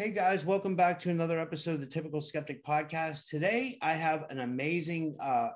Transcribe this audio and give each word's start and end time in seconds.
Hey 0.00 0.12
guys, 0.12 0.46
welcome 0.46 0.76
back 0.76 0.98
to 1.00 1.10
another 1.10 1.38
episode 1.38 1.74
of 1.74 1.80
the 1.80 1.86
Typical 1.86 2.22
Skeptic 2.22 2.64
Podcast. 2.64 3.28
Today, 3.28 3.76
I 3.82 3.92
have 3.92 4.24
an 4.30 4.40
amazing 4.40 5.14
uh, 5.22 5.50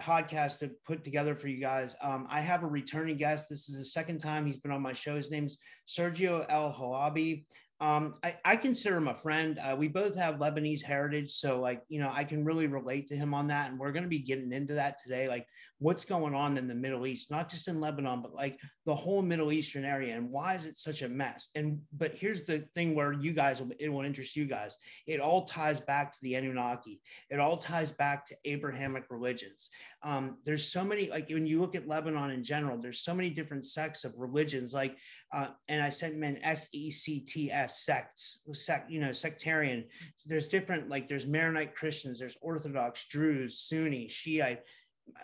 podcast 0.00 0.60
to 0.60 0.70
put 0.86 1.02
together 1.02 1.34
for 1.34 1.48
you 1.48 1.60
guys. 1.60 1.96
Um, 2.00 2.28
I 2.30 2.42
have 2.42 2.62
a 2.62 2.68
returning 2.68 3.16
guest. 3.16 3.46
This 3.50 3.68
is 3.68 3.76
the 3.76 3.84
second 3.84 4.20
time 4.20 4.46
he's 4.46 4.58
been 4.58 4.70
on 4.70 4.82
my 4.82 4.92
show. 4.92 5.16
His 5.16 5.32
name's 5.32 5.58
Sergio 5.88 6.46
El 6.48 6.72
Halabi. 6.72 7.46
Um, 7.80 8.14
I, 8.22 8.36
I, 8.44 8.54
consider 8.54 8.98
him 8.98 9.08
a 9.08 9.14
friend. 9.14 9.58
Uh, 9.58 9.74
we 9.76 9.88
both 9.88 10.16
have 10.16 10.36
Lebanese 10.36 10.82
heritage, 10.82 11.32
so 11.32 11.60
like 11.60 11.82
you 11.88 12.00
know, 12.00 12.10
I 12.14 12.22
can 12.22 12.44
really 12.44 12.68
relate 12.68 13.08
to 13.08 13.16
him 13.16 13.34
on 13.34 13.48
that. 13.48 13.68
And 13.68 13.80
we're 13.80 13.92
going 13.92 14.04
to 14.04 14.08
be 14.08 14.20
getting 14.20 14.52
into 14.52 14.74
that 14.74 15.02
today, 15.02 15.26
like 15.26 15.46
what's 15.78 16.06
going 16.06 16.34
on 16.34 16.56
in 16.56 16.66
the 16.66 16.74
Middle 16.74 17.06
East, 17.06 17.30
not 17.30 17.50
just 17.50 17.68
in 17.68 17.80
Lebanon, 17.80 18.22
but 18.22 18.34
like 18.34 18.58
the 18.86 18.94
whole 18.94 19.20
Middle 19.20 19.52
Eastern 19.52 19.84
area, 19.84 20.16
and 20.16 20.30
why 20.30 20.54
is 20.54 20.64
it 20.64 20.78
such 20.78 21.02
a 21.02 21.08
mess? 21.08 21.50
And 21.54 21.80
but 21.92 22.14
here's 22.14 22.44
the 22.44 22.60
thing 22.74 22.94
where 22.94 23.12
you 23.12 23.32
guys 23.32 23.60
will 23.60 23.70
it 23.78 23.90
will 23.90 24.02
interest 24.02 24.36
you 24.36 24.46
guys. 24.46 24.76
It 25.06 25.20
all 25.20 25.44
ties 25.44 25.80
back 25.80 26.12
to 26.12 26.18
the 26.22 26.34
Anunnaki. 26.34 27.00
It 27.30 27.40
all 27.40 27.58
ties 27.58 27.92
back 27.92 28.26
to 28.26 28.36
Abrahamic 28.44 29.04
religions. 29.10 29.68
Um, 30.02 30.38
there's 30.44 30.70
so 30.70 30.84
many 30.84 31.10
like 31.10 31.28
when 31.28 31.46
you 31.46 31.60
look 31.60 31.74
at 31.74 31.88
Lebanon 31.88 32.30
in 32.30 32.44
general, 32.44 32.78
there's 32.78 33.00
so 33.00 33.14
many 33.14 33.28
different 33.30 33.66
sects 33.66 34.04
of 34.04 34.14
religions. 34.16 34.72
Like, 34.72 34.96
uh, 35.34 35.48
and 35.68 35.82
I 35.82 35.90
said, 35.90 36.14
men 36.14 36.38
S 36.42 36.68
E 36.72 36.90
C 36.90 37.20
T 37.20 37.50
S 37.50 37.84
sects, 37.84 38.40
sect, 38.52 38.90
you 38.90 39.00
know, 39.00 39.12
sectarian. 39.12 39.84
There's 40.24 40.48
different 40.48 40.88
like 40.88 41.08
there's 41.08 41.26
Maronite 41.26 41.74
Christians, 41.74 42.18
there's 42.18 42.36
Orthodox 42.40 43.06
Druze, 43.08 43.58
Sunni, 43.58 44.08
Shiite 44.08 44.62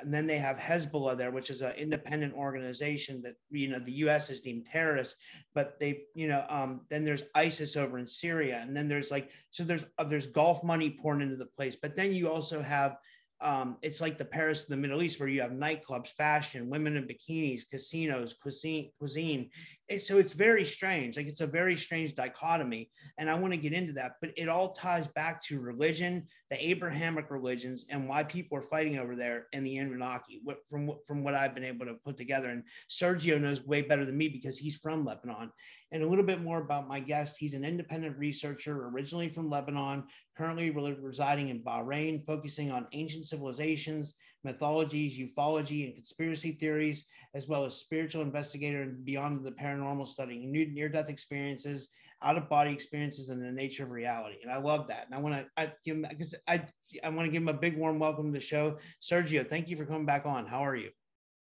and 0.01 0.13
then 0.13 0.27
they 0.27 0.39
have 0.39 0.57
Hezbollah 0.57 1.17
there, 1.17 1.31
which 1.31 1.51
is 1.51 1.63
an 1.63 1.73
independent 1.73 2.35
organization 2.35 3.23
that 3.23 3.37
you 3.51 3.69
know 3.69 3.79
the 3.79 3.93
U.S. 3.93 4.29
has 4.29 4.41
deemed 4.41 4.67
terrorist. 4.67 5.17
But 5.55 5.79
they, 5.79 6.05
you 6.15 6.29
know, 6.29 6.45
um, 6.49 6.83
then 6.89 7.05
there's 7.05 7.23
ISIS 7.35 7.77
over 7.77 7.99
in 7.99 8.07
Syria, 8.07 8.61
and 8.63 8.77
then 8.77 8.89
there's 8.89 9.11
like 9.11 9.31
so 9.51 9.65
there's 9.65 9.85
uh, 9.99 10.05
there's 10.05 10.27
Gulf 10.27 10.65
money 10.65 10.91
pouring 10.91 11.21
into 11.21 11.37
the 11.37 11.47
place. 11.47 11.77
But 11.81 11.97
then 11.97 12.15
you 12.15 12.31
also 12.31 12.63
have 12.63 12.97
um, 13.43 13.77
it's 13.83 14.01
like 14.01 14.19
the 14.19 14.25
Paris 14.25 14.63
of 14.63 14.69
the 14.69 14.77
Middle 14.77 15.03
East, 15.03 15.19
where 15.19 15.29
you 15.29 15.43
have 15.43 15.51
nightclubs, 15.51 16.09
fashion, 16.09 16.71
women 16.71 16.97
in 16.97 17.07
bikinis, 17.07 17.63
casinos, 17.69 18.35
cuisine, 18.41 18.91
cuisine. 18.99 19.51
so 19.99 20.19
it's 20.19 20.33
very 20.33 20.65
strange. 20.65 21.17
Like 21.17 21.27
it's 21.27 21.41
a 21.41 21.47
very 21.47 21.77
strange 21.77 22.15
dichotomy, 22.15 22.91
and 23.19 23.29
I 23.29 23.35
want 23.35 23.53
to 23.53 23.59
get 23.59 23.73
into 23.73 23.93
that. 23.95 24.13
But 24.21 24.31
it 24.37 24.49
all 24.49 24.73
ties 24.73 25.09
back 25.09 25.43
to 25.45 25.61
religion, 25.61 26.27
the 26.51 26.69
Abrahamic 26.69 27.31
religions, 27.31 27.85
and 27.91 28.09
why 28.09 28.23
people 28.23 28.57
are 28.59 28.63
fighting 28.63 28.99
over 28.99 29.17
there, 29.17 29.47
and 29.53 29.67
the 29.67 29.77
Anunnaki. 29.79 30.41
From 30.71 30.93
from 31.07 31.25
what 31.25 31.35
I've 31.35 31.55
been 31.55 31.65
able 31.65 31.87
to 31.87 31.95
put 31.95 32.17
together, 32.17 32.49
and 32.49 32.63
Sergio 32.89 33.41
knows 33.41 33.67
way 33.67 33.83
better 33.83 34.05
than 34.05 34.17
me 34.17 34.29
because 34.29 34.59
he's 34.59 34.77
from 34.77 35.05
Lebanon. 35.05 35.51
And 35.91 36.03
a 36.03 36.09
little 36.09 36.25
bit 36.25 36.41
more 36.41 36.59
about 36.59 36.89
my 36.89 37.01
guest. 37.01 37.37
He's 37.39 37.53
an 37.53 37.65
independent 37.65 38.17
researcher, 38.17 38.89
originally 38.89 39.29
from 39.29 39.51
Lebanon, 39.51 40.05
currently 40.37 40.71
residing 40.71 41.49
in 41.49 41.63
Bahrain, 41.63 42.25
focusing 42.27 42.71
on 42.71 42.87
ancient 42.93 43.27
civilizations, 43.27 44.15
mythologies, 44.45 45.19
ufology, 45.19 45.85
and 45.85 45.95
conspiracy 45.95 46.53
theories, 46.53 47.07
as 47.35 47.49
well 47.49 47.65
as 47.65 47.77
spiritual 47.77 48.23
investigator 48.23 48.83
and 48.83 49.05
beyond 49.05 49.45
the 49.45 49.53
paranormal, 49.53 50.07
studying 50.07 50.51
near 50.51 50.89
death 50.89 51.09
experiences, 51.09 51.91
out 52.23 52.37
of 52.37 52.49
body 52.49 52.73
experiences, 52.73 53.29
and 53.29 53.43
the 53.43 53.51
nature 53.51 53.85
of 53.85 53.91
reality. 53.91 54.37
And 54.43 54.51
I 54.51 54.59
love 54.59 54.89
that. 54.89 55.07
And 55.07 55.15
I 55.15 55.19
want 55.19 55.47
to 55.59 55.73
give 55.85 55.97
him, 55.97 56.07
because 56.09 56.35
I, 56.47 56.65
I 57.03 57.09
want 57.09 57.27
to 57.27 57.33
give 57.33 57.43
him 57.43 57.49
a 57.49 57.55
big 57.55 57.77
warm 57.77 57.99
welcome 57.99 58.27
to 58.27 58.39
the 58.39 58.45
show. 58.45 58.79
Sergio, 59.01 59.49
thank 59.49 59.69
you 59.69 59.77
for 59.77 59.87
coming 59.87 60.07
back 60.07 60.25
on. 60.25 60.47
How 60.47 60.65
are 60.65 60.77
you? 60.77 60.91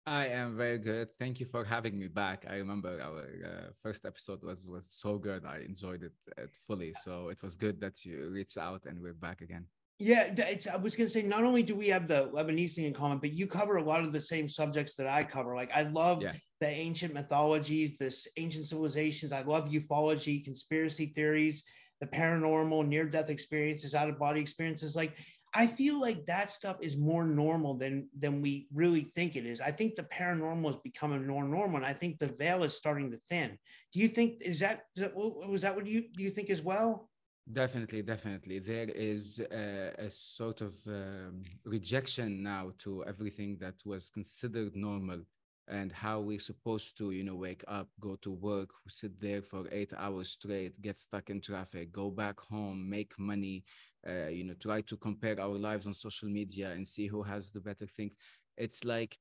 I 0.06 0.28
am 0.28 0.58
very 0.58 0.80
good. 0.80 1.08
Thank 1.18 1.40
you 1.40 1.46
for 1.46 1.64
having 1.64 1.98
me 1.98 2.08
back. 2.08 2.46
I 2.50 2.56
remember 2.56 3.00
our 3.02 3.22
uh, 3.22 3.72
first 3.82 4.06
episode 4.06 4.44
was 4.44 4.68
was 4.68 4.88
so 4.90 5.18
good. 5.18 5.46
I 5.46 5.60
enjoyed 5.60 6.04
it, 6.04 6.14
it, 6.38 6.58
fully. 6.68 6.94
So 6.94 7.30
it 7.30 7.42
was 7.42 7.56
good 7.56 7.80
that 7.80 8.04
you 8.04 8.30
reached 8.30 8.58
out 8.58 8.82
and 8.86 9.02
we're 9.02 9.14
back 9.14 9.42
again. 9.42 9.66
Yeah, 10.00 10.34
it's, 10.36 10.68
I 10.68 10.76
was 10.76 10.98
going 10.98 11.08
to 11.08 11.14
say 11.14 11.22
not 11.22 11.46
only 11.46 11.64
do 11.64 11.76
we 11.76 11.88
have 11.88 12.10
the 12.10 12.30
Lebanese 12.34 12.74
thing 12.74 12.86
in 12.86 12.94
common, 12.94 13.20
but 13.20 13.32
you 13.32 13.48
cover 13.48 13.78
a 13.78 13.84
lot 13.84 14.04
of 14.04 14.12
the 14.12 14.20
same 14.20 14.50
subjects 14.50 14.96
that 14.96 15.08
I 15.08 15.24
cover. 15.24 15.56
Like 15.56 15.72
I 15.74 15.84
love 15.84 16.22
yeah. 16.22 16.34
the 16.60 16.68
ancient 16.68 17.14
mythologies, 17.14 17.98
this 17.98 18.28
ancient 18.36 18.66
civilizations. 18.66 19.32
I 19.32 19.44
love 19.44 19.70
ufology, 19.70 20.44
conspiracy 20.44 21.14
theories, 21.16 21.64
the 22.02 22.08
paranormal, 22.08 22.86
near 22.86 23.06
death 23.06 23.30
experiences, 23.30 23.96
out 23.96 24.10
of 24.10 24.20
body 24.20 24.42
experiences. 24.42 24.96
Like 24.96 25.16
I 25.56 25.68
feel 25.68 26.00
like 26.02 26.26
that 26.26 26.50
stuff 26.50 26.78
is 26.82 26.98
more 26.98 27.26
normal 27.26 27.76
than 27.76 28.10
than 28.18 28.42
we 28.42 28.68
really 28.74 29.12
think 29.16 29.36
it 29.36 29.46
is. 29.46 29.62
I 29.62 29.72
think 29.72 29.96
the 29.96 30.04
paranormal 30.04 30.70
is 30.72 30.78
becoming 30.84 31.28
more 31.28 31.44
normal, 31.44 31.78
and 31.78 31.86
I 31.86 31.94
think 31.94 32.18
the 32.18 32.28
veil 32.28 32.64
is 32.64 32.76
starting 32.76 33.12
to 33.12 33.20
thin. 33.30 33.58
Do 33.94 34.00
you 34.00 34.08
think 34.08 34.42
is 34.42 34.60
that 34.62 34.86
was 34.96 35.62
that 35.62 35.76
what 35.76 35.86
you 35.86 36.06
do 36.18 36.24
you 36.24 36.32
think 36.32 36.50
as 36.50 36.62
well? 36.62 37.10
Definitely, 37.52 38.02
definitely. 38.02 38.60
There 38.60 38.90
is 38.90 39.40
a, 39.52 39.94
a 39.98 40.10
sort 40.10 40.62
of 40.62 40.76
um, 40.88 41.44
rejection 41.66 42.42
now 42.42 42.72
to 42.80 43.04
everything 43.06 43.58
that 43.60 43.76
was 43.86 44.10
considered 44.10 44.76
normal 44.76 45.24
and 45.68 45.92
how 45.92 46.20
we're 46.20 46.40
supposed 46.40 46.98
to, 46.98 47.12
you 47.12 47.24
know, 47.24 47.36
wake 47.36 47.64
up, 47.68 47.88
go 48.00 48.16
to 48.18 48.32
work, 48.32 48.70
sit 48.88 49.20
there 49.20 49.42
for 49.42 49.66
eight 49.72 49.94
hours 49.98 50.30
straight, 50.30 50.82
get 50.82 50.98
stuck 50.98 51.30
in 51.30 51.40
traffic, 51.40 51.92
go 51.92 52.10
back 52.12 52.40
home, 52.40 52.90
make 52.90 53.14
money, 53.18 53.64
uh, 54.08 54.28
you 54.28 54.44
know, 54.44 54.54
try 54.56 54.82
to 54.82 54.98
compare 54.98 55.40
our 55.40 55.58
lives 55.58 55.88
on 55.88 55.94
social 55.94 56.28
media 56.30 56.72
and 56.72 56.88
see 56.88 57.08
who 57.08 57.24
has 57.24 57.52
the 57.52 57.62
better 57.62 57.86
things. 57.86 58.18
It's 58.58 58.84
like 58.84 59.18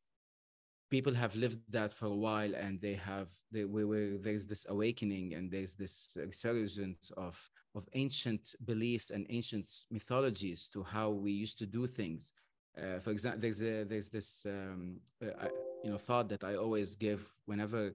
people 0.90 1.14
have 1.14 1.34
lived 1.34 1.58
that 1.70 1.90
for 1.90 2.06
a 2.06 2.14
while 2.26 2.54
and 2.54 2.78
they 2.80 2.92
have 2.92 3.30
they, 3.50 3.64
we, 3.64 3.82
we, 3.84 4.18
there's 4.18 4.44
this 4.44 4.66
awakening 4.68 5.32
and 5.32 5.50
there's 5.50 5.74
this 5.74 6.18
resurgence 6.26 7.10
of 7.16 7.36
of 7.74 7.88
ancient 7.94 8.54
beliefs 8.66 9.08
and 9.08 9.24
ancient 9.30 9.66
mythologies 9.90 10.68
to 10.68 10.82
how 10.82 11.08
we 11.08 11.32
used 11.32 11.58
to 11.58 11.66
do 11.66 11.86
things 11.86 12.34
uh, 12.76 12.98
for 12.98 13.10
example 13.10 13.40
there's 13.40 13.62
a 13.62 13.84
there's 13.84 14.10
this 14.10 14.44
um, 14.46 15.00
uh, 15.24 15.48
you 15.82 15.90
know 15.90 15.98
thought 15.98 16.28
that 16.28 16.44
i 16.44 16.54
always 16.56 16.94
give 16.94 17.32
whenever 17.46 17.92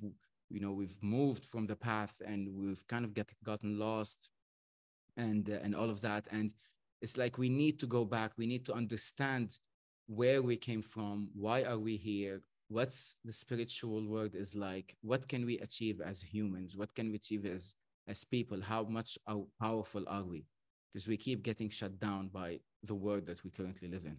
you 0.49 0.59
know 0.59 0.71
we've 0.71 0.97
moved 1.01 1.45
from 1.45 1.65
the 1.67 1.75
path 1.75 2.21
and 2.25 2.47
we've 2.53 2.85
kind 2.88 3.05
of 3.05 3.13
get 3.13 3.31
gotten 3.43 3.77
lost 3.79 4.29
and 5.17 5.49
uh, 5.49 5.59
and 5.63 5.75
all 5.75 5.89
of 5.89 6.01
that. 6.01 6.27
And 6.31 6.53
it's 7.01 7.17
like 7.17 7.38
we 7.38 7.49
need 7.49 7.79
to 7.79 7.88
go 7.88 8.05
back. 8.05 8.31
We 8.38 8.47
need 8.47 8.65
to 8.67 8.73
understand 8.73 9.59
where 10.07 10.41
we 10.41 10.57
came 10.57 10.81
from. 10.81 11.29
Why 11.33 11.63
are 11.63 11.79
we 11.79 11.97
here? 11.97 12.41
What's 12.69 13.15
the 13.25 13.33
spiritual 13.33 14.07
world 14.07 14.35
is 14.35 14.55
like? 14.55 14.95
What 15.01 15.27
can 15.27 15.45
we 15.45 15.59
achieve 15.59 16.01
as 16.01 16.21
humans? 16.21 16.77
What 16.77 16.93
can 16.95 17.09
we 17.09 17.15
achieve 17.15 17.45
as 17.45 17.75
as 18.07 18.23
people? 18.23 18.61
How 18.61 18.83
much 18.83 19.17
how 19.27 19.47
powerful 19.59 20.05
are 20.07 20.23
we 20.23 20.45
because 20.91 21.07
we 21.07 21.17
keep 21.17 21.43
getting 21.43 21.69
shut 21.69 21.99
down 21.99 22.27
by 22.27 22.59
the 22.83 22.95
world 22.95 23.25
that 23.25 23.43
we 23.43 23.49
currently 23.49 23.88
live 23.88 24.05
in 24.05 24.17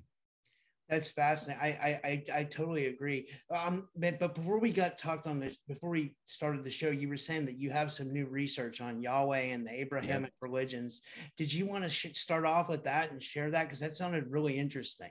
that's 0.92 1.08
fascinating. 1.08 1.62
I, 1.62 2.00
I 2.04 2.24
I 2.40 2.44
totally 2.44 2.86
agree. 2.86 3.28
Um, 3.50 3.88
but, 3.96 4.18
but 4.18 4.34
before 4.34 4.58
we 4.58 4.70
got 4.72 4.98
talked 4.98 5.26
on 5.26 5.40
this, 5.40 5.56
before 5.66 5.88
we 5.88 6.16
started 6.26 6.64
the 6.64 6.70
show, 6.70 6.90
you 6.90 7.08
were 7.08 7.16
saying 7.16 7.46
that 7.46 7.56
you 7.56 7.70
have 7.70 7.90
some 7.90 8.12
new 8.12 8.26
research 8.26 8.82
on 8.82 9.00
Yahweh 9.00 9.54
and 9.54 9.66
the 9.66 9.72
Abrahamic 9.72 10.32
yeah. 10.34 10.48
religions. 10.48 11.00
Did 11.38 11.50
you 11.50 11.64
want 11.64 11.84
to 11.84 11.90
sh- 11.90 12.14
start 12.14 12.44
off 12.44 12.68
with 12.68 12.84
that 12.84 13.10
and 13.10 13.22
share 13.22 13.50
that 13.50 13.64
because 13.64 13.80
that 13.80 13.94
sounded 13.94 14.30
really 14.30 14.58
interesting? 14.58 15.10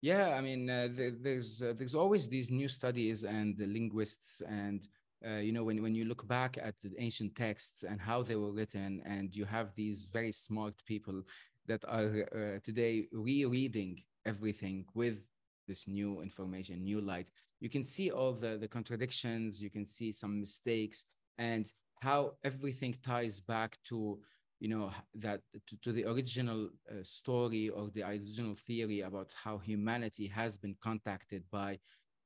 Yeah, 0.00 0.30
I 0.30 0.40
mean, 0.40 0.68
uh, 0.68 0.88
there's 0.92 1.62
uh, 1.62 1.74
there's 1.78 1.94
always 1.94 2.28
these 2.28 2.50
new 2.50 2.68
studies 2.68 3.22
and 3.22 3.56
the 3.56 3.66
linguists 3.66 4.42
and 4.48 4.86
uh, 5.26 5.36
you 5.36 5.52
know 5.52 5.64
when 5.64 5.82
when 5.82 5.94
you 5.94 6.04
look 6.04 6.26
back 6.26 6.58
at 6.60 6.74
the 6.82 6.92
ancient 6.98 7.34
texts 7.34 7.82
and 7.82 8.00
how 8.00 8.22
they 8.22 8.36
were 8.36 8.52
written, 8.52 9.02
and 9.04 9.34
you 9.34 9.44
have 9.44 9.74
these 9.74 10.04
very 10.04 10.32
smart 10.32 10.74
people 10.86 11.22
that 11.66 11.82
are 11.88 12.26
uh, 12.32 12.58
today 12.62 13.06
rereading 13.12 14.02
everything 14.26 14.84
with 14.94 15.18
this 15.66 15.88
new 15.88 16.20
information, 16.20 16.82
new 16.82 17.00
light. 17.00 17.30
You 17.60 17.70
can 17.70 17.84
see 17.84 18.10
all 18.10 18.32
the, 18.32 18.58
the 18.58 18.68
contradictions, 18.68 19.62
you 19.62 19.70
can 19.70 19.86
see 19.86 20.12
some 20.12 20.38
mistakes, 20.38 21.04
and 21.38 21.72
how 22.00 22.34
everything 22.44 22.94
ties 23.02 23.40
back 23.40 23.78
to 23.84 24.18
you 24.60 24.68
know 24.68 24.90
that 25.14 25.40
to, 25.66 25.76
to 25.82 25.92
the 25.92 26.04
original 26.04 26.70
uh, 26.90 26.94
story 27.02 27.68
or 27.68 27.90
the 27.94 28.02
original 28.02 28.54
theory 28.54 29.00
about 29.00 29.30
how 29.42 29.58
humanity 29.58 30.26
has 30.26 30.56
been 30.56 30.76
contacted 30.80 31.42
by 31.50 31.78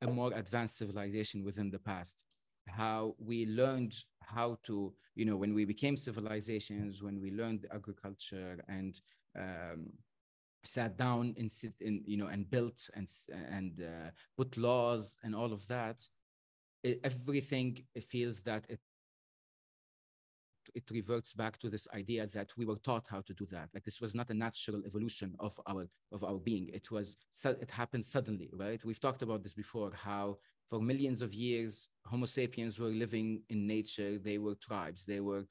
a 0.02 0.06
more 0.06 0.32
advanced 0.34 0.78
civilization 0.78 1.42
within 1.42 1.70
the 1.70 1.78
past 1.78 2.24
how 2.68 3.14
we 3.18 3.46
learned 3.46 3.94
how 4.22 4.58
to 4.62 4.92
you 5.14 5.24
know 5.24 5.36
when 5.36 5.54
we 5.54 5.64
became 5.64 5.96
civilizations 5.96 7.02
when 7.02 7.20
we 7.20 7.30
learned 7.30 7.66
agriculture 7.72 8.62
and 8.68 9.00
um, 9.38 9.86
sat 10.64 10.96
down 10.96 11.34
and 11.38 11.50
sit 11.50 11.72
in 11.80 12.02
you 12.06 12.16
know 12.16 12.26
and 12.26 12.50
built 12.50 12.90
and 12.94 13.08
and 13.50 13.80
uh, 13.80 14.10
put 14.36 14.56
laws 14.56 15.16
and 15.22 15.34
all 15.34 15.52
of 15.52 15.66
that 15.68 16.00
it, 16.82 17.00
everything 17.04 17.78
feels 18.08 18.42
that 18.42 18.64
it 18.68 18.80
it 20.78 20.90
reverts 20.90 21.32
back 21.42 21.54
to 21.58 21.68
this 21.74 21.86
idea 22.00 22.22
that 22.36 22.50
we 22.58 22.64
were 22.68 22.80
taught 22.88 23.06
how 23.14 23.20
to 23.28 23.34
do 23.40 23.46
that. 23.56 23.68
Like 23.74 23.84
this 23.84 24.00
was 24.04 24.14
not 24.14 24.30
a 24.30 24.40
natural 24.46 24.80
evolution 24.90 25.30
of 25.46 25.54
our 25.70 25.84
of 26.16 26.20
our 26.28 26.38
being. 26.48 26.66
It 26.78 26.86
was 26.90 27.16
it 27.64 27.70
happened 27.82 28.06
suddenly 28.16 28.50
right? 28.64 28.80
We've 28.88 29.04
talked 29.06 29.22
about 29.22 29.42
this 29.42 29.56
before 29.64 29.90
how 30.08 30.26
for 30.70 30.80
millions 30.92 31.20
of 31.26 31.30
years 31.46 31.72
homo 32.10 32.26
sapiens 32.26 32.78
were 32.78 32.94
living 33.04 33.28
in 33.52 33.60
nature. 33.76 34.12
They 34.28 34.38
were 34.44 34.56
tribes. 34.68 35.00
They 35.04 35.20
were 35.28 35.44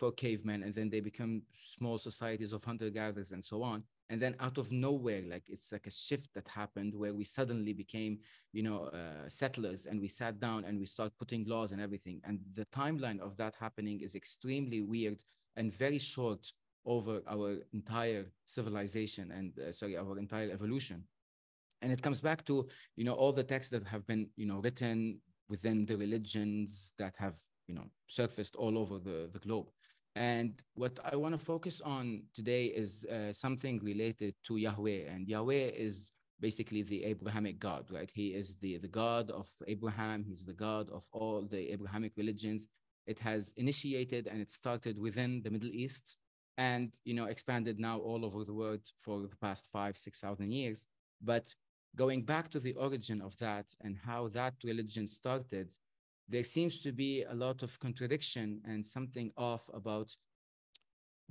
for 0.00 0.10
cavemen 0.24 0.60
and 0.64 0.74
then 0.74 0.88
they 0.90 1.02
become 1.10 1.42
small 1.76 1.96
societies 1.98 2.52
of 2.52 2.64
hunter 2.64 2.90
gatherers 2.90 3.32
and 3.32 3.44
so 3.44 3.58
on 3.72 3.82
and 4.10 4.20
then 4.20 4.34
out 4.40 4.58
of 4.58 4.72
nowhere 4.72 5.22
like 5.28 5.44
it's 5.48 5.70
like 5.70 5.86
a 5.86 5.90
shift 5.90 6.32
that 6.34 6.48
happened 6.48 6.94
where 6.94 7.12
we 7.12 7.24
suddenly 7.24 7.72
became 7.72 8.18
you 8.52 8.62
know 8.62 8.84
uh, 8.84 9.28
settlers 9.28 9.86
and 9.86 10.00
we 10.00 10.08
sat 10.08 10.40
down 10.40 10.64
and 10.64 10.78
we 10.78 10.86
start 10.86 11.12
putting 11.18 11.44
laws 11.46 11.72
and 11.72 11.80
everything. 11.80 12.20
And 12.24 12.40
the 12.54 12.66
timeline 12.66 13.20
of 13.20 13.36
that 13.36 13.54
happening 13.58 14.00
is 14.00 14.14
extremely 14.14 14.80
weird 14.82 15.22
and 15.56 15.72
very 15.72 15.98
short 15.98 16.52
over 16.86 17.20
our 17.28 17.56
entire 17.72 18.26
civilization 18.46 19.30
and 19.32 19.58
uh, 19.58 19.72
sorry 19.72 19.96
our 19.96 20.18
entire 20.18 20.50
evolution. 20.50 21.04
And 21.82 21.92
it 21.92 22.02
comes 22.02 22.20
back 22.20 22.44
to 22.46 22.66
you 22.96 23.04
know 23.04 23.14
all 23.14 23.32
the 23.32 23.44
texts 23.44 23.70
that 23.72 23.86
have 23.86 24.06
been 24.06 24.30
you 24.36 24.46
know 24.46 24.58
written 24.58 25.20
within 25.48 25.86
the 25.86 25.96
religions 25.96 26.92
that 26.98 27.14
have 27.18 27.36
you 27.66 27.74
know 27.74 27.84
surfaced 28.06 28.56
all 28.56 28.78
over 28.78 28.98
the, 28.98 29.28
the 29.32 29.38
globe 29.38 29.68
and 30.18 30.60
what 30.74 30.98
I 31.12 31.14
want 31.14 31.38
to 31.38 31.38
focus 31.38 31.80
on 31.80 32.24
today 32.34 32.64
is 32.66 33.04
uh, 33.04 33.32
something 33.32 33.78
related 33.84 34.34
to 34.46 34.56
Yahweh. 34.56 35.02
And 35.08 35.28
Yahweh 35.28 35.70
is 35.76 36.10
basically 36.40 36.82
the 36.82 37.04
Abrahamic 37.04 37.60
God, 37.60 37.86
right? 37.88 38.10
He 38.12 38.34
is 38.34 38.56
the, 38.56 38.78
the 38.78 38.88
God 38.88 39.30
of 39.30 39.48
Abraham. 39.68 40.24
He's 40.24 40.44
the 40.44 40.54
God 40.54 40.90
of 40.90 41.06
all 41.12 41.46
the 41.48 41.72
Abrahamic 41.72 42.14
religions. 42.16 42.66
It 43.06 43.20
has 43.20 43.52
initiated 43.56 44.26
and 44.26 44.40
it 44.40 44.50
started 44.50 44.98
within 44.98 45.40
the 45.44 45.50
Middle 45.50 45.70
East 45.70 46.16
and, 46.56 46.92
you 47.04 47.14
know, 47.14 47.26
expanded 47.26 47.78
now 47.78 47.98
all 47.98 48.24
over 48.24 48.42
the 48.42 48.54
world 48.54 48.80
for 48.96 49.20
the 49.20 49.36
past 49.40 49.68
five, 49.72 49.96
6,000 49.96 50.50
years. 50.50 50.88
But 51.22 51.54
going 51.94 52.24
back 52.24 52.50
to 52.50 52.58
the 52.58 52.72
origin 52.72 53.22
of 53.22 53.38
that 53.38 53.66
and 53.82 53.96
how 53.96 54.26
that 54.30 54.54
religion 54.64 55.06
started, 55.06 55.72
there 56.28 56.44
seems 56.44 56.80
to 56.80 56.92
be 56.92 57.24
a 57.24 57.34
lot 57.34 57.62
of 57.62 57.78
contradiction 57.80 58.60
and 58.64 58.84
something 58.84 59.32
off 59.36 59.68
about 59.72 60.14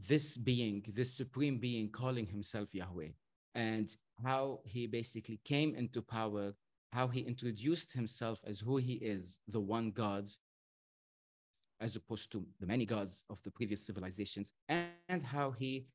this 0.08 0.38
being, 0.38 0.84
this 0.94 1.14
supreme 1.14 1.58
being 1.58 1.90
calling 1.90 2.26
himself 2.26 2.74
Yahweh, 2.74 3.10
and 3.56 3.96
how 4.24 4.60
he 4.66 4.88
basically 4.88 5.40
came 5.46 5.76
into 5.76 6.02
power, 6.02 6.54
how 6.94 7.08
he 7.08 7.22
introduced 7.22 7.94
himself 7.94 8.40
as 8.46 8.60
who 8.60 8.78
he 8.78 8.94
is, 8.94 9.40
the 9.48 9.60
one 9.60 9.92
God, 9.92 10.30
as 11.80 11.96
opposed 11.96 12.32
to 12.32 12.46
the 12.60 12.66
many 12.66 12.86
gods 12.86 13.24
of 13.30 13.42
the 13.44 13.52
previous 13.52 13.86
civilizations, 13.86 14.54
and 14.70 15.24
how 15.24 15.52
he 15.52 15.88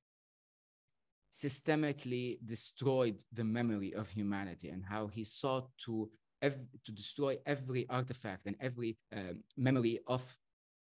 systemically 1.33 2.39
destroyed 2.45 3.17
the 3.33 3.45
memory 3.45 3.95
of 3.95 4.09
humanity 4.09 4.69
and 4.69 4.85
how 4.85 5.07
he 5.07 5.25
sought 5.25 5.71
to 5.79 6.11
to 6.43 6.93
destroy 6.93 7.39
every 7.47 7.89
artifact 7.89 8.47
and 8.47 8.57
every 8.61 8.97
um, 9.17 9.43
memory 9.57 10.01
of 10.07 10.23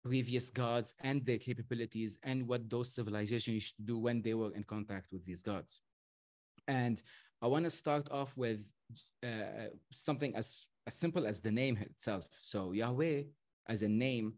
previous 0.02 0.50
gods 0.50 0.94
and 1.02 1.24
their 1.26 1.38
capabilities 1.38 2.18
and 2.22 2.46
what 2.46 2.68
those 2.70 2.92
civilizations 2.92 3.54
used 3.54 3.76
to 3.76 3.82
do 3.82 3.98
when 3.98 4.22
they 4.22 4.34
were 4.34 4.54
in 4.54 4.64
contact 4.64 5.12
with 5.12 5.24
these 5.26 5.42
gods. 5.42 5.80
And 6.68 7.02
I 7.42 7.46
want 7.46 7.64
to 7.64 7.70
start 7.70 8.08
off 8.10 8.36
with 8.36 8.60
uh, 9.22 9.68
something 9.92 10.34
as, 10.34 10.66
as 10.86 10.94
simple 10.94 11.26
as 11.26 11.40
the 11.40 11.50
name 11.50 11.76
itself. 11.76 12.26
So 12.40 12.72
Yahweh 12.72 13.22
as 13.68 13.82
a 13.82 13.88
name, 13.88 14.34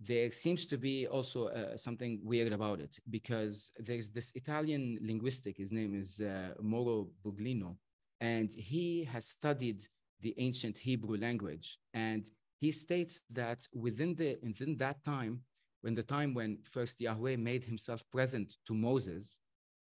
there 0.00 0.30
seems 0.32 0.66
to 0.66 0.76
be 0.76 1.06
also 1.06 1.48
uh, 1.48 1.76
something 1.76 2.20
weird 2.24 2.52
about 2.52 2.80
it 2.80 2.98
because 3.10 3.70
there's 3.78 4.10
this 4.10 4.32
Italian 4.34 4.98
linguistic, 5.00 5.56
his 5.56 5.72
name 5.72 5.94
is 5.94 6.20
uh, 6.20 6.54
Mauro 6.60 7.08
Biglino, 7.24 7.76
and 8.20 8.52
he 8.52 9.04
has 9.04 9.26
studied 9.26 9.86
the 10.24 10.34
ancient 10.38 10.76
Hebrew 10.78 11.16
language. 11.16 11.78
And 11.92 12.28
he 12.60 12.72
states 12.72 13.20
that 13.30 13.60
within, 13.72 14.16
the, 14.16 14.38
within 14.42 14.76
that 14.78 15.04
time, 15.04 15.42
when 15.82 15.94
the 15.94 16.02
time 16.02 16.34
when 16.34 16.58
first 16.64 17.00
Yahweh 17.00 17.36
made 17.36 17.62
himself 17.62 18.02
present 18.10 18.56
to 18.66 18.74
Moses 18.74 19.38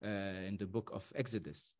uh, 0.03 0.47
in 0.49 0.55
the 0.57 0.65
book 0.65 0.89
of 0.93 1.03
Exodus, 1.13 1.75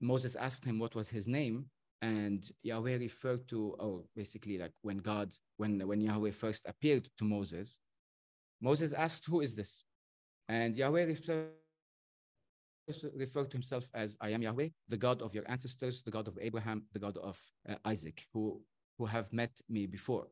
Moses 0.00 0.36
asked 0.36 0.64
him 0.64 0.78
what 0.78 0.94
was 0.94 1.08
his 1.08 1.26
name, 1.26 1.64
and 2.02 2.50
Yahweh 2.62 2.98
referred 2.98 3.48
to, 3.48 3.76
oh, 3.80 4.04
basically 4.14 4.58
like 4.58 4.72
when 4.82 4.98
God, 4.98 5.34
when, 5.56 5.72
when 5.88 6.00
Yahweh 6.00 6.32
first 6.32 6.62
appeared 6.68 7.08
to 7.18 7.24
Moses, 7.24 7.78
Moses 8.60 8.92
asked, 8.92 9.24
who 9.26 9.40
is 9.40 9.54
this? 9.56 9.84
And 10.48 10.76
Yahweh 10.76 11.04
referred 11.04 11.48
refer 13.16 13.44
to 13.44 13.56
himself 13.56 13.88
as 13.94 14.16
I 14.20 14.30
am 14.30 14.42
Yahweh, 14.42 14.68
the 14.88 14.96
God 14.96 15.22
of 15.22 15.34
your 15.34 15.44
ancestors, 15.48 16.02
the 16.02 16.10
God 16.10 16.28
of 16.28 16.38
Abraham, 16.40 16.84
the 16.92 16.98
God 16.98 17.16
of 17.18 17.38
uh, 17.68 17.74
Isaac, 17.84 18.26
who, 18.32 18.60
who 18.98 19.06
have 19.06 19.32
met 19.32 19.52
me 19.68 19.86
before. 19.86 20.26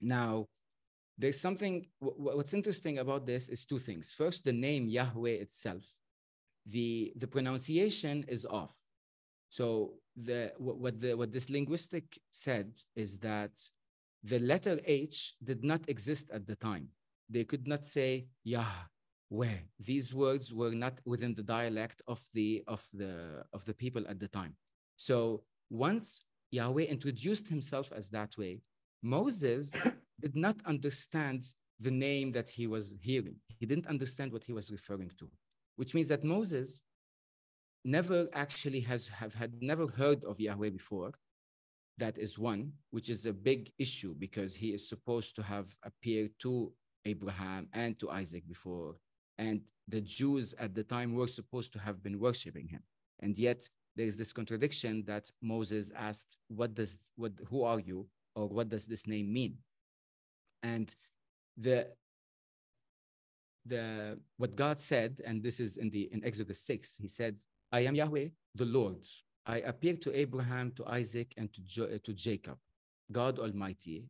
Now, 0.00 0.46
there's 1.18 1.40
something, 1.40 1.86
what's 2.00 2.54
interesting 2.54 2.98
about 2.98 3.26
this 3.26 3.48
is 3.48 3.64
two 3.64 3.78
things. 3.78 4.12
First, 4.12 4.44
the 4.44 4.52
name 4.52 4.88
Yahweh 4.88 5.30
itself, 5.30 5.84
the, 6.66 7.12
the 7.16 7.26
pronunciation 7.26 8.24
is 8.28 8.46
off. 8.46 8.74
So 9.50 9.94
the, 10.16 10.52
what, 10.58 11.00
the, 11.00 11.14
what 11.14 11.32
this 11.32 11.50
linguistic 11.50 12.18
said 12.30 12.76
is 12.96 13.18
that 13.18 13.52
the 14.24 14.38
letter 14.38 14.78
H 14.84 15.34
did 15.44 15.62
not 15.64 15.82
exist 15.88 16.30
at 16.32 16.46
the 16.46 16.56
time. 16.56 16.88
They 17.28 17.44
could 17.44 17.66
not 17.66 17.86
say 17.86 18.26
Yah 18.44 18.64
where 19.38 19.60
these 19.90 20.08
words 20.24 20.46
were 20.60 20.74
not 20.84 20.96
within 21.12 21.34
the 21.34 21.48
dialect 21.56 21.98
of 22.14 22.20
the 22.36 22.48
of 22.74 22.82
the 23.00 23.14
of 23.56 23.64
the 23.68 23.76
people 23.82 24.04
at 24.12 24.18
the 24.20 24.28
time 24.28 24.54
so 24.96 25.42
once 25.70 26.06
yahweh 26.50 26.86
introduced 26.96 27.46
himself 27.48 27.86
as 28.00 28.06
that 28.10 28.32
way 28.36 28.54
moses 29.02 29.66
did 30.24 30.36
not 30.36 30.56
understand 30.72 31.40
the 31.82 31.90
name 31.90 32.32
that 32.32 32.48
he 32.48 32.66
was 32.66 32.94
hearing. 33.00 33.36
He 33.58 33.66
didn't 33.66 33.88
understand 33.88 34.32
what 34.32 34.44
he 34.44 34.52
was 34.52 34.70
referring 34.70 35.10
to, 35.18 35.28
which 35.76 35.94
means 35.94 36.08
that 36.08 36.24
Moses 36.24 36.82
never 37.84 38.28
actually 38.32 38.80
has 38.80 39.08
have 39.08 39.34
had 39.34 39.60
never 39.60 39.86
heard 39.86 40.24
of 40.24 40.40
Yahweh 40.40 40.70
before. 40.70 41.12
That 41.98 42.18
is 42.18 42.38
one, 42.38 42.72
which 42.90 43.10
is 43.10 43.26
a 43.26 43.32
big 43.32 43.70
issue 43.78 44.14
because 44.18 44.54
he 44.54 44.68
is 44.68 44.88
supposed 44.88 45.36
to 45.36 45.42
have 45.42 45.76
appeared 45.82 46.32
to 46.40 46.72
Abraham 47.04 47.68
and 47.72 47.98
to 47.98 48.10
Isaac 48.10 48.46
before. 48.48 48.96
And 49.38 49.62
the 49.88 50.00
Jews 50.00 50.54
at 50.58 50.74
the 50.74 50.84
time 50.84 51.14
were 51.14 51.28
supposed 51.28 51.72
to 51.72 51.78
have 51.78 52.02
been 52.02 52.18
worshiping 52.18 52.68
him. 52.68 52.82
And 53.20 53.38
yet 53.38 53.68
there 53.96 54.06
is 54.06 54.16
this 54.16 54.32
contradiction 54.32 55.04
that 55.06 55.30
Moses 55.40 55.92
asked, 55.96 56.36
What 56.48 56.74
does 56.74 57.12
what 57.16 57.32
who 57.48 57.62
are 57.62 57.80
you? 57.80 58.06
Or 58.34 58.48
what 58.48 58.68
does 58.68 58.86
this 58.86 59.06
name 59.06 59.32
mean? 59.32 59.58
And 60.62 60.94
the 61.56 61.88
the 63.66 64.18
what 64.38 64.56
God 64.56 64.78
said, 64.78 65.20
and 65.24 65.42
this 65.42 65.60
is 65.60 65.76
in 65.76 65.90
the 65.90 66.08
in 66.12 66.24
Exodus 66.24 66.60
6, 66.60 66.96
he 66.96 67.08
said, 67.08 67.36
I 67.70 67.80
am 67.80 67.94
Yahweh, 67.94 68.28
the 68.54 68.64
Lord. 68.64 69.06
I 69.46 69.58
appeared 69.58 70.00
to 70.02 70.16
Abraham, 70.16 70.72
to 70.76 70.86
Isaac, 70.86 71.34
and 71.36 71.52
to, 71.52 71.60
jo- 71.62 71.98
to 71.98 72.12
Jacob, 72.12 72.58
God 73.10 73.38
Almighty, 73.38 74.04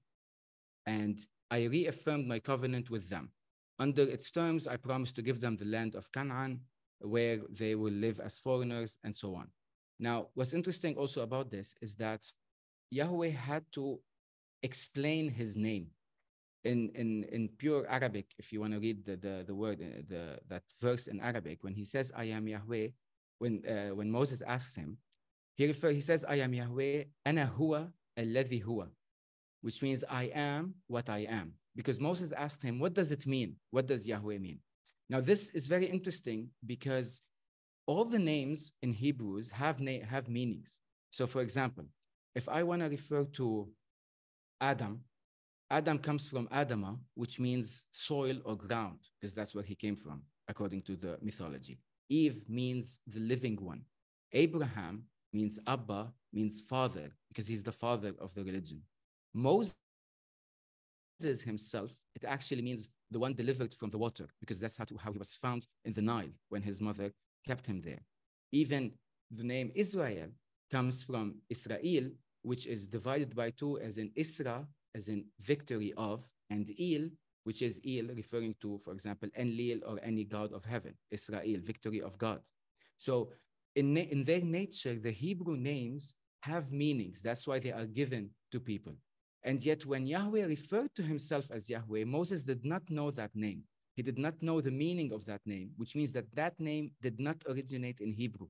and 0.86 1.18
I 1.50 1.64
reaffirmed 1.64 2.26
my 2.26 2.38
covenant 2.38 2.90
with 2.90 3.08
them. 3.08 3.30
Under 3.82 4.04
its 4.16 4.30
terms, 4.30 4.68
I 4.68 4.76
promised 4.76 5.16
to 5.16 5.22
give 5.22 5.40
them 5.40 5.56
the 5.56 5.64
land 5.64 5.96
of 5.96 6.12
Canaan, 6.12 6.60
where 7.00 7.38
they 7.50 7.74
will 7.74 7.96
live 8.06 8.20
as 8.20 8.38
foreigners, 8.38 8.96
and 9.02 9.14
so 9.22 9.34
on. 9.34 9.48
Now, 9.98 10.28
what's 10.34 10.54
interesting 10.54 10.94
also 10.96 11.22
about 11.22 11.50
this 11.50 11.74
is 11.82 11.96
that 11.96 12.22
Yahweh 12.90 13.30
had 13.30 13.64
to 13.72 13.98
explain 14.62 15.28
his 15.28 15.56
name 15.56 15.88
in, 16.62 16.90
in, 16.94 17.24
in 17.24 17.48
pure 17.58 17.84
Arabic, 17.88 18.26
if 18.38 18.52
you 18.52 18.60
want 18.60 18.72
to 18.72 18.78
read 18.78 19.04
the, 19.04 19.16
the, 19.16 19.44
the 19.48 19.54
word, 19.62 19.80
uh, 19.82 20.02
the, 20.08 20.38
that 20.48 20.62
verse 20.80 21.08
in 21.08 21.18
Arabic, 21.18 21.64
when 21.64 21.74
he 21.74 21.84
says, 21.84 22.12
I 22.14 22.26
am 22.36 22.46
Yahweh, 22.46 22.88
when, 23.40 23.62
uh, 23.66 23.96
when 23.96 24.08
Moses 24.12 24.42
asks 24.42 24.76
him, 24.76 24.98
he, 25.56 25.66
refer, 25.66 25.90
he 25.90 26.00
says, 26.00 26.24
I 26.24 26.36
am 26.36 26.54
Yahweh, 26.54 27.04
ana 27.26 27.50
huwa 27.58 27.90
huwa, 28.16 28.88
which 29.60 29.82
means 29.82 30.04
I 30.08 30.30
am 30.34 30.74
what 30.86 31.08
I 31.08 31.26
am. 31.28 31.54
Because 31.74 32.00
Moses 32.00 32.32
asked 32.32 32.62
him, 32.62 32.78
what 32.78 32.94
does 32.94 33.12
it 33.12 33.26
mean? 33.26 33.56
What 33.70 33.86
does 33.86 34.06
Yahweh 34.06 34.38
mean? 34.38 34.58
Now, 35.08 35.20
this 35.20 35.50
is 35.50 35.66
very 35.66 35.86
interesting 35.86 36.48
because 36.66 37.20
all 37.86 38.04
the 38.04 38.18
names 38.18 38.72
in 38.82 38.92
Hebrews 38.92 39.50
have, 39.50 39.80
na- 39.80 40.04
have 40.08 40.28
meanings. 40.28 40.80
So, 41.10 41.26
for 41.26 41.42
example, 41.42 41.84
if 42.34 42.48
I 42.48 42.62
want 42.62 42.82
to 42.82 42.88
refer 42.88 43.24
to 43.24 43.68
Adam, 44.60 45.00
Adam 45.70 45.98
comes 45.98 46.28
from 46.28 46.46
Adama, 46.48 46.98
which 47.14 47.40
means 47.40 47.86
soil 47.90 48.38
or 48.44 48.56
ground, 48.56 48.98
because 49.18 49.34
that's 49.34 49.54
where 49.54 49.64
he 49.64 49.74
came 49.74 49.96
from, 49.96 50.22
according 50.48 50.82
to 50.82 50.96
the 50.96 51.18
mythology. 51.22 51.78
Eve 52.08 52.44
means 52.48 53.00
the 53.06 53.20
living 53.20 53.56
one. 53.56 53.82
Abraham 54.32 55.04
means 55.32 55.58
Abba, 55.66 56.12
means 56.32 56.60
father, 56.60 57.10
because 57.28 57.46
he's 57.46 57.62
the 57.62 57.72
father 57.72 58.12
of 58.20 58.34
the 58.34 58.44
religion. 58.44 58.82
Moses 59.34 59.74
himself, 61.24 61.94
it 62.14 62.24
actually 62.24 62.62
means 62.62 62.90
the 63.10 63.18
one 63.18 63.34
delivered 63.34 63.72
from 63.74 63.90
the 63.90 63.98
water, 63.98 64.26
because 64.40 64.58
that's 64.58 64.76
how, 64.76 64.84
to, 64.84 64.96
how 64.96 65.12
he 65.12 65.18
was 65.18 65.36
found 65.36 65.66
in 65.84 65.92
the 65.92 66.02
Nile 66.02 66.32
when 66.48 66.62
his 66.62 66.80
mother 66.80 67.12
kept 67.46 67.66
him 67.66 67.80
there. 67.80 68.00
Even 68.52 68.92
the 69.30 69.44
name 69.44 69.70
Israel 69.74 70.28
comes 70.70 71.02
from 71.02 71.36
Israel, 71.48 72.10
which 72.42 72.66
is 72.66 72.88
divided 72.88 73.34
by 73.34 73.50
two 73.50 73.78
as 73.78 73.98
in 73.98 74.10
Isra, 74.18 74.66
as 74.94 75.08
in 75.08 75.24
victory 75.40 75.92
of, 75.96 76.28
and 76.50 76.68
Il, 76.78 77.08
which 77.44 77.62
is 77.62 77.80
Il, 77.84 78.06
referring 78.14 78.54
to, 78.60 78.78
for 78.78 78.92
example, 78.92 79.28
Enlil 79.36 79.80
or 79.86 79.98
any 80.02 80.24
god 80.24 80.52
of 80.52 80.64
heaven, 80.64 80.94
Israel, 81.10 81.60
victory 81.62 82.00
of 82.02 82.18
God. 82.18 82.40
So 82.98 83.30
in, 83.74 83.96
in 83.96 84.24
their 84.24 84.40
nature, 84.40 84.96
the 84.96 85.10
Hebrew 85.10 85.56
names 85.56 86.14
have 86.42 86.72
meanings. 86.72 87.22
That's 87.22 87.46
why 87.46 87.58
they 87.58 87.72
are 87.72 87.86
given 87.86 88.30
to 88.52 88.60
people. 88.60 88.94
And 89.44 89.64
yet, 89.64 89.84
when 89.84 90.06
Yahweh 90.06 90.46
referred 90.46 90.94
to 90.94 91.02
himself 91.02 91.50
as 91.50 91.68
Yahweh, 91.68 92.04
Moses 92.04 92.44
did 92.44 92.64
not 92.64 92.82
know 92.88 93.10
that 93.10 93.34
name. 93.34 93.64
He 93.94 94.02
did 94.02 94.18
not 94.18 94.40
know 94.40 94.60
the 94.60 94.70
meaning 94.70 95.12
of 95.12 95.24
that 95.26 95.40
name, 95.44 95.70
which 95.76 95.96
means 95.96 96.12
that 96.12 96.32
that 96.34 96.58
name 96.58 96.92
did 97.02 97.18
not 97.20 97.36
originate 97.48 98.00
in 98.00 98.12
Hebrew, 98.12 98.48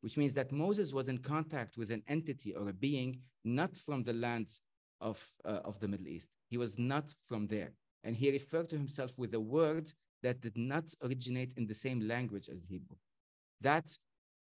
which 0.00 0.16
means 0.16 0.32
that 0.34 0.52
Moses 0.52 0.94
was 0.94 1.08
in 1.08 1.18
contact 1.18 1.76
with 1.76 1.90
an 1.90 2.02
entity 2.08 2.54
or 2.54 2.68
a 2.68 2.72
being 2.72 3.20
not 3.44 3.76
from 3.76 4.02
the 4.04 4.12
lands 4.12 4.60
of, 5.00 5.22
uh, 5.44 5.60
of 5.64 5.78
the 5.80 5.88
Middle 5.88 6.08
East. 6.08 6.30
He 6.48 6.56
was 6.56 6.78
not 6.78 7.14
from 7.26 7.46
there. 7.46 7.72
And 8.04 8.16
he 8.16 8.30
referred 8.30 8.70
to 8.70 8.78
himself 8.78 9.12
with 9.16 9.34
a 9.34 9.40
word 9.40 9.92
that 10.22 10.40
did 10.40 10.56
not 10.56 10.84
originate 11.02 11.52
in 11.56 11.66
the 11.66 11.74
same 11.74 12.00
language 12.00 12.48
as 12.48 12.64
Hebrew. 12.64 12.96
That 13.60 13.86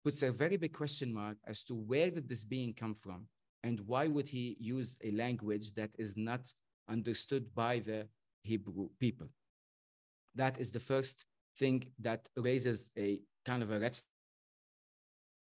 puts 0.05 0.23
a 0.23 0.31
very 0.31 0.57
big 0.57 0.73
question 0.73 1.13
mark 1.13 1.39
as 1.47 1.65
to 1.65 1.75
where 1.75 2.11
did 2.11 2.29
this 2.29 2.45
being 2.45 2.75
come 2.75 2.95
from 2.95 3.27
and 3.67 3.81
why 3.81 4.07
would 4.07 4.29
he 4.29 4.57
use 4.61 4.97
a 5.03 5.11
language 5.11 5.75
that 5.75 5.91
is 5.99 6.17
not 6.17 6.45
understood 6.89 7.45
by 7.53 7.81
the 7.81 8.07
Hebrew 8.45 8.89
people? 9.01 9.29
That 10.37 10.61
is 10.61 10.71
the 10.71 10.85
first 10.93 11.27
thing 11.59 11.79
that 11.99 12.29
raises 12.37 12.93
a 12.97 13.19
kind 13.45 13.65
of 13.65 13.73
a 13.73 13.81
red 13.81 13.99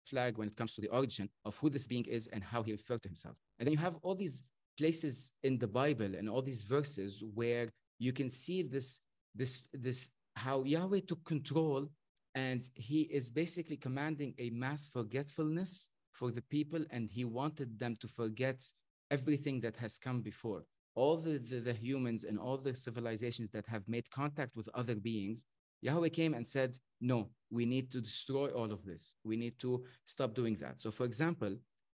flag 0.06 0.38
when 0.38 0.48
it 0.48 0.56
comes 0.56 0.74
to 0.74 0.80
the 0.80 0.88
origin 0.88 1.28
of 1.44 1.56
who 1.58 1.70
this 1.70 1.86
being 1.86 2.04
is 2.06 2.26
and 2.32 2.42
how 2.42 2.64
he 2.64 2.72
referred 2.72 3.02
to 3.02 3.08
himself. 3.08 3.36
And 3.58 3.66
then 3.66 3.74
you 3.74 3.78
have 3.78 3.96
all 4.02 4.16
these 4.16 4.42
places 4.76 5.30
in 5.44 5.56
the 5.58 5.68
Bible 5.68 6.12
and 6.18 6.28
all 6.28 6.42
these 6.42 6.64
verses 6.64 7.22
where 7.34 7.68
you 8.00 8.12
can 8.12 8.28
see 8.28 8.62
this, 8.62 9.00
this, 9.36 9.68
this, 9.72 10.08
how 10.34 10.64
Yahweh 10.64 11.02
took 11.06 11.22
control 11.24 11.86
and 12.34 12.68
he 12.74 13.02
is 13.02 13.30
basically 13.30 13.76
commanding 13.76 14.34
a 14.38 14.50
mass 14.50 14.88
forgetfulness 14.88 15.90
for 16.12 16.30
the 16.30 16.42
people 16.42 16.84
and 16.90 17.08
he 17.10 17.24
wanted 17.24 17.78
them 17.78 17.96
to 18.00 18.08
forget 18.08 18.64
everything 19.10 19.60
that 19.60 19.76
has 19.76 19.98
come 19.98 20.20
before. 20.20 20.64
All 20.94 21.16
the, 21.16 21.38
the, 21.38 21.60
the, 21.60 21.72
humans 21.72 22.24
and 22.24 22.38
all 22.38 22.58
the 22.58 22.74
civilizations 22.74 23.50
that 23.52 23.66
have 23.66 23.88
made 23.88 24.10
contact 24.10 24.56
with 24.56 24.68
other 24.74 24.96
beings 24.96 25.46
yahweh 25.82 26.08
came 26.08 26.34
and 26.34 26.46
said 26.46 26.76
no 27.00 27.30
we 27.50 27.64
need 27.64 27.90
to 27.90 28.00
destroy 28.00 28.48
all 28.48 28.70
of 28.70 28.84
this. 28.84 29.14
We 29.24 29.36
need 29.36 29.58
to 29.60 29.84
stop 30.04 30.34
doing 30.34 30.56
that. 30.56 30.80
So 30.80 30.90
for 30.90 31.04
example 31.04 31.56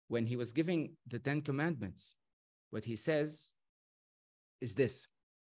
when 0.09 0.27
he 0.27 0.37
was 0.37 0.53
giving 0.53 0.93
the 1.07 1.19
10 1.19 1.43
commandments 1.43 2.15
what 2.71 2.85
he 2.85 2.97
says 2.97 3.51
is 4.61 4.75
this. 4.75 5.07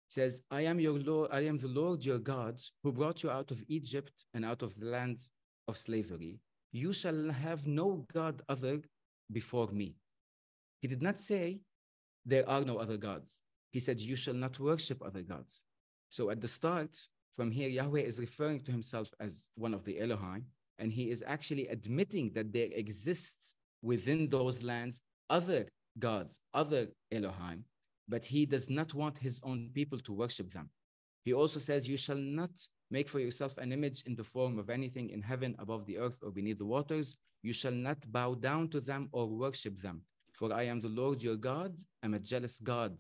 He 0.08 0.14
says, 0.14 0.42
I 0.52 0.62
am 0.62 0.80
your 0.80 1.00
Lord, 1.00 1.32
I 1.34 1.42
am 1.42 1.58
the 1.58 1.68
Lord 1.68 2.06
your 2.06 2.20
God 2.20 2.62
who 2.84 2.92
brought 2.92 3.24
you 3.24 3.30
out 3.30 3.52
of 3.52 3.64
Egypt 3.68 4.26
and 4.34 4.46
out 4.46 4.62
of 4.62 4.80
the 4.80 4.86
lands 4.86 5.32
of 5.68 5.78
slavery. 5.78 6.40
You 6.72 6.94
shall 6.94 7.30
have 7.30 7.66
no 7.66 8.06
God 8.14 8.42
other 8.50 8.82
before 9.32 9.68
me. 9.68 9.96
He 10.82 10.88
did 10.88 11.02
not 11.02 11.20
say, 11.20 11.62
There 12.26 12.48
are 12.48 12.62
no 12.62 12.78
other 12.78 12.98
gods. 12.98 13.42
He 13.72 13.80
said, 13.80 14.00
You 14.00 14.16
shall 14.16 14.34
not 14.34 14.60
worship 14.60 15.02
other 15.04 15.22
gods. 15.22 15.64
So 16.10 16.30
at 16.30 16.42
the 16.42 16.48
start, 16.48 16.98
from 17.36 17.52
here, 17.52 17.70
Yahweh 17.70 18.02
is 18.02 18.20
referring 18.20 18.62
to 18.62 18.72
himself 18.72 19.10
as 19.20 19.50
one 19.56 19.74
of 19.74 19.84
the 19.84 20.00
Elohim, 20.00 20.46
and 20.80 20.92
he 20.92 21.10
is 21.10 21.24
actually 21.26 21.68
admitting 21.68 22.32
that 22.34 22.52
there 22.52 22.70
exists 22.72 23.56
within 23.82 24.30
those 24.30 24.64
lands 24.64 25.02
other 25.30 25.68
gods, 26.00 26.40
other 26.54 26.88
Elohim, 27.12 27.64
but 28.08 28.24
he 28.24 28.46
does 28.46 28.70
not 28.70 28.94
want 28.94 29.18
his 29.18 29.40
own 29.44 29.70
people 29.74 30.00
to 30.00 30.14
worship 30.14 30.52
them. 30.52 30.70
He 31.26 31.34
also 31.34 31.60
says, 31.60 31.88
You 31.88 31.98
shall 31.98 32.18
not 32.18 32.52
make 32.90 33.10
for 33.10 33.20
yourself 33.20 33.58
an 33.58 33.72
image 33.72 34.04
in 34.06 34.16
the 34.16 34.24
form 34.24 34.58
of 34.58 34.70
anything 34.70 35.10
in 35.10 35.22
heaven, 35.22 35.56
above 35.60 35.86
the 35.86 35.98
earth, 35.98 36.20
or 36.24 36.32
beneath 36.32 36.58
the 36.58 36.66
waters. 36.66 37.16
You 37.42 37.54
shall 37.54 37.72
not 37.72 38.12
bow 38.12 38.36
down 38.36 38.70
to 38.70 38.82
them 38.82 39.10
or 39.12 39.28
worship 39.28 39.80
them. 39.80 40.02
For 40.34 40.54
I 40.54 40.64
am 40.64 40.80
the 40.80 40.90
Lord 40.90 41.22
your 41.22 41.36
God, 41.36 41.80
I 42.04 42.06
am 42.06 42.14
a 42.14 42.20
jealous 42.20 42.60
God, 42.60 42.98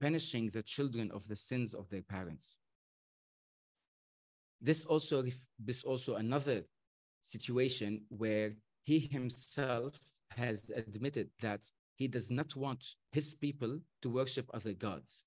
punishing 0.00 0.50
the 0.50 0.62
children 0.62 1.10
of 1.12 1.26
the 1.28 1.36
sins 1.36 1.74
of 1.74 1.88
their 1.88 2.02
parents. 2.02 2.56
This 4.60 4.84
also, 4.84 5.24
this 5.58 5.82
also 5.82 6.16
another 6.16 6.62
situation 7.22 8.02
where 8.08 8.52
he 8.82 8.98
himself 8.98 9.98
has 10.30 10.70
admitted 10.74 11.28
that 11.40 11.70
he 11.96 12.08
does 12.08 12.30
not 12.30 12.54
want 12.56 12.94
his 13.12 13.34
people 13.34 13.78
to 14.02 14.10
worship 14.10 14.50
other 14.52 14.72
gods. 14.72 15.24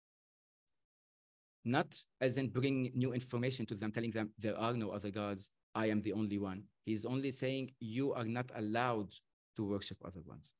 Not 1.68 2.02
as 2.22 2.38
in 2.38 2.48
bringing 2.48 2.94
new 2.96 3.12
information 3.12 3.66
to 3.66 3.76
them, 3.76 3.92
telling 3.92 4.12
them 4.12 4.30
there 4.40 4.58
are 4.58 4.72
no 4.72 4.90
other 4.92 5.12
gods, 5.12 5.52
I 5.76 5.88
am 5.88 6.02
the 6.02 6.14
only 6.14 6.38
one. 6.38 6.64
He's 6.86 7.06
only 7.06 7.30
saying 7.30 7.72
you 7.82 8.14
are 8.14 8.24
not 8.24 8.50
allowed 8.56 9.12
to 9.58 9.66
worship 9.66 9.98
other 10.06 10.22
ones. 10.26 10.54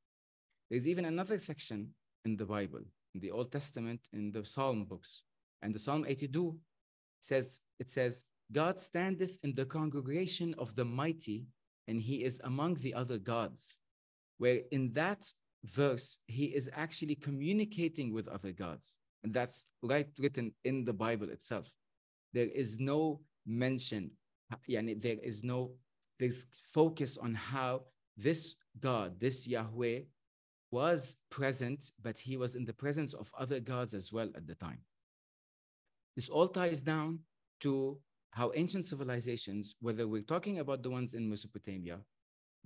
There's 0.70 0.86
even 0.86 1.06
another 1.06 1.40
section 1.40 1.94
in 2.26 2.36
the 2.36 2.46
Bible, 2.46 2.82
in 3.16 3.22
the 3.22 3.32
Old 3.32 3.54
Testament, 3.54 4.02
in 4.12 4.34
the 4.34 4.44
Psalm 4.44 4.84
books. 4.84 5.24
And 5.62 5.74
the 5.74 5.80
Psalm 5.80 6.04
82 6.06 6.58
says, 7.22 7.62
it 7.80 7.90
says, 7.90 8.26
God 8.52 8.78
standeth 8.78 9.38
in 9.44 9.54
the 9.56 9.66
congregation 9.66 10.56
of 10.58 10.76
the 10.76 10.84
mighty, 10.84 11.46
and 11.88 12.02
he 12.02 12.26
is 12.26 12.42
among 12.44 12.74
the 12.76 12.94
other 12.94 13.18
gods. 13.18 13.78
Where 14.40 14.60
in 14.72 14.92
that 14.92 15.26
verse, 15.64 16.20
he 16.28 16.48
is 16.48 16.70
actually 16.74 17.16
communicating 17.16 18.14
with 18.14 18.28
other 18.28 18.52
gods. 18.52 18.98
That's 19.32 19.66
right 19.84 20.08
written 20.20 20.54
in 20.64 20.86
the 20.86 20.94
Bible 20.94 21.30
itself. 21.30 21.72
There 22.34 22.48
is 22.48 22.80
no 22.80 23.22
mention, 23.46 24.12
yani 24.70 25.02
there 25.02 25.18
is 25.24 25.44
no 25.44 25.72
there's 26.20 26.48
focus 26.74 27.18
on 27.18 27.34
how 27.34 27.84
this 28.18 28.56
God, 28.80 29.20
this 29.20 29.48
Yahweh, 29.48 30.02
was 30.72 31.18
present, 31.30 31.92
but 32.02 32.18
he 32.18 32.38
was 32.38 32.56
in 32.56 32.66
the 32.66 32.74
presence 32.74 33.14
of 33.14 33.32
other 33.38 33.60
gods 33.60 33.94
as 33.94 34.12
well 34.12 34.30
at 34.36 34.48
the 34.48 34.56
time. 34.56 34.80
This 36.16 36.30
all 36.30 36.48
ties 36.48 36.82
down 36.82 37.20
to 37.62 37.98
how 38.32 38.52
ancient 38.56 38.86
civilizations, 38.86 39.76
whether 39.80 40.08
we're 40.08 40.24
talking 40.24 40.60
about 40.60 40.84
the 40.84 40.90
ones 40.90 41.14
in 41.14 41.30
Mesopotamia, 41.30 42.00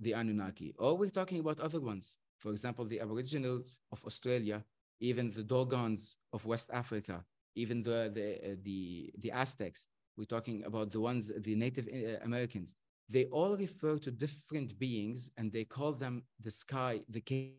the 0.00 0.12
Anunnaki, 0.12 0.74
or 0.78 0.96
we're 0.96 1.10
talking 1.10 1.38
about 1.38 1.60
other 1.60 1.80
ones, 1.80 2.16
for 2.38 2.50
example, 2.50 2.84
the 2.86 3.00
Aboriginals 3.00 3.78
of 3.92 4.02
Australia, 4.04 4.64
even 5.02 5.30
the 5.30 5.42
Dogons 5.42 6.16
of 6.32 6.46
West 6.46 6.70
Africa, 6.72 7.24
even 7.56 7.82
the, 7.82 8.10
the, 8.14 8.52
uh, 8.52 8.56
the, 8.62 9.12
the 9.18 9.30
Aztecs, 9.32 9.88
we're 10.16 10.24
talking 10.24 10.62
about 10.64 10.90
the 10.92 11.00
ones, 11.00 11.32
the 11.40 11.54
Native 11.54 11.88
uh, 11.88 12.24
Americans, 12.24 12.74
they 13.08 13.24
all 13.26 13.56
refer 13.56 13.98
to 13.98 14.10
different 14.10 14.78
beings 14.78 15.28
and 15.36 15.52
they 15.52 15.64
call 15.64 15.92
them 15.92 16.22
the 16.40 16.50
sky, 16.50 17.00
the 17.10 17.20
came 17.20 17.54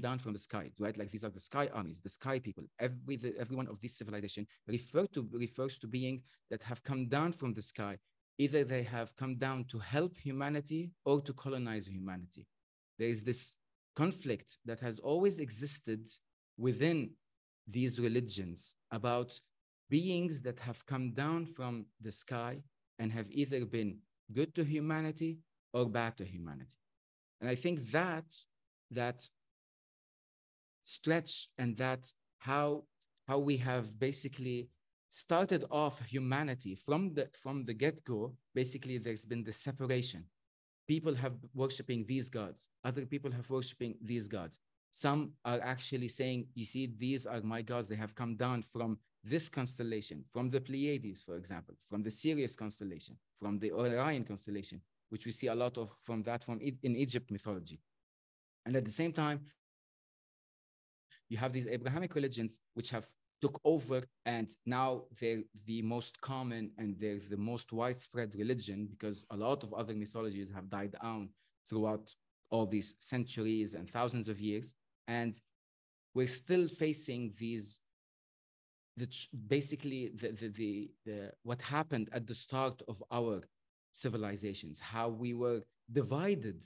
down 0.00 0.18
from 0.18 0.32
the 0.32 0.38
sky, 0.38 0.70
right? 0.78 0.98
Like 0.98 1.10
these 1.10 1.24
are 1.24 1.30
the 1.30 1.40
sky 1.40 1.70
armies, 1.72 2.00
the 2.02 2.08
sky 2.10 2.38
people. 2.38 2.64
Every 2.78 3.16
the, 3.16 3.34
every 3.38 3.56
one 3.56 3.68
of 3.68 3.80
these 3.80 3.96
civilization 3.96 4.46
refer 4.66 5.06
to 5.14 5.26
refers 5.32 5.78
to 5.78 5.86
being 5.86 6.22
that 6.50 6.62
have 6.64 6.82
come 6.82 7.08
down 7.08 7.32
from 7.32 7.54
the 7.54 7.62
sky. 7.62 7.98
Either 8.38 8.64
they 8.64 8.82
have 8.82 9.14
come 9.16 9.36
down 9.36 9.64
to 9.66 9.78
help 9.78 10.16
humanity 10.18 10.90
or 11.04 11.20
to 11.22 11.32
colonize 11.32 11.86
humanity. 11.86 12.46
There 12.98 13.08
is 13.08 13.22
this 13.22 13.54
conflict 13.96 14.58
that 14.64 14.80
has 14.80 14.98
always 14.98 15.38
existed 15.38 16.08
within 16.58 17.10
these 17.68 18.00
religions 18.00 18.74
about 18.90 19.38
beings 19.88 20.40
that 20.42 20.58
have 20.60 20.84
come 20.86 21.12
down 21.12 21.44
from 21.44 21.86
the 22.00 22.12
sky 22.12 22.62
and 22.98 23.12
have 23.12 23.26
either 23.30 23.64
been 23.64 23.98
good 24.32 24.54
to 24.54 24.64
humanity 24.64 25.38
or 25.72 25.86
bad 25.86 26.16
to 26.16 26.24
humanity. 26.24 26.76
And 27.40 27.48
I 27.48 27.54
think 27.54 27.90
that 27.90 28.32
that 28.90 29.28
stretch 30.82 31.48
and 31.58 31.76
that 31.76 32.12
how 32.38 32.84
how 33.26 33.38
we 33.38 33.56
have 33.56 33.98
basically 33.98 34.68
started 35.10 35.64
off 35.70 36.00
humanity 36.06 36.74
from 36.74 37.12
the 37.14 37.28
from 37.42 37.64
the 37.64 37.74
get-go 37.74 38.32
basically 38.54 38.98
there's 38.98 39.24
been 39.24 39.44
the 39.44 39.52
separation 39.52 40.24
people 40.88 41.14
have 41.14 41.34
worshiping 41.54 42.04
these 42.06 42.28
gods. 42.28 42.68
Other 42.84 43.06
people 43.06 43.30
have 43.32 43.48
worshiping 43.48 43.96
these 44.02 44.28
gods. 44.28 44.58
Some 44.92 45.32
are 45.44 45.60
actually 45.62 46.08
saying 46.08 46.46
you 46.54 46.64
see 46.64 46.92
these 46.98 47.26
are 47.26 47.40
my 47.42 47.62
gods. 47.62 47.88
They 47.88 47.96
have 47.96 48.14
come 48.14 48.34
down 48.36 48.62
from 48.62 48.98
this 49.22 49.48
constellation 49.48 50.24
from 50.30 50.48
the 50.48 50.60
pleiades 50.60 51.22
for 51.22 51.36
example 51.36 51.74
from 51.86 52.02
the 52.02 52.10
sirius 52.10 52.56
constellation 52.56 53.16
from 53.38 53.58
the 53.58 53.70
orion 53.70 54.24
constellation 54.24 54.80
which 55.10 55.26
we 55.26 55.32
see 55.32 55.48
a 55.48 55.54
lot 55.54 55.76
of 55.76 55.90
from 56.02 56.22
that 56.22 56.42
from 56.42 56.58
in 56.60 56.96
egypt 56.96 57.30
mythology. 57.30 57.80
And 58.64 58.76
at 58.76 58.84
the 58.84 58.90
same 58.90 59.12
time 59.12 59.40
you 61.28 61.38
have 61.38 61.52
these 61.52 61.66
Abrahamic 61.66 62.14
religions 62.14 62.60
which 62.74 62.90
have 62.90 63.06
took 63.40 63.60
over 63.64 64.02
and 64.26 64.54
now 64.66 65.02
they're 65.20 65.42
the 65.66 65.82
most 65.82 66.20
common 66.20 66.70
and 66.78 66.96
they're 66.98 67.20
the 67.30 67.36
most 67.36 67.72
widespread 67.72 68.34
religion 68.34 68.88
because 68.90 69.24
a 69.30 69.36
lot 69.36 69.62
of 69.62 69.72
other 69.74 69.94
mythologies 69.94 70.50
have 70.54 70.68
died 70.68 70.94
down 71.02 71.30
throughout 71.68 72.14
all 72.50 72.66
these 72.66 72.94
centuries 72.98 73.74
and 73.74 73.88
thousands 73.88 74.28
of 74.28 74.40
years. 74.40 74.74
And 75.08 75.40
we're 76.14 76.26
still 76.26 76.66
facing 76.66 77.32
these 77.38 77.80
the, 78.96 79.08
basically 79.46 80.10
the, 80.14 80.32
the, 80.32 80.48
the, 80.48 80.90
the 81.06 81.32
what 81.42 81.62
happened 81.62 82.10
at 82.12 82.26
the 82.26 82.34
start 82.34 82.82
of 82.88 83.02
our 83.10 83.40
civilizations 83.92 84.78
how 84.78 85.08
we 85.08 85.32
were 85.32 85.60
divided 85.92 86.62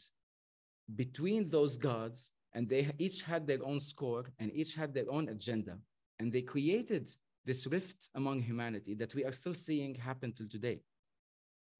between 0.96 1.48
those 1.48 1.76
gods 1.76 2.30
and 2.54 2.68
they 2.68 2.90
each 2.98 3.22
had 3.22 3.46
their 3.46 3.64
own 3.64 3.80
score 3.80 4.24
and 4.38 4.50
each 4.52 4.74
had 4.74 4.92
their 4.92 5.10
own 5.10 5.28
agenda 5.28 5.78
and 6.24 6.32
they 6.32 6.40
created 6.40 7.14
this 7.44 7.66
rift 7.66 8.08
among 8.14 8.40
humanity 8.40 8.94
that 8.94 9.14
we 9.14 9.26
are 9.26 9.30
still 9.40 9.52
seeing 9.52 9.94
happen 9.94 10.32
till 10.32 10.48
today. 10.48 10.80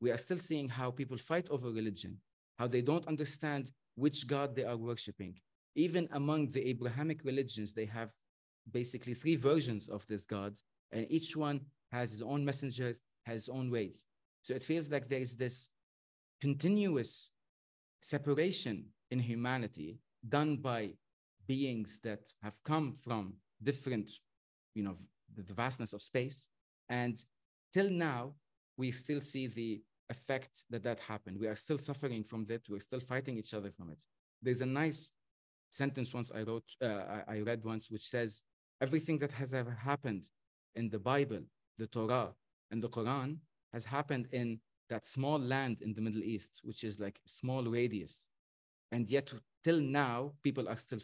We 0.03 0.11
are 0.11 0.19
still 0.19 0.37
seeing 0.37 0.69
how 0.69 0.91
people 0.91 1.17
fight 1.17 1.49
over 1.49 1.71
religion 1.71 2.19
how 2.59 2.67
they 2.69 2.83
don't 2.83 3.09
understand 3.09 3.73
which 3.95 4.27
god 4.27 4.55
they 4.55 4.65
are 4.65 4.77
worshiping. 4.77 5.35
Even 5.77 6.07
among 6.13 6.51
the 6.51 6.69
abrahamic 6.69 7.25
religions 7.25 7.73
they 7.73 7.87
have 7.87 8.11
basically 8.71 9.15
three 9.15 9.37
versions 9.37 9.89
of 9.89 10.07
this 10.09 10.27
god 10.27 10.53
and 10.93 11.07
each 11.09 11.35
one 11.35 11.59
has 11.91 12.11
his 12.11 12.21
own 12.21 12.45
messengers 12.45 13.01
has 13.25 13.35
his 13.35 13.49
own 13.49 13.71
ways. 13.71 14.05
So 14.43 14.53
it 14.53 14.63
feels 14.63 14.93
like 14.93 15.09
there 15.09 15.27
is 15.29 15.37
this 15.37 15.71
continuous 16.43 17.31
separation 18.03 18.85
in 19.11 19.21
humanity 19.21 20.01
done 20.29 20.59
by 20.59 20.93
beings 21.47 21.99
that 22.05 22.25
have 22.43 22.63
come 22.63 22.93
from 22.93 23.33
different, 23.63 24.11
you 24.75 24.83
know, 24.83 24.97
the, 25.37 25.55
vastness 25.55 25.93
of 25.93 26.03
space. 26.03 26.49
And 26.89 27.23
till 27.73 27.91
now, 27.91 28.35
we 28.77 28.91
still 28.91 29.21
see 29.21 29.47
the 29.47 29.83
effect 30.11 30.65
that 30.71 30.83
that 30.83 31.01
happened. 31.01 31.39
We 31.39 31.47
are 31.47 31.57
still 31.57 31.79
suffering 31.79 32.25
from 32.25 32.45
that. 32.47 32.63
We're 32.69 32.81
still 32.81 33.01
fighting 33.01 33.39
each 33.39 33.55
other 33.55 33.71
from 33.71 33.91
it. 33.91 34.05
There's 34.43 34.61
a 34.61 34.67
nice 34.67 35.11
sentence 35.71 36.13
once 36.13 36.31
I 36.35 36.43
wrote, 36.43 36.65
uh, 36.83 37.23
I 37.27 37.41
read 37.41 37.65
once, 37.65 37.91
which 37.91 38.07
says, 38.07 38.43
everything 38.81 39.19
that 39.19 39.33
has 39.33 39.55
ever 39.55 39.71
happened 39.71 40.29
in 40.75 40.89
the 40.89 40.99
Bible, 40.99 41.41
the 41.79 41.87
Torah, 41.87 42.35
and 42.71 42.83
the 42.83 42.89
Quran 42.89 43.39
has 43.73 43.85
happened 43.85 44.29
in 44.33 44.61
that 44.91 45.07
small 45.07 45.39
land 45.39 45.83
in 45.83 45.95
the 45.95 46.01
Middle 46.01 46.23
East, 46.23 46.61
which 46.65 46.85
is 46.85 47.01
like 47.01 47.19
small 47.27 47.65
radius. 47.65 48.29
And 48.93 49.09
yet 49.11 49.33
till 49.63 49.81
now, 49.81 50.33
people 50.43 50.69
are 50.69 50.77
still 50.77 51.01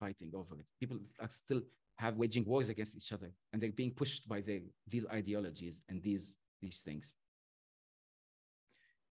fighting 0.00 0.32
over 0.34 0.54
it. 0.58 0.66
People 0.80 0.98
are 1.20 1.30
still 1.30 1.62
have 1.98 2.16
waging 2.16 2.44
wars 2.44 2.68
against 2.68 2.96
each 2.96 3.12
other, 3.12 3.32
and 3.52 3.62
they're 3.62 3.72
being 3.72 3.92
pushed 3.92 4.28
by 4.28 4.40
their, 4.40 4.60
these 4.88 5.06
ideologies 5.06 5.82
and 5.88 6.02
these 6.02 6.36
these 6.60 6.80
things. 6.80 7.14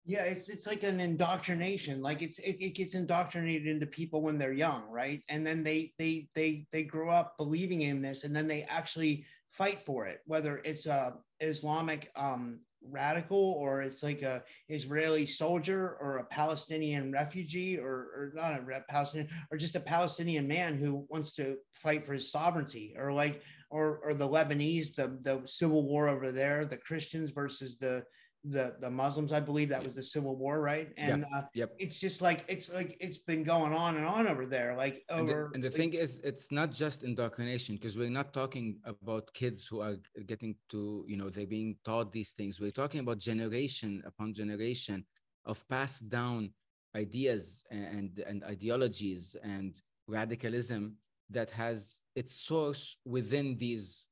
Yeah, 0.07 0.23
it's 0.23 0.49
it's 0.49 0.67
like 0.67 0.83
an 0.83 0.99
indoctrination. 0.99 2.01
Like 2.01 2.21
it's 2.21 2.37
it, 2.39 2.57
it 2.59 2.75
gets 2.75 2.93
indoctrinated 2.93 3.67
into 3.67 3.87
people 3.87 4.21
when 4.21 4.37
they're 4.37 4.53
young, 4.53 4.83
right? 4.89 5.23
And 5.29 5.45
then 5.45 5.63
they 5.63 5.93
they 5.97 6.29
they 6.35 6.67
they 6.71 6.83
grow 6.83 7.09
up 7.09 7.37
believing 7.37 7.81
in 7.81 8.01
this, 8.01 8.23
and 8.23 8.35
then 8.35 8.47
they 8.47 8.63
actually 8.63 9.25
fight 9.51 9.81
for 9.81 10.05
it. 10.05 10.19
Whether 10.25 10.61
it's 10.63 10.85
a 10.85 11.15
Islamic 11.39 12.11
um, 12.15 12.59
radical 12.89 13.37
or 13.37 13.81
it's 13.81 14.03
like 14.03 14.21
a 14.21 14.43
Israeli 14.69 15.25
soldier 15.25 15.97
or 15.99 16.17
a 16.17 16.25
Palestinian 16.25 17.11
refugee 17.11 17.77
or, 17.77 17.87
or 17.87 18.31
not 18.35 18.53
a 18.53 18.81
Palestinian 18.87 19.29
or 19.51 19.57
just 19.57 19.75
a 19.75 19.79
Palestinian 19.79 20.47
man 20.47 20.75
who 20.75 21.05
wants 21.09 21.35
to 21.35 21.57
fight 21.73 22.05
for 22.05 22.13
his 22.13 22.31
sovereignty 22.31 22.95
or 22.97 23.11
like 23.11 23.41
or 23.69 23.99
or 24.03 24.13
the 24.13 24.27
Lebanese 24.27 24.95
the 24.95 25.17
the 25.21 25.41
civil 25.45 25.83
war 25.83 26.07
over 26.07 26.31
there 26.31 26.65
the 26.65 26.77
Christians 26.77 27.31
versus 27.31 27.77
the 27.77 28.03
the 28.49 28.75
the 28.79 28.89
Muslims. 28.89 29.31
I 29.31 29.39
believe 29.39 29.69
that 29.69 29.83
was 29.83 29.95
the 29.95 30.03
Civil 30.03 30.35
War, 30.35 30.61
right? 30.61 30.89
And 30.97 31.21
yep. 31.21 31.29
Uh, 31.35 31.41
yep. 31.53 31.75
it's 31.79 31.99
just 31.99 32.21
like 32.21 32.45
it's 32.47 32.71
like 32.71 32.97
it's 32.99 33.17
been 33.17 33.43
going 33.43 33.73
on 33.73 33.97
and 33.97 34.05
on 34.05 34.27
over 34.27 34.45
there. 34.45 34.75
Like 34.75 35.03
over. 35.09 35.19
And 35.19 35.29
the, 35.29 35.55
and 35.55 35.63
the 35.63 35.69
like, 35.69 35.77
thing 35.77 35.93
is, 35.93 36.19
it's 36.23 36.51
not 36.51 36.71
just 36.71 37.03
indoctrination 37.03 37.75
because 37.75 37.97
we're 37.97 38.09
not 38.09 38.33
talking 38.33 38.77
about 38.85 39.33
kids 39.33 39.65
who 39.65 39.81
are 39.81 39.97
getting 40.25 40.55
to 40.69 41.05
you 41.07 41.17
know 41.17 41.29
they're 41.29 41.47
being 41.47 41.77
taught 41.83 42.11
these 42.11 42.31
things. 42.31 42.59
We're 42.59 42.71
talking 42.71 42.99
about 42.99 43.17
generation 43.17 44.03
upon 44.05 44.33
generation 44.33 45.05
of 45.45 45.67
passed 45.67 46.09
down 46.09 46.51
ideas 46.95 47.63
and 47.71 48.23
and 48.27 48.43
ideologies 48.43 49.35
and 49.43 49.81
radicalism 50.07 50.97
that 51.29 51.49
has 51.49 52.01
its 52.15 52.35
source 52.35 52.97
within 53.05 53.57
these 53.57 54.07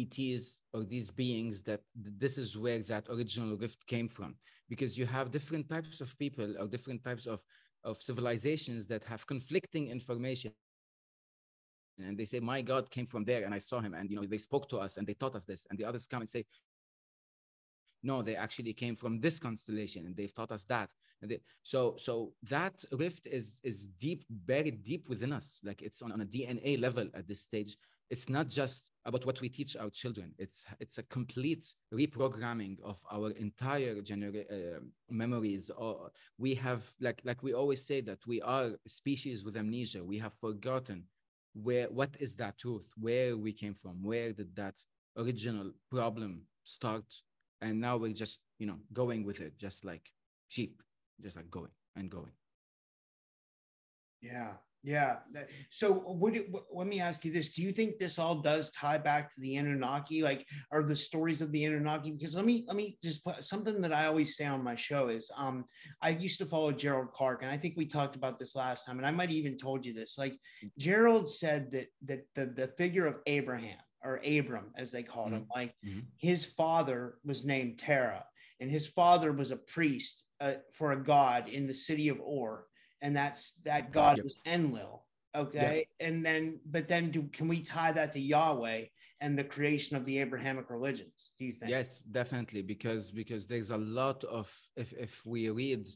ETs 0.00 0.60
or 0.72 0.84
these 0.84 1.10
beings 1.10 1.62
that 1.62 1.80
this 1.94 2.38
is 2.38 2.56
where 2.56 2.82
that 2.82 3.06
original 3.08 3.56
rift 3.56 3.86
came 3.86 4.08
from. 4.08 4.36
Because 4.68 4.98
you 4.98 5.06
have 5.06 5.30
different 5.30 5.68
types 5.68 6.00
of 6.00 6.16
people 6.18 6.54
or 6.58 6.68
different 6.68 7.02
types 7.02 7.26
of, 7.26 7.42
of 7.84 8.00
civilizations 8.02 8.86
that 8.86 9.04
have 9.04 9.26
conflicting 9.26 9.88
information. 9.88 10.52
And 11.98 12.16
they 12.16 12.26
say, 12.26 12.38
My 12.38 12.62
God 12.62 12.90
came 12.90 13.06
from 13.06 13.24
there 13.24 13.44
and 13.44 13.54
I 13.54 13.58
saw 13.58 13.80
him. 13.80 13.94
And 13.94 14.10
you 14.10 14.16
know, 14.16 14.26
they 14.26 14.38
spoke 14.38 14.68
to 14.68 14.78
us 14.78 14.98
and 14.98 15.06
they 15.06 15.14
taught 15.14 15.34
us 15.34 15.44
this. 15.44 15.66
And 15.70 15.78
the 15.78 15.84
others 15.84 16.06
come 16.06 16.20
and 16.20 16.28
say, 16.28 16.44
no 18.02 18.22
they 18.22 18.36
actually 18.36 18.72
came 18.72 18.96
from 18.96 19.20
this 19.20 19.38
constellation 19.38 20.06
and 20.06 20.16
they've 20.16 20.34
taught 20.34 20.52
us 20.52 20.64
that 20.64 20.92
they, 21.22 21.40
so 21.62 21.96
so 21.98 22.32
that 22.42 22.84
rift 22.92 23.26
is 23.26 23.60
is 23.64 23.88
deep 23.98 24.24
buried 24.30 24.82
deep 24.84 25.08
within 25.08 25.32
us 25.32 25.60
like 25.64 25.82
it's 25.82 26.00
on, 26.02 26.12
on 26.12 26.20
a 26.20 26.26
dna 26.26 26.80
level 26.80 27.08
at 27.14 27.26
this 27.26 27.40
stage 27.40 27.76
it's 28.10 28.28
not 28.28 28.48
just 28.48 28.90
about 29.04 29.26
what 29.26 29.40
we 29.40 29.48
teach 29.48 29.76
our 29.76 29.90
children. 29.90 30.32
It's 30.38 30.64
it's 30.80 30.98
a 30.98 31.02
complete 31.04 31.72
reprogramming 31.92 32.80
of 32.82 32.98
our 33.10 33.30
entire 33.32 33.96
uh, 33.98 34.80
memories. 35.10 35.70
Or 35.70 36.10
we 36.38 36.54
have 36.54 36.90
like 37.00 37.20
like 37.24 37.42
we 37.42 37.52
always 37.52 37.84
say 37.84 38.00
that 38.02 38.26
we 38.26 38.40
are 38.42 38.70
species 38.86 39.44
with 39.44 39.56
amnesia. 39.56 40.02
We 40.02 40.18
have 40.18 40.32
forgotten 40.34 41.04
where 41.62 41.86
what 41.86 42.10
is 42.20 42.34
that 42.36 42.58
truth 42.58 42.92
where 42.98 43.36
we 43.36 43.52
came 43.52 43.74
from 43.74 44.02
where 44.02 44.32
did 44.32 44.54
that 44.54 44.76
original 45.16 45.72
problem 45.90 46.42
start 46.64 47.04
and 47.60 47.80
now 47.80 47.96
we're 47.96 48.12
just 48.12 48.40
you 48.58 48.66
know 48.66 48.78
going 48.92 49.24
with 49.24 49.40
it 49.40 49.58
just 49.58 49.84
like 49.84 50.12
sheep 50.48 50.82
just 51.20 51.36
like 51.36 51.50
going 51.50 51.70
and 51.96 52.10
going 52.10 52.32
yeah 54.20 54.52
yeah. 54.84 55.16
So, 55.70 56.04
would 56.06 56.36
it, 56.36 56.46
let 56.72 56.86
me 56.86 57.00
ask 57.00 57.24
you 57.24 57.32
this: 57.32 57.52
Do 57.52 57.62
you 57.62 57.72
think 57.72 57.98
this 57.98 58.18
all 58.18 58.36
does 58.36 58.70
tie 58.70 58.98
back 58.98 59.34
to 59.34 59.40
the 59.40 59.56
Anunnaki, 59.56 60.22
like, 60.22 60.46
are 60.70 60.82
the 60.82 60.94
stories 60.94 61.40
of 61.40 61.50
the 61.50 61.64
Anunnaki? 61.64 62.12
Because 62.12 62.36
let 62.36 62.44
me 62.44 62.64
let 62.68 62.76
me 62.76 62.96
just 63.02 63.24
put 63.24 63.44
something 63.44 63.80
that 63.82 63.92
I 63.92 64.06
always 64.06 64.36
say 64.36 64.46
on 64.46 64.62
my 64.62 64.76
show 64.76 65.08
is, 65.08 65.30
um, 65.36 65.64
I 66.00 66.10
used 66.10 66.38
to 66.38 66.46
follow 66.46 66.70
Gerald 66.70 67.12
Clark, 67.12 67.42
and 67.42 67.50
I 67.50 67.56
think 67.56 67.74
we 67.76 67.86
talked 67.86 68.14
about 68.14 68.38
this 68.38 68.54
last 68.54 68.86
time, 68.86 68.98
and 68.98 69.06
I 69.06 69.10
might 69.10 69.30
even 69.30 69.58
told 69.58 69.84
you 69.84 69.92
this. 69.92 70.16
Like, 70.16 70.38
Gerald 70.78 71.28
said 71.28 71.72
that 71.72 71.88
that 72.04 72.26
the 72.36 72.46
the 72.46 72.68
figure 72.68 73.06
of 73.06 73.16
Abraham 73.26 73.78
or 74.04 74.20
Abram, 74.24 74.70
as 74.76 74.92
they 74.92 75.02
called 75.02 75.32
mm-hmm. 75.32 75.36
him, 75.36 75.48
like 75.54 75.74
mm-hmm. 75.84 76.00
his 76.18 76.44
father 76.44 77.14
was 77.24 77.44
named 77.44 77.80
Terah, 77.80 78.24
and 78.60 78.70
his 78.70 78.86
father 78.86 79.32
was 79.32 79.50
a 79.50 79.56
priest 79.56 80.24
uh, 80.40 80.54
for 80.72 80.92
a 80.92 81.02
god 81.02 81.48
in 81.48 81.66
the 81.66 81.74
city 81.74 82.08
of 82.08 82.20
Ur 82.20 82.64
and 83.02 83.14
that's 83.14 83.54
that 83.64 83.92
God 83.92 84.16
yep. 84.18 84.24
was 84.24 84.36
Enlil. 84.46 85.04
Okay, 85.36 85.86
yep. 86.00 86.08
and 86.08 86.24
then 86.24 86.60
but 86.66 86.88
then 86.88 87.10
do 87.10 87.22
can 87.24 87.48
we 87.48 87.60
tie 87.60 87.92
that 87.92 88.12
to 88.14 88.20
Yahweh 88.20 88.86
and 89.20 89.38
the 89.38 89.44
creation 89.44 89.96
of 89.96 90.04
the 90.04 90.18
Abrahamic 90.18 90.70
religions? 90.70 91.32
Do 91.38 91.44
you 91.44 91.52
think? 91.52 91.70
Yes, 91.70 92.00
definitely, 92.10 92.62
because 92.62 93.10
because 93.10 93.46
there's 93.46 93.70
a 93.70 93.76
lot 93.76 94.24
of 94.24 94.52
if 94.76 94.92
if 94.92 95.24
we 95.26 95.48
read 95.50 95.88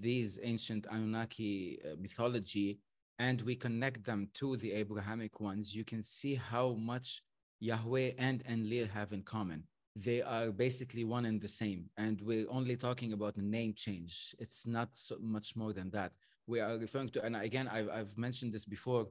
these 0.00 0.38
ancient 0.42 0.86
Anunnaki 0.90 1.80
uh, 1.84 1.96
mythology 2.00 2.80
and 3.18 3.40
we 3.42 3.54
connect 3.54 4.04
them 4.04 4.28
to 4.34 4.56
the 4.56 4.72
Abrahamic 4.72 5.40
ones, 5.40 5.74
you 5.74 5.84
can 5.84 6.02
see 6.02 6.34
how 6.34 6.74
much 6.74 7.22
Yahweh 7.60 8.12
and 8.18 8.42
Enlil 8.48 8.88
have 8.88 9.12
in 9.12 9.22
common 9.22 9.64
they 9.94 10.22
are 10.22 10.50
basically 10.50 11.04
one 11.04 11.26
and 11.26 11.40
the 11.40 11.48
same 11.48 11.90
and 11.98 12.20
we're 12.22 12.46
only 12.48 12.76
talking 12.76 13.12
about 13.12 13.36
a 13.36 13.42
name 13.42 13.74
change. 13.74 14.34
It's 14.38 14.66
not 14.66 14.94
so 14.96 15.16
much 15.20 15.54
more 15.54 15.72
than 15.72 15.90
that. 15.90 16.16
We 16.46 16.60
are 16.60 16.76
referring 16.78 17.10
to 17.10 17.24
and 17.24 17.36
again 17.36 17.68
i've, 17.68 17.88
I've 17.88 18.18
mentioned 18.18 18.52
this 18.52 18.64
before 18.64 19.06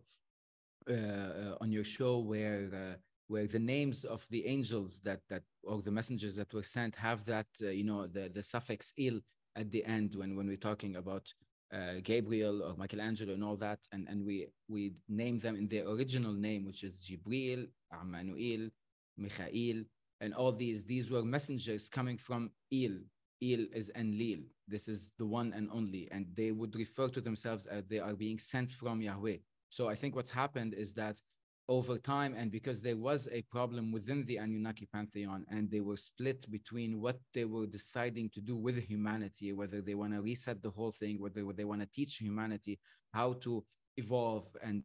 uh, 0.89 0.93
uh, 0.93 1.55
on 1.61 1.71
your 1.71 1.83
show 1.83 2.19
where 2.19 2.69
uh, 2.73 2.97
where 3.27 3.47
the 3.47 3.59
names 3.59 4.03
of 4.03 4.27
the 4.29 4.45
angels 4.45 4.99
that 5.05 5.21
that 5.29 5.43
or 5.63 5.81
the 5.81 5.91
messengers 5.91 6.35
that 6.35 6.53
were 6.53 6.63
sent 6.63 6.95
have 6.95 7.23
that 7.25 7.47
uh, 7.61 7.69
you 7.69 7.83
know 7.83 8.07
the 8.07 8.29
the 8.33 8.43
suffix 8.43 8.91
il 8.97 9.21
at 9.55 9.71
the 9.71 9.85
end 9.85 10.15
when 10.15 10.35
when 10.35 10.47
we're 10.47 10.67
talking 10.69 10.95
about 10.95 11.31
uh, 11.73 11.95
Gabriel 12.03 12.61
or 12.63 12.75
Michelangelo 12.75 13.33
and 13.33 13.43
all 13.43 13.55
that, 13.57 13.79
and, 13.91 14.07
and 14.09 14.25
we 14.25 14.47
we 14.67 14.93
name 15.07 15.37
them 15.39 15.55
in 15.55 15.67
their 15.67 15.87
original 15.87 16.33
name, 16.33 16.65
which 16.65 16.83
is 16.83 17.07
Jibril, 17.09 17.67
Amanuel, 17.93 18.69
Michael, 19.17 19.83
and 20.21 20.33
all 20.33 20.51
these 20.51 20.85
these 20.85 21.09
were 21.09 21.23
messengers 21.23 21.89
coming 21.89 22.17
from 22.17 22.51
il. 22.71 22.95
Il 23.41 23.65
is 23.73 23.91
enlil. 23.95 24.39
This 24.67 24.87
is 24.87 25.11
the 25.17 25.25
one 25.25 25.51
and 25.53 25.67
only 25.73 26.07
and 26.11 26.25
they 26.35 26.51
would 26.51 26.75
refer 26.75 27.07
to 27.09 27.21
themselves 27.21 27.65
as 27.65 27.83
they 27.89 27.99
are 27.99 28.15
being 28.15 28.37
sent 28.37 28.71
from 28.71 29.01
yahweh. 29.01 29.37
So 29.69 29.89
i 29.89 29.95
think 29.95 30.15
what's 30.15 30.31
happened 30.31 30.73
is 30.73 30.93
that 30.93 31.21
over 31.69 31.97
time 31.97 32.33
and 32.37 32.51
because 32.51 32.81
there 32.81 32.97
was 32.97 33.29
a 33.31 33.41
problem 33.43 33.91
within 33.91 34.25
the 34.25 34.37
anunnaki 34.37 34.87
pantheon 34.93 35.45
and 35.49 35.69
they 35.71 35.79
were 35.79 35.97
split 35.97 36.49
between 36.51 36.99
what 36.99 37.17
they 37.33 37.45
were 37.45 37.65
deciding 37.65 38.29
to 38.29 38.41
do 38.41 38.55
with 38.57 38.77
humanity 38.77 39.53
whether 39.53 39.79
they 39.81 39.95
want 39.95 40.11
to 40.13 40.21
reset 40.21 40.61
the 40.61 40.69
whole 40.69 40.91
thing 40.91 41.19
whether 41.21 41.43
they 41.53 41.63
want 41.63 41.79
to 41.79 41.87
teach 41.93 42.17
humanity 42.17 42.79
how 43.13 43.33
to 43.33 43.63
evolve 43.97 44.45
and 44.63 44.83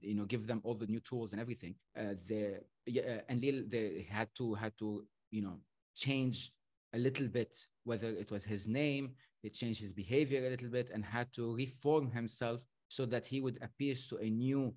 you 0.00 0.14
know 0.14 0.24
give 0.24 0.46
them 0.46 0.60
all 0.64 0.74
the 0.74 0.86
new 0.86 1.00
tools 1.00 1.32
and 1.32 1.40
everything 1.40 1.74
uh, 1.98 2.14
They, 2.28 2.58
yeah, 2.86 3.20
Enlil 3.28 3.64
they 3.68 4.06
had 4.10 4.28
to 4.36 4.54
had 4.54 4.76
to 4.78 5.06
you 5.30 5.42
know 5.42 5.58
change 5.94 6.52
a 6.92 6.98
little 6.98 7.28
bit 7.28 7.52
whether 7.84 8.08
it 8.08 8.30
was 8.30 8.44
his 8.44 8.66
name 8.68 9.14
he 9.42 9.50
changed 9.50 9.80
his 9.80 9.92
behavior 9.92 10.46
a 10.46 10.50
little 10.50 10.68
bit 10.70 10.90
and 10.92 11.04
had 11.04 11.32
to 11.34 11.54
reform 11.54 12.10
himself 12.10 12.64
so 12.88 13.04
that 13.06 13.26
he 13.26 13.40
would 13.40 13.58
appear 13.62 13.94
to 14.08 14.16
a 14.18 14.30
new 14.30 14.74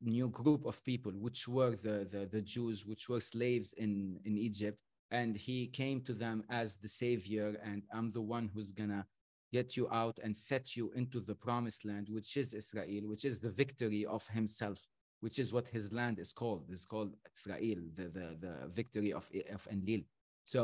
new 0.00 0.28
group 0.28 0.66
of 0.66 0.84
people 0.84 1.12
which 1.12 1.48
were 1.48 1.76
the, 1.86 2.06
the 2.10 2.28
the 2.30 2.42
jews 2.42 2.84
which 2.84 3.08
were 3.08 3.20
slaves 3.20 3.72
in 3.74 4.18
in 4.24 4.36
egypt. 4.36 4.82
And 5.10 5.36
he 5.36 5.68
came 5.68 6.00
to 6.08 6.12
them 6.12 6.42
as 6.50 6.76
the 6.76 6.88
savior 6.88 7.56
and 7.62 7.82
i'm 7.92 8.10
the 8.10 8.20
one 8.36 8.50
who's 8.52 8.72
gonna 8.72 9.06
get 9.58 9.76
you 9.78 9.86
out 10.02 10.16
and 10.24 10.36
set 10.50 10.64
you 10.76 10.86
into 11.00 11.18
the 11.20 11.36
promised 11.46 11.82
land, 11.90 12.06
which 12.16 12.36
is 12.42 12.48
Israel, 12.62 13.04
which 13.12 13.24
is 13.30 13.36
the 13.38 13.54
victory 13.62 14.04
of 14.16 14.22
himself, 14.38 14.78
which 15.24 15.38
is 15.42 15.48
what 15.56 15.68
his 15.76 15.86
land 15.92 16.16
is 16.24 16.32
called. 16.40 16.64
It's 16.74 16.88
called 16.94 17.12
Israel, 17.36 17.82
the, 17.98 18.06
the, 18.18 18.26
the 18.44 18.54
victory 18.80 19.12
of, 19.12 19.24
of 19.56 19.62
Enlil. 19.74 20.02
So 20.54 20.62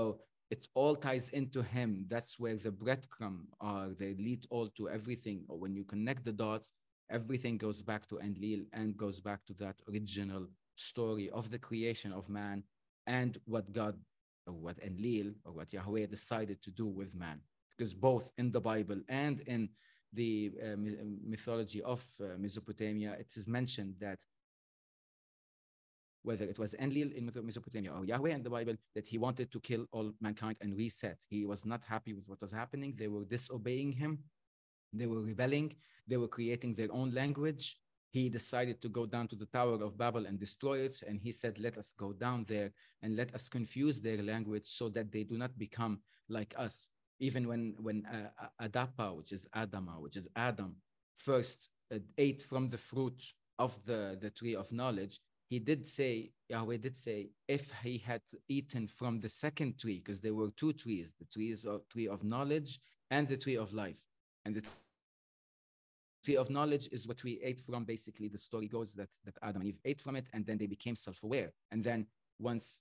it 0.55 0.63
all 0.75 0.97
ties 0.97 1.29
into 1.41 1.63
him. 1.63 1.91
That's 2.13 2.33
where 2.43 2.57
the 2.57 2.73
breadcrumb 2.83 3.43
are. 3.61 3.91
They 4.01 4.13
lead 4.29 4.43
all 4.55 4.69
to 4.79 4.85
everything. 4.99 5.39
When 5.63 5.73
you 5.79 5.85
connect 5.85 6.25
the 6.25 6.37
dots, 6.45 6.73
everything 7.19 7.59
goes 7.59 7.81
back 7.91 8.03
to 8.09 8.19
Enlil 8.19 8.63
and 8.73 8.97
goes 9.05 9.21
back 9.21 9.41
to 9.49 9.55
that 9.63 9.77
original 9.89 10.49
story 10.75 11.31
of 11.31 11.45
the 11.53 11.61
creation 11.69 12.13
of 12.13 12.29
man 12.29 12.65
and 13.07 13.39
what 13.45 13.67
God 13.73 13.95
or 14.49 14.55
what 14.55 14.79
Enlil 14.89 15.29
or 15.45 15.53
what 15.53 15.73
Yahweh 15.73 16.07
decided 16.07 16.61
to 16.63 16.73
do 16.83 16.89
with 16.89 17.15
man 17.15 17.39
because 17.81 17.95
both 17.95 18.31
in 18.37 18.53
the 18.53 18.61
Bible 18.61 19.01
and 19.09 19.41
in 19.47 19.67
the 20.13 20.53
uh, 20.63 20.77
mythology 21.27 21.81
of 21.83 22.05
uh, 22.21 22.37
Mesopotamia, 22.39 23.17
it 23.19 23.33
is 23.39 23.49
mentioned 23.49 23.95
that 23.99 24.19
whether 26.23 26.45
it 26.45 26.59
was 26.59 26.75
Enlil 26.75 27.09
in 27.17 27.33
Mesopotamia 27.43 27.91
or 27.91 28.05
Yahweh 28.05 28.35
in 28.35 28.43
the 28.43 28.51
Bible, 28.51 28.75
that 28.95 29.07
he 29.07 29.17
wanted 29.17 29.51
to 29.51 29.61
kill 29.61 29.87
all 29.93 30.13
mankind 30.21 30.59
and 30.61 30.77
reset. 30.77 31.17
He 31.31 31.47
was 31.47 31.65
not 31.65 31.83
happy 31.83 32.13
with 32.13 32.29
what 32.29 32.43
was 32.43 32.53
happening. 32.53 32.93
They 32.99 33.09
were 33.09 33.25
disobeying 33.25 33.93
him. 33.93 34.19
They 34.93 35.07
were 35.07 35.23
rebelling. 35.23 35.75
They 36.07 36.19
were 36.19 36.29
creating 36.29 36.75
their 36.75 36.93
own 36.93 37.15
language. 37.15 37.79
He 38.11 38.29
decided 38.29 38.83
to 38.83 38.91
go 38.91 39.07
down 39.07 39.27
to 39.29 39.37
the 39.37 39.47
Tower 39.47 39.83
of 39.83 39.97
Babel 39.97 40.27
and 40.27 40.39
destroy 40.39 40.81
it. 40.81 41.03
And 41.09 41.19
he 41.19 41.33
said, 41.33 41.59
Let 41.59 41.79
us 41.79 41.95
go 41.97 42.13
down 42.13 42.45
there 42.47 42.73
and 43.01 43.17
let 43.17 43.35
us 43.35 43.49
confuse 43.49 44.03
their 44.03 44.23
language 44.23 44.67
so 44.67 44.91
that 44.91 45.11
they 45.11 45.25
do 45.25 45.39
not 45.39 45.57
become 45.57 46.01
like 46.29 46.53
us 46.59 46.91
even 47.21 47.47
when 47.47 47.75
when 47.79 48.05
uh, 48.07 48.67
Adapa, 48.67 49.15
which 49.15 49.33
is 49.33 49.47
Adama, 49.55 50.01
which 50.01 50.17
is 50.17 50.27
Adam, 50.35 50.75
first 51.17 51.69
uh, 51.95 51.99
ate 52.19 52.43
from 52.43 52.69
the 52.69 52.79
fruit 52.79 53.23
of 53.59 53.73
the 53.85 54.19
the 54.21 54.31
tree 54.31 54.57
of 54.57 54.73
knowledge, 54.73 55.21
he 55.49 55.59
did 55.59 55.87
say 55.87 56.33
Yahweh 56.49 56.79
did 56.79 56.97
say 56.97 57.31
if 57.47 57.71
he 57.83 57.99
had 57.99 58.23
eaten 58.49 58.89
from 58.89 59.21
the 59.21 59.29
second 59.29 59.79
tree, 59.79 59.99
because 59.99 60.21
there 60.21 60.35
were 60.35 60.51
two 60.57 60.73
trees, 60.73 61.15
the 61.19 61.27
trees 61.27 61.65
of 61.65 61.87
tree 61.89 62.09
of 62.09 62.25
knowledge 62.25 62.81
and 63.11 63.29
the 63.29 63.37
tree 63.37 63.57
of 63.57 63.73
life, 63.73 64.01
and 64.45 64.55
the 64.55 64.63
tree 66.25 66.37
of 66.37 66.51
knowledge 66.51 66.89
is 66.91 67.07
what 67.07 67.23
we 67.23 67.41
ate 67.43 67.61
from. 67.61 67.85
Basically, 67.85 68.29
the 68.29 68.39
story 68.39 68.67
goes 68.67 68.95
that 68.95 69.11
that 69.25 69.37
Adam 69.43 69.61
and 69.61 69.69
Eve 69.71 69.81
ate 69.85 70.01
from 70.01 70.17
it, 70.17 70.27
and 70.33 70.47
then 70.47 70.57
they 70.59 70.67
became 70.67 70.97
self-aware, 70.97 71.53
and 71.71 71.85
then 71.85 72.07
once 72.39 72.81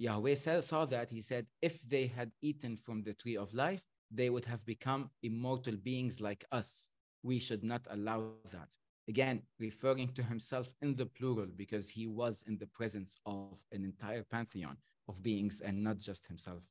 Yahweh 0.00 0.34
saw 0.34 0.86
that, 0.86 1.10
he 1.10 1.20
said, 1.20 1.46
if 1.60 1.82
they 1.86 2.06
had 2.06 2.32
eaten 2.40 2.74
from 2.74 3.02
the 3.02 3.12
tree 3.12 3.36
of 3.36 3.52
life, 3.52 3.82
they 4.10 4.30
would 4.30 4.46
have 4.46 4.64
become 4.64 5.10
immortal 5.22 5.76
beings 5.76 6.22
like 6.22 6.42
us. 6.52 6.88
We 7.22 7.38
should 7.38 7.62
not 7.62 7.86
allow 7.90 8.30
that. 8.50 8.74
Again, 9.08 9.42
referring 9.58 10.08
to 10.14 10.22
himself 10.22 10.70
in 10.80 10.96
the 10.96 11.04
plural 11.04 11.48
because 11.54 11.90
he 11.90 12.06
was 12.06 12.42
in 12.46 12.56
the 12.56 12.66
presence 12.68 13.18
of 13.26 13.58
an 13.72 13.84
entire 13.84 14.22
pantheon 14.22 14.78
of 15.06 15.22
beings 15.22 15.60
and 15.60 15.84
not 15.84 15.98
just 15.98 16.26
himself. 16.26 16.62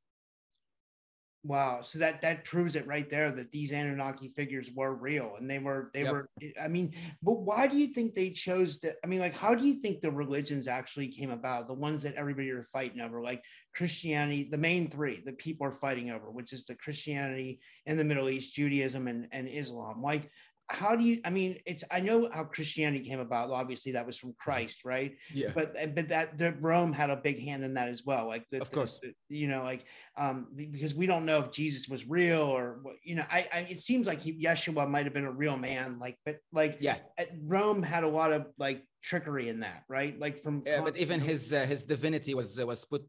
Wow. 1.43 1.81
So 1.81 1.99
that 1.99 2.21
that 2.21 2.43
proves 2.43 2.75
it 2.75 2.85
right 2.85 3.09
there 3.09 3.31
that 3.31 3.51
these 3.51 3.71
Anunnaki 3.71 4.33
figures 4.35 4.69
were 4.75 4.93
real 4.93 5.35
and 5.39 5.49
they 5.49 5.59
were 5.59 5.89
they 5.93 6.03
yep. 6.03 6.11
were 6.11 6.29
I 6.61 6.67
mean, 6.67 6.93
but 7.23 7.39
why 7.39 7.67
do 7.67 7.77
you 7.77 7.87
think 7.87 8.13
they 8.13 8.31
chose 8.31 8.79
that? 8.81 8.97
I 9.05 9.07
mean, 9.07 9.21
like 9.21 9.33
how 9.33 9.55
do 9.55 9.65
you 9.65 9.75
think 9.75 10.01
the 10.01 10.11
religions 10.11 10.67
actually 10.67 11.07
came 11.07 11.31
about? 11.31 11.67
The 11.67 11.73
ones 11.73 12.03
that 12.03 12.15
everybody 12.15 12.51
are 12.51 12.67
fighting 12.73 12.99
over, 12.99 13.21
like 13.21 13.41
Christianity, 13.73 14.49
the 14.51 14.57
main 14.57 14.89
three 14.89 15.21
that 15.25 15.37
people 15.37 15.65
are 15.65 15.71
fighting 15.71 16.09
over, 16.09 16.29
which 16.29 16.51
is 16.51 16.65
the 16.65 16.75
Christianity 16.75 17.61
in 17.85 17.95
the 17.95 18.03
Middle 18.03 18.29
East, 18.29 18.53
Judaism, 18.53 19.07
and, 19.07 19.27
and 19.31 19.47
Islam. 19.47 20.01
Like, 20.01 20.29
how 20.69 20.95
do 20.95 21.03
you 21.03 21.19
i 21.25 21.29
mean 21.29 21.57
it's 21.65 21.83
i 21.91 21.99
know 21.99 22.29
how 22.31 22.43
christianity 22.43 23.03
came 23.03 23.19
about. 23.19 23.49
Obviously 23.49 23.93
that 23.93 24.05
was 24.05 24.17
from 24.17 24.33
christ 24.39 24.85
right? 24.85 25.15
Yeah. 25.33 25.51
But 25.53 25.75
but 25.95 26.09
that 26.09 26.37
the 26.37 26.53
rome 26.53 26.93
had 26.93 27.09
a 27.09 27.15
big 27.15 27.39
hand 27.39 27.63
in 27.63 27.73
that 27.73 27.87
as 27.87 28.05
well 28.05 28.27
like 28.27 28.45
the, 28.51 28.61
of 28.61 28.71
course. 28.71 28.99
the, 29.01 29.13
you 29.29 29.47
know 29.47 29.63
like 29.63 29.85
um 30.17 30.47
because 30.55 30.93
we 30.93 31.05
don't 31.05 31.25
know 31.25 31.39
if 31.39 31.51
jesus 31.51 31.87
was 31.87 32.07
real 32.07 32.41
or 32.41 32.81
you 33.03 33.15
know 33.15 33.25
i, 33.31 33.47
I 33.53 33.59
it 33.69 33.79
seems 33.79 34.07
like 34.07 34.21
he, 34.21 34.43
yeshua 34.43 34.89
might 34.89 35.05
have 35.05 35.13
been 35.13 35.25
a 35.25 35.31
real 35.31 35.57
man 35.57 35.97
like 35.99 36.17
but 36.25 36.37
like 36.53 36.77
yeah. 36.81 36.97
rome 37.43 37.81
had 37.83 38.03
a 38.03 38.07
lot 38.07 38.31
of 38.31 38.47
like 38.57 38.83
trickery 39.01 39.49
in 39.49 39.61
that 39.61 39.83
right? 39.87 40.19
Like 40.19 40.43
from 40.43 40.63
yeah 40.65 40.81
but 40.81 40.97
even 40.97 41.19
his 41.19 41.53
uh, 41.53 41.65
his 41.65 41.83
divinity 41.83 42.33
was 42.33 42.59
uh, 42.59 42.65
was 42.65 42.85
put 42.85 43.03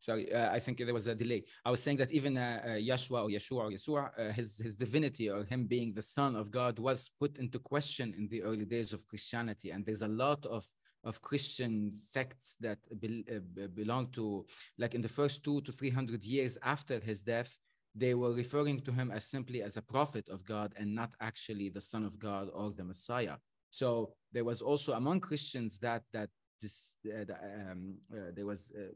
sorry, 0.00 0.32
uh, 0.32 0.50
I 0.52 0.58
think 0.58 0.78
there 0.78 0.94
was 0.94 1.06
a 1.06 1.14
delay. 1.14 1.44
I 1.64 1.70
was 1.70 1.82
saying 1.82 1.98
that 1.98 2.10
even 2.10 2.36
uh, 2.36 2.62
uh, 2.64 2.68
Yeshua 2.70 3.22
or 3.24 3.28
Yeshua 3.28 3.62
or 3.64 3.70
Yeshua, 3.70 4.10
uh, 4.18 4.32
his 4.32 4.58
his 4.58 4.76
divinity 4.76 5.30
or 5.30 5.44
him 5.44 5.66
being 5.66 5.92
the 5.92 6.02
son 6.02 6.34
of 6.36 6.50
God 6.50 6.78
was 6.78 7.10
put 7.20 7.38
into 7.38 7.58
question 7.58 8.14
in 8.18 8.28
the 8.28 8.42
early 8.42 8.64
days 8.64 8.92
of 8.92 9.06
Christianity, 9.06 9.70
and 9.70 9.84
there's 9.84 10.02
a 10.02 10.08
lot 10.08 10.44
of 10.46 10.66
of 11.04 11.22
Christian 11.22 11.90
sects 11.92 12.56
that 12.60 12.78
be, 13.00 13.24
uh, 13.34 13.68
belong 13.68 14.08
to, 14.08 14.44
like 14.76 14.94
in 14.94 15.00
the 15.00 15.08
first 15.08 15.42
two 15.42 15.60
to 15.62 15.72
three 15.72 15.90
hundred 15.90 16.24
years 16.24 16.58
after 16.62 17.00
his 17.00 17.22
death, 17.22 17.56
they 17.94 18.14
were 18.14 18.32
referring 18.32 18.80
to 18.82 18.92
him 18.92 19.10
as 19.10 19.24
simply 19.24 19.62
as 19.62 19.76
a 19.76 19.82
prophet 19.82 20.28
of 20.28 20.44
God 20.44 20.74
and 20.76 20.94
not 20.94 21.10
actually 21.20 21.68
the 21.70 21.80
son 21.80 22.04
of 22.04 22.18
God 22.18 22.48
or 22.52 22.70
the 22.70 22.84
Messiah. 22.84 23.36
So 23.70 24.12
there 24.32 24.44
was 24.44 24.60
also 24.60 24.92
among 24.92 25.20
Christians 25.20 25.78
that 25.78 26.02
that 26.12 26.30
this 26.60 26.94
uh, 27.06 27.24
um, 27.70 27.96
uh, 28.12 28.30
there 28.34 28.46
was 28.46 28.70
uh, 28.76 28.92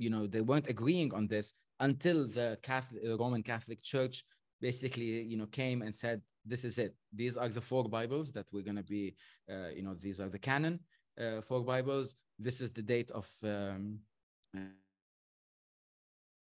you 0.00 0.10
know 0.10 0.26
they 0.26 0.40
weren't 0.40 0.68
agreeing 0.68 1.12
on 1.14 1.26
this 1.26 1.54
until 1.80 2.26
the 2.26 2.58
Catholic 2.62 3.02
Roman 3.18 3.42
Catholic 3.42 3.82
Church 3.82 4.24
basically 4.60 5.22
you 5.22 5.36
know 5.36 5.46
came 5.46 5.82
and 5.82 5.94
said 5.94 6.20
this 6.44 6.64
is 6.64 6.78
it 6.78 6.94
these 7.12 7.36
are 7.36 7.48
the 7.48 7.60
four 7.60 7.84
bibles 7.88 8.32
that 8.32 8.46
we're 8.52 8.68
going 8.70 8.82
to 8.84 8.90
be 8.98 9.14
uh, 9.50 9.68
you 9.76 9.82
know 9.82 9.94
these 9.94 10.20
are 10.20 10.28
the 10.28 10.38
canon 10.38 10.80
uh, 11.20 11.40
four 11.40 11.62
bibles 11.62 12.14
this 12.38 12.60
is 12.60 12.70
the 12.70 12.82
date 12.82 13.10
of 13.10 13.28
um, 13.44 13.98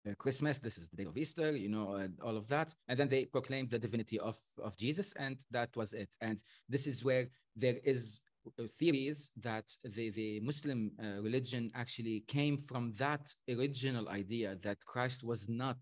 uh, 0.08 0.14
Christmas, 0.18 0.58
this 0.58 0.78
is 0.78 0.88
the 0.88 0.96
day 0.96 1.04
of 1.04 1.16
Easter, 1.16 1.56
you 1.56 1.68
know, 1.68 1.94
and 1.94 2.18
all 2.22 2.36
of 2.36 2.48
that. 2.48 2.74
And 2.88 2.98
then 2.98 3.08
they 3.08 3.24
proclaimed 3.24 3.70
the 3.70 3.78
divinity 3.78 4.18
of, 4.18 4.36
of 4.62 4.76
Jesus, 4.76 5.12
and 5.16 5.36
that 5.52 5.74
was 5.76 5.92
it. 5.92 6.10
And 6.20 6.42
this 6.68 6.88
is 6.88 7.04
where 7.04 7.28
there 7.54 7.76
is 7.84 8.20
theories 8.78 9.30
that 9.40 9.64
the, 9.84 10.10
the 10.10 10.40
Muslim 10.40 10.92
uh, 11.02 11.20
religion 11.22 11.70
actually 11.74 12.24
came 12.26 12.56
from 12.56 12.92
that 12.98 13.32
original 13.48 14.08
idea 14.08 14.56
that 14.62 14.84
Christ 14.84 15.24
was 15.24 15.48
not, 15.48 15.78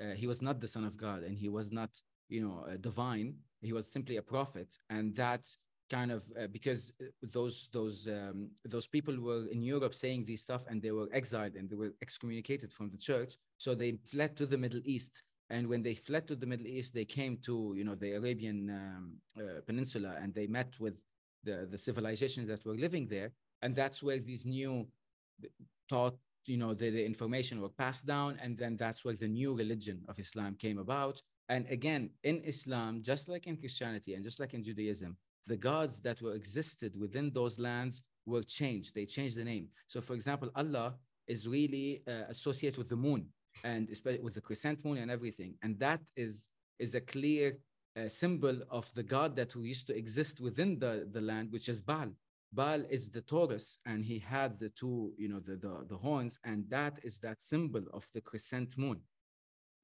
uh, 0.00 0.12
he 0.14 0.26
was 0.26 0.42
not 0.42 0.60
the 0.60 0.68
son 0.68 0.84
of 0.84 0.96
God, 0.96 1.22
and 1.22 1.36
he 1.36 1.48
was 1.48 1.72
not, 1.72 1.90
you 2.28 2.42
know, 2.42 2.64
divine. 2.80 3.34
He 3.62 3.72
was 3.72 3.90
simply 3.90 4.16
a 4.16 4.22
prophet, 4.22 4.76
and 4.90 5.14
that 5.16 5.46
kind 5.88 6.10
of 6.10 6.24
uh, 6.40 6.46
because 6.48 6.92
uh, 7.00 7.06
those 7.32 7.68
those 7.72 8.08
um, 8.08 8.50
those 8.64 8.86
people 8.86 9.18
were 9.20 9.46
in 9.50 9.62
Europe 9.62 9.94
saying 9.94 10.24
these 10.24 10.42
stuff 10.42 10.64
and 10.68 10.82
they 10.82 10.90
were 10.90 11.08
exiled 11.12 11.54
and 11.54 11.68
they 11.70 11.76
were 11.76 11.94
excommunicated 12.02 12.72
from 12.72 12.90
the 12.90 12.98
church. 12.98 13.36
So 13.58 13.74
they 13.74 13.98
fled 14.10 14.36
to 14.36 14.46
the 14.46 14.58
Middle 14.58 14.82
East. 14.84 15.22
And 15.48 15.68
when 15.68 15.82
they 15.82 15.94
fled 15.94 16.26
to 16.26 16.34
the 16.34 16.46
Middle 16.46 16.66
East 16.66 16.92
they 16.92 17.04
came 17.04 17.38
to 17.44 17.74
you 17.76 17.84
know 17.84 17.94
the 17.94 18.12
Arabian 18.12 18.70
um, 18.70 19.12
uh, 19.38 19.60
Peninsula 19.66 20.16
and 20.20 20.34
they 20.34 20.46
met 20.46 20.74
with 20.80 20.94
the 21.48 21.56
the 21.72 21.80
civilizations 21.88 22.46
that 22.48 22.64
were 22.66 22.78
living 22.86 23.06
there 23.14 23.30
and 23.62 23.70
that's 23.80 24.02
where 24.06 24.20
these 24.30 24.44
new 24.58 24.72
taught 25.92 26.16
you 26.52 26.58
know 26.62 26.72
the, 26.80 26.88
the 26.90 27.04
information 27.12 27.60
were 27.60 27.74
passed 27.84 28.04
down 28.14 28.30
and 28.42 28.52
then 28.62 28.72
that's 28.76 29.00
where 29.04 29.18
the 29.24 29.32
new 29.40 29.50
religion 29.62 29.98
of 30.10 30.14
Islam 30.26 30.52
came 30.64 30.78
about 30.86 31.16
and 31.54 31.62
again 31.78 32.02
in 32.30 32.36
Islam 32.54 32.92
just 33.10 33.24
like 33.32 33.44
in 33.50 33.56
Christianity 33.62 34.14
and 34.14 34.22
just 34.28 34.38
like 34.42 34.52
in 34.54 34.62
Judaism 34.68 35.16
the 35.46 35.56
gods 35.56 36.00
that 36.00 36.20
were 36.20 36.34
existed 36.34 36.92
within 36.98 37.30
those 37.32 37.58
lands 37.58 38.02
were 38.26 38.42
changed. 38.42 38.94
They 38.94 39.06
changed 39.06 39.36
the 39.36 39.44
name. 39.44 39.68
So, 39.86 40.00
for 40.00 40.14
example, 40.14 40.50
Allah 40.54 40.94
is 41.28 41.46
really 41.46 42.02
uh, 42.06 42.24
associated 42.28 42.78
with 42.78 42.88
the 42.88 42.96
moon 42.96 43.26
and 43.64 43.88
especially 43.90 44.22
with 44.22 44.34
the 44.34 44.40
crescent 44.40 44.84
moon 44.84 44.98
and 44.98 45.10
everything. 45.10 45.54
And 45.62 45.78
that 45.78 46.00
is 46.16 46.50
is 46.78 46.94
a 46.94 47.00
clear 47.00 47.58
uh, 47.96 48.08
symbol 48.08 48.60
of 48.70 48.92
the 48.94 49.02
god 49.02 49.36
that 49.36 49.54
used 49.54 49.86
to 49.86 49.96
exist 49.96 50.40
within 50.40 50.78
the, 50.78 51.08
the 51.12 51.20
land, 51.20 51.50
which 51.50 51.68
is 51.68 51.80
Baal. 51.80 52.10
Baal 52.52 52.82
is 52.90 53.10
the 53.10 53.22
Taurus, 53.22 53.78
and 53.86 54.04
he 54.04 54.18
had 54.18 54.58
the 54.58 54.70
two, 54.70 55.12
you 55.18 55.28
know, 55.28 55.40
the, 55.40 55.56
the, 55.56 55.86
the 55.88 55.96
horns, 55.96 56.38
and 56.44 56.64
that 56.70 56.98
is 57.02 57.18
that 57.20 57.42
symbol 57.42 57.82
of 57.92 58.06
the 58.14 58.20
crescent 58.20 58.78
moon. 58.78 59.00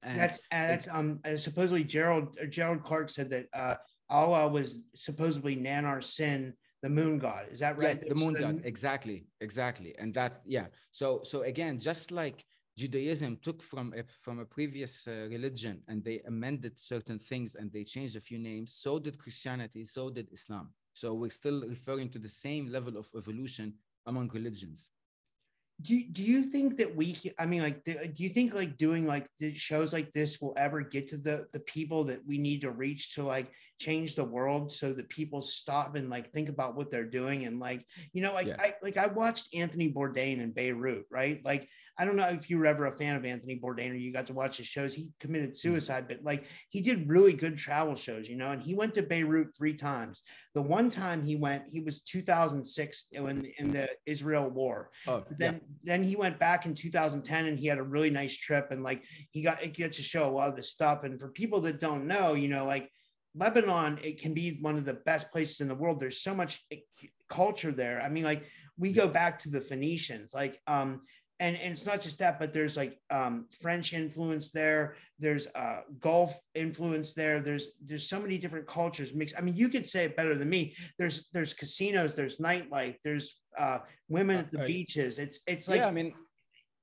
And 0.03 0.19
that's 0.19 0.39
that's 0.51 0.87
um 0.91 1.21
supposedly 1.37 1.83
Gerald 1.85 2.37
Gerald 2.49 2.83
Clark 2.83 3.09
said 3.09 3.29
that 3.29 3.45
uh 3.53 3.75
Allah 4.09 4.47
was 4.47 4.79
supposedly 4.95 5.55
Nanar 5.55 6.03
Sin, 6.03 6.53
the 6.81 6.89
moon 6.89 7.17
god. 7.17 7.45
Is 7.49 7.59
that 7.59 7.77
right? 7.77 7.97
Yes, 7.97 8.09
the 8.09 8.15
moon 8.15 8.33
god. 8.33 8.61
Exactly, 8.65 9.25
exactly. 9.39 9.95
And 9.97 10.13
that, 10.13 10.41
yeah. 10.45 10.67
So, 10.91 11.21
so 11.23 11.43
again, 11.43 11.79
just 11.79 12.11
like 12.11 12.45
Judaism 12.75 13.37
took 13.41 13.61
from 13.61 13.93
a, 13.95 14.03
from 14.03 14.39
a 14.39 14.45
previous 14.45 15.07
uh, 15.07 15.27
religion 15.29 15.81
and 15.87 16.03
they 16.03 16.21
amended 16.27 16.79
certain 16.79 17.19
things 17.19 17.55
and 17.55 17.71
they 17.71 17.83
changed 17.83 18.15
a 18.15 18.21
few 18.21 18.39
names, 18.39 18.73
so 18.73 18.97
did 18.97 19.19
Christianity, 19.19 19.85
so 19.85 20.09
did 20.09 20.31
Islam. 20.31 20.73
So 20.93 21.13
we're 21.13 21.29
still 21.29 21.61
referring 21.67 22.09
to 22.11 22.19
the 22.19 22.29
same 22.29 22.67
level 22.67 22.97
of 22.97 23.09
evolution 23.15 23.75
among 24.05 24.29
religions 24.33 24.89
do, 25.81 26.01
do 26.11 26.23
you 26.23 26.43
think 26.43 26.77
that 26.77 26.95
we 26.95 27.17
i 27.39 27.45
mean 27.45 27.61
like 27.61 27.83
do, 27.83 27.93
do 27.93 28.23
you 28.23 28.29
think 28.29 28.53
like 28.53 28.77
doing 28.77 29.07
like 29.07 29.27
shows 29.55 29.91
like 29.91 30.11
this 30.13 30.39
will 30.39 30.53
ever 30.55 30.81
get 30.81 31.09
to 31.09 31.17
the 31.17 31.47
the 31.51 31.59
people 31.61 32.03
that 32.03 32.19
we 32.25 32.37
need 32.37 32.61
to 32.61 32.71
reach 32.71 33.15
to 33.15 33.23
like 33.23 33.51
change 33.79 34.15
the 34.15 34.23
world 34.23 34.71
so 34.71 34.93
that 34.93 35.09
people 35.09 35.41
stop 35.41 35.95
and 35.95 36.09
like 36.09 36.31
think 36.31 36.47
about 36.47 36.75
what 36.75 36.91
they're 36.91 37.03
doing 37.03 37.45
and 37.45 37.59
like 37.59 37.85
you 38.13 38.21
know 38.21 38.33
like 38.33 38.47
yeah. 38.47 38.55
i 38.59 38.73
like 38.83 38.97
i 38.97 39.07
watched 39.07 39.53
anthony 39.53 39.91
bourdain 39.91 40.39
in 40.39 40.51
beirut 40.51 41.05
right 41.11 41.41
like 41.43 41.67
I 41.97 42.05
don't 42.05 42.15
know 42.15 42.27
if 42.27 42.49
you 42.49 42.57
were 42.57 42.65
ever 42.65 42.87
a 42.87 42.95
fan 42.95 43.15
of 43.15 43.25
Anthony 43.25 43.59
Bourdain 43.59 43.91
or 43.91 43.95
you 43.95 44.11
got 44.11 44.27
to 44.27 44.33
watch 44.33 44.57
his 44.57 44.65
shows. 44.65 44.95
He 44.95 45.11
committed 45.19 45.49
mm-hmm. 45.49 45.69
suicide, 45.69 46.07
but 46.07 46.23
like 46.23 46.45
he 46.69 46.81
did 46.81 47.07
really 47.07 47.33
good 47.33 47.55
travel 47.55 47.95
shows, 47.95 48.27
you 48.27 48.35
know, 48.35 48.51
and 48.51 48.61
he 48.61 48.73
went 48.73 48.95
to 48.95 49.03
Beirut 49.03 49.55
three 49.55 49.75
times. 49.75 50.23
The 50.55 50.61
one 50.61 50.89
time 50.89 51.23
he 51.23 51.35
went, 51.35 51.65
he 51.71 51.81
was 51.81 52.01
2006 52.01 53.07
in, 53.11 53.51
in 53.59 53.71
the 53.71 53.89
Israel 54.07 54.49
war. 54.49 54.89
Oh, 55.07 55.23
then, 55.37 55.53
yeah. 55.53 55.59
then 55.83 56.03
he 56.03 56.15
went 56.15 56.39
back 56.39 56.65
in 56.65 56.73
2010 56.73 57.45
and 57.45 57.59
he 57.59 57.67
had 57.67 57.77
a 57.77 57.83
really 57.83 58.09
nice 58.09 58.35
trip. 58.35 58.69
And 58.71 58.83
like 58.83 59.03
he 59.29 59.43
got, 59.43 59.63
it 59.63 59.73
gets 59.73 59.97
to 59.97 60.03
show 60.03 60.27
a 60.27 60.31
lot 60.31 60.49
of 60.49 60.55
this 60.55 60.71
stuff. 60.71 61.03
And 61.03 61.19
for 61.19 61.29
people 61.29 61.61
that 61.61 61.79
don't 61.79 62.07
know, 62.07 62.33
you 62.33 62.49
know, 62.49 62.65
like 62.65 62.89
Lebanon, 63.35 63.99
it 64.03 64.21
can 64.21 64.33
be 64.33 64.57
one 64.61 64.77
of 64.77 64.85
the 64.85 64.93
best 64.93 65.31
places 65.31 65.61
in 65.61 65.67
the 65.67 65.75
world. 65.75 65.99
There's 65.99 66.21
so 66.21 66.33
much 66.35 66.63
eh, 66.71 66.77
culture 67.29 67.71
there. 67.71 68.01
I 68.01 68.09
mean, 68.09 68.23
like 68.23 68.45
we 68.77 68.93
go 68.93 69.07
back 69.07 69.39
to 69.39 69.49
the 69.49 69.61
Phoenicians, 69.61 70.33
like 70.33 70.59
um, 70.67 71.01
and, 71.43 71.57
and 71.57 71.73
it's 71.73 71.85
not 71.85 71.99
just 71.99 72.19
that, 72.19 72.39
but 72.39 72.53
there's 72.53 72.77
like 72.77 72.97
um, 73.11 73.47
French 73.61 73.91
influence 73.91 74.51
there. 74.51 74.95
There's 75.19 75.45
uh, 75.47 75.81
Gulf 75.99 76.33
influence 76.55 77.13
there. 77.13 77.41
There's 77.41 77.67
there's 77.85 78.07
so 78.07 78.19
many 78.21 78.37
different 78.37 78.65
cultures 78.65 79.13
mixed. 79.13 79.35
I 79.37 79.41
mean, 79.41 79.55
you 79.55 79.67
could 79.67 79.85
say 79.85 80.05
it 80.05 80.15
better 80.15 80.35
than 80.37 80.49
me. 80.49 80.73
There's 80.97 81.27
there's 81.33 81.53
casinos. 81.53 82.13
There's 82.13 82.37
nightlife. 82.37 82.95
There's 83.03 83.27
uh, 83.57 83.79
women 84.07 84.37
at 84.37 84.51
the 84.53 84.59
beaches. 84.59 85.19
It's 85.19 85.41
it's 85.45 85.67
like 85.67 85.81
yeah. 85.81 85.87
I 85.87 85.91
mean, 85.91 86.13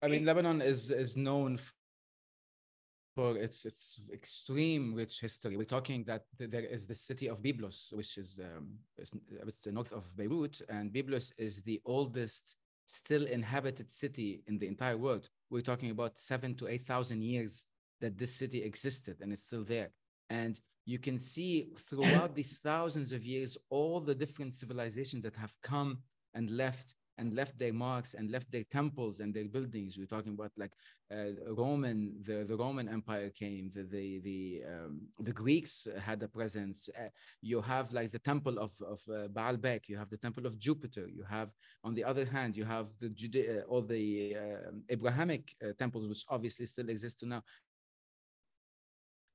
I 0.02 0.08
mean, 0.08 0.22
it, 0.22 0.26
Lebanon 0.26 0.60
is 0.60 0.90
is 0.90 1.16
known 1.16 1.58
for 3.16 3.38
its 3.38 3.64
its 3.64 3.98
extreme 4.12 4.92
rich 4.92 5.20
history. 5.20 5.56
We're 5.56 5.74
talking 5.78 6.04
that 6.04 6.24
there 6.38 6.68
is 6.76 6.86
the 6.86 6.94
city 6.94 7.28
of 7.28 7.40
Byblos, 7.40 7.94
which 7.94 8.18
is 8.18 8.38
um, 8.48 8.76
it's 8.98 9.62
the 9.64 9.72
north 9.72 9.92
of 9.92 10.04
Beirut, 10.18 10.60
and 10.68 10.92
Byblos 10.92 11.32
is 11.38 11.62
the 11.62 11.80
oldest 11.86 12.56
still 12.90 13.26
inhabited 13.26 13.90
city 13.92 14.42
in 14.48 14.58
the 14.58 14.66
entire 14.66 14.98
world. 14.98 15.28
We're 15.48 15.62
talking 15.62 15.90
about 15.90 16.18
seven 16.18 16.54
to 16.56 16.66
8,000 16.66 17.22
years 17.22 17.66
that 18.00 18.18
this 18.18 18.34
city 18.34 18.62
existed 18.62 19.18
and 19.20 19.32
it's 19.32 19.44
still 19.44 19.64
there. 19.64 19.90
And 20.28 20.60
you 20.86 20.98
can 20.98 21.18
see 21.18 21.70
throughout 21.78 22.34
these 22.34 22.58
thousands 22.58 23.12
of 23.12 23.24
years 23.24 23.56
all 23.68 24.00
the 24.00 24.14
different 24.14 24.54
civilizations 24.54 25.22
that 25.22 25.36
have 25.36 25.54
come 25.62 25.98
and 26.34 26.50
left 26.50 26.94
and 27.20 27.34
left 27.40 27.58
their 27.58 27.72
marks 27.72 28.14
and 28.14 28.30
left 28.30 28.50
their 28.50 28.64
temples 28.78 29.20
and 29.20 29.34
their 29.34 29.48
buildings. 29.56 29.96
We're 29.98 30.14
talking 30.16 30.34
about 30.38 30.52
like 30.56 30.72
uh, 31.14 31.32
Roman, 31.62 31.98
the, 32.28 32.44
the 32.50 32.56
Roman 32.56 32.88
Empire 32.88 33.30
came, 33.42 33.70
the 33.74 33.82
the 33.96 34.06
the, 34.28 34.40
um, 34.72 34.92
the 35.28 35.32
Greeks 35.42 35.74
had 36.08 36.22
a 36.22 36.28
presence. 36.28 36.88
Uh, 36.98 37.10
you 37.50 37.60
have 37.60 37.92
like 37.92 38.10
the 38.16 38.24
temple 38.32 38.56
of 38.66 38.72
of 38.94 39.00
uh, 39.08 39.28
Baalbek. 39.38 39.82
You 39.90 39.98
have 40.02 40.10
the 40.10 40.22
temple 40.26 40.46
of 40.46 40.58
Jupiter. 40.66 41.06
You 41.18 41.24
have 41.36 41.50
on 41.84 41.92
the 41.94 42.04
other 42.10 42.24
hand, 42.36 42.56
you 42.56 42.64
have 42.76 42.86
the 43.02 43.10
Jude- 43.10 43.48
uh, 43.54 43.62
all 43.70 43.82
the 43.82 44.36
um, 44.44 44.82
Abrahamic 44.88 45.44
uh, 45.62 45.72
temples, 45.78 46.08
which 46.08 46.24
obviously 46.28 46.66
still 46.66 46.88
exist 46.88 47.20
to 47.20 47.26
now 47.26 47.42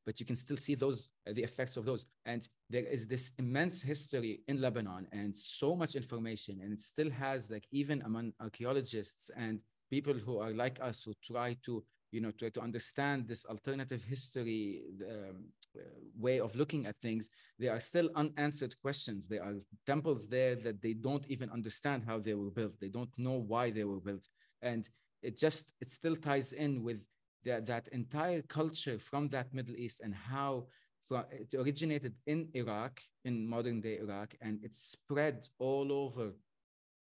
but 0.05 0.19
you 0.19 0.25
can 0.25 0.35
still 0.35 0.57
see 0.57 0.75
those 0.75 1.09
uh, 1.27 1.33
the 1.33 1.43
effects 1.43 1.77
of 1.77 1.85
those. 1.85 2.05
And 2.25 2.47
there 2.69 2.85
is 2.85 3.07
this 3.07 3.31
immense 3.37 3.81
history 3.81 4.41
in 4.47 4.61
lebanon 4.61 5.07
and 5.11 5.35
so 5.35 5.75
much 5.75 5.95
information 5.95 6.61
and 6.61 6.73
it 6.73 6.79
still 6.79 7.09
has 7.11 7.49
like 7.49 7.65
even 7.71 8.01
among 8.03 8.33
archaeologists 8.39 9.31
and 9.35 9.59
people 9.89 10.13
who 10.13 10.39
are 10.39 10.51
like 10.51 10.79
us 10.81 11.03
who 11.03 11.13
try 11.23 11.55
to 11.63 11.83
you 12.11 12.21
know 12.21 12.31
try 12.31 12.49
to 12.49 12.61
understand 12.61 13.27
this 13.27 13.45
alternative 13.45 14.03
history 14.03 14.83
um, 15.09 15.45
uh, 15.75 15.81
way 16.17 16.39
of 16.39 16.55
looking 16.55 16.85
at 16.85 16.95
things. 17.01 17.29
There 17.59 17.73
are 17.73 17.79
still 17.79 18.09
unanswered 18.15 18.79
questions. 18.79 19.27
There 19.27 19.43
are 19.43 19.55
temples 19.85 20.27
there 20.27 20.55
that 20.55 20.81
they 20.81 20.93
don't 20.93 21.25
even 21.27 21.49
understand 21.49 22.03
how 22.05 22.19
they 22.19 22.33
were 22.33 22.51
built. 22.51 22.79
They 22.79 22.87
don't 22.89 23.13
know 23.17 23.43
why 23.51 23.71
they 23.71 23.83
were 23.83 23.99
built. 23.99 24.29
And 24.61 24.87
it 25.21 25.37
just 25.37 25.73
it 25.81 25.89
still 25.89 26.15
ties 26.15 26.53
in 26.53 26.83
with 26.83 27.01
that, 27.45 27.65
that 27.67 27.87
entire 27.89 28.41
culture 28.41 28.97
from 28.99 29.29
that 29.29 29.53
Middle 29.53 29.75
East 29.75 30.01
and 30.03 30.13
how 30.13 30.67
from, 31.07 31.23
it 31.31 31.53
originated 31.53 32.15
in 32.25 32.49
Iraq, 32.53 32.99
in 33.23 33.47
modern 33.47 33.79
day 33.79 33.97
Iraq, 33.99 34.35
and 34.41 34.59
it 34.63 34.73
spread 34.75 35.47
all 35.59 35.91
over 35.91 36.33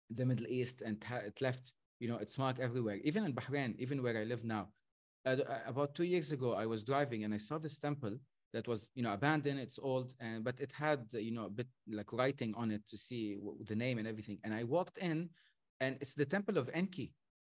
the 0.09 0.25
Middle 0.25 0.47
East 0.47 0.81
and 0.81 1.03
it 1.25 1.41
left 1.41 1.73
You 1.99 2.07
know, 2.07 2.17
it's 2.17 2.37
marked 2.37 2.61
everywhere. 2.61 2.97
Even 3.03 3.25
in 3.25 3.33
Bahrain, 3.33 3.75
even 3.77 4.01
where 4.01 4.17
I 4.17 4.23
live 4.23 4.43
now. 4.43 4.69
Uh, 5.25 5.37
about 5.67 5.93
two 5.95 6.05
years 6.05 6.31
ago, 6.31 6.53
I 6.53 6.65
was 6.65 6.83
driving 6.83 7.23
and 7.25 7.33
I 7.33 7.37
saw 7.37 7.57
this 7.59 7.77
temple 7.77 8.15
that 8.53 8.67
was, 8.67 8.87
you 8.95 9.03
know, 9.03 9.13
abandoned. 9.13 9.59
It's 9.59 9.79
old, 9.91 10.13
and 10.19 10.43
but 10.43 10.59
it 10.59 10.71
had, 10.71 11.01
you 11.13 11.31
know, 11.31 11.45
a 11.45 11.49
bit 11.49 11.67
like 11.99 12.11
writing 12.13 12.53
on 12.55 12.71
it 12.71 12.83
to 12.87 12.97
see 12.97 13.37
the 13.67 13.75
name 13.75 13.97
and 13.99 14.07
everything. 14.07 14.39
And 14.43 14.53
I 14.53 14.63
walked 14.63 14.97
in, 14.97 15.29
and 15.81 15.97
it's 16.01 16.15
the 16.15 16.25
temple 16.25 16.57
of 16.57 16.69
Enki. 16.73 17.13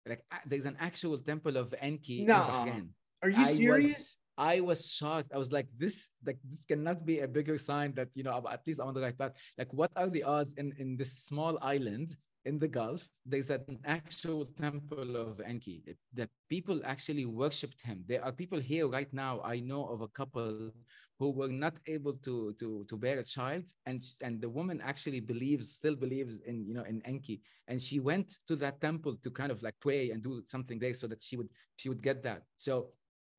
Like 0.08 0.24
there's 0.46 0.66
an 0.66 0.78
actual 0.80 1.18
temple 1.18 1.58
of 1.58 1.74
Enki 1.80 2.26
no. 2.26 2.36
in 2.36 2.50
Bahrain. 2.50 2.88
Are 3.24 3.30
you 3.30 3.46
serious? 3.46 4.18
I 4.38 4.58
was, 4.58 4.58
I 4.58 4.60
was 4.62 4.92
shocked. 4.92 5.32
I 5.34 5.38
was 5.38 5.52
like, 5.52 5.68
this, 5.78 6.10
like, 6.26 6.40
this 6.50 6.66
cannot 6.66 7.06
be 7.06 7.20
a 7.20 7.28
bigger 7.28 7.58
sign 7.58 7.94
that 7.94 8.10
you 8.16 8.24
know, 8.24 8.34
at 8.50 8.66
least 8.66 8.80
I'm 8.82 8.88
on 8.88 8.96
the 8.96 9.02
right 9.02 9.18
path. 9.18 9.34
Like, 9.58 9.72
what 9.72 9.92
are 9.96 10.10
the 10.10 10.24
odds 10.24 10.54
in 10.56 10.74
in 10.80 10.98
this 10.98 11.14
small 11.30 11.60
island 11.62 12.18
in 12.46 12.60
the 12.60 12.68
Gulf? 12.68 13.08
There's 13.26 13.50
an 13.50 13.80
actual 13.86 14.46
temple 14.60 15.16
of 15.16 15.40
Enki 15.42 15.84
that 16.14 16.30
people 16.50 16.82
actually 16.86 17.26
worshipped 17.26 17.82
him. 17.82 18.04
There 18.08 18.24
are 18.24 18.32
people 18.32 18.60
here 18.60 18.88
right 18.88 19.12
now. 19.14 19.42
I 19.44 19.60
know 19.60 19.86
of 19.88 20.02
a 20.02 20.08
couple 20.08 20.72
who 21.20 21.30
were 21.30 21.50
not 21.50 21.76
able 21.86 22.14
to 22.26 22.54
to 22.60 22.86
to 22.90 22.98
bear 22.98 23.20
a 23.20 23.24
child, 23.24 23.66
and 23.86 24.02
and 24.22 24.42
the 24.42 24.50
woman 24.50 24.82
actually 24.82 25.20
believes, 25.20 25.74
still 25.74 25.96
believes 25.96 26.40
in 26.48 26.66
you 26.66 26.74
know 26.74 26.84
in 26.84 27.02
Enki, 27.06 27.42
and 27.68 27.80
she 27.80 28.00
went 28.00 28.40
to 28.48 28.56
that 28.58 28.82
temple 28.82 29.16
to 29.24 29.30
kind 29.30 29.52
of 29.52 29.62
like 29.62 29.76
pray 29.80 30.12
and 30.12 30.24
do 30.24 30.42
something 30.46 30.80
there 30.80 30.94
so 30.94 31.08
that 31.08 31.22
she 31.22 31.38
would 31.38 31.50
she 31.76 31.90
would 31.90 32.02
get 32.02 32.24
that. 32.24 32.44
So 32.56 32.90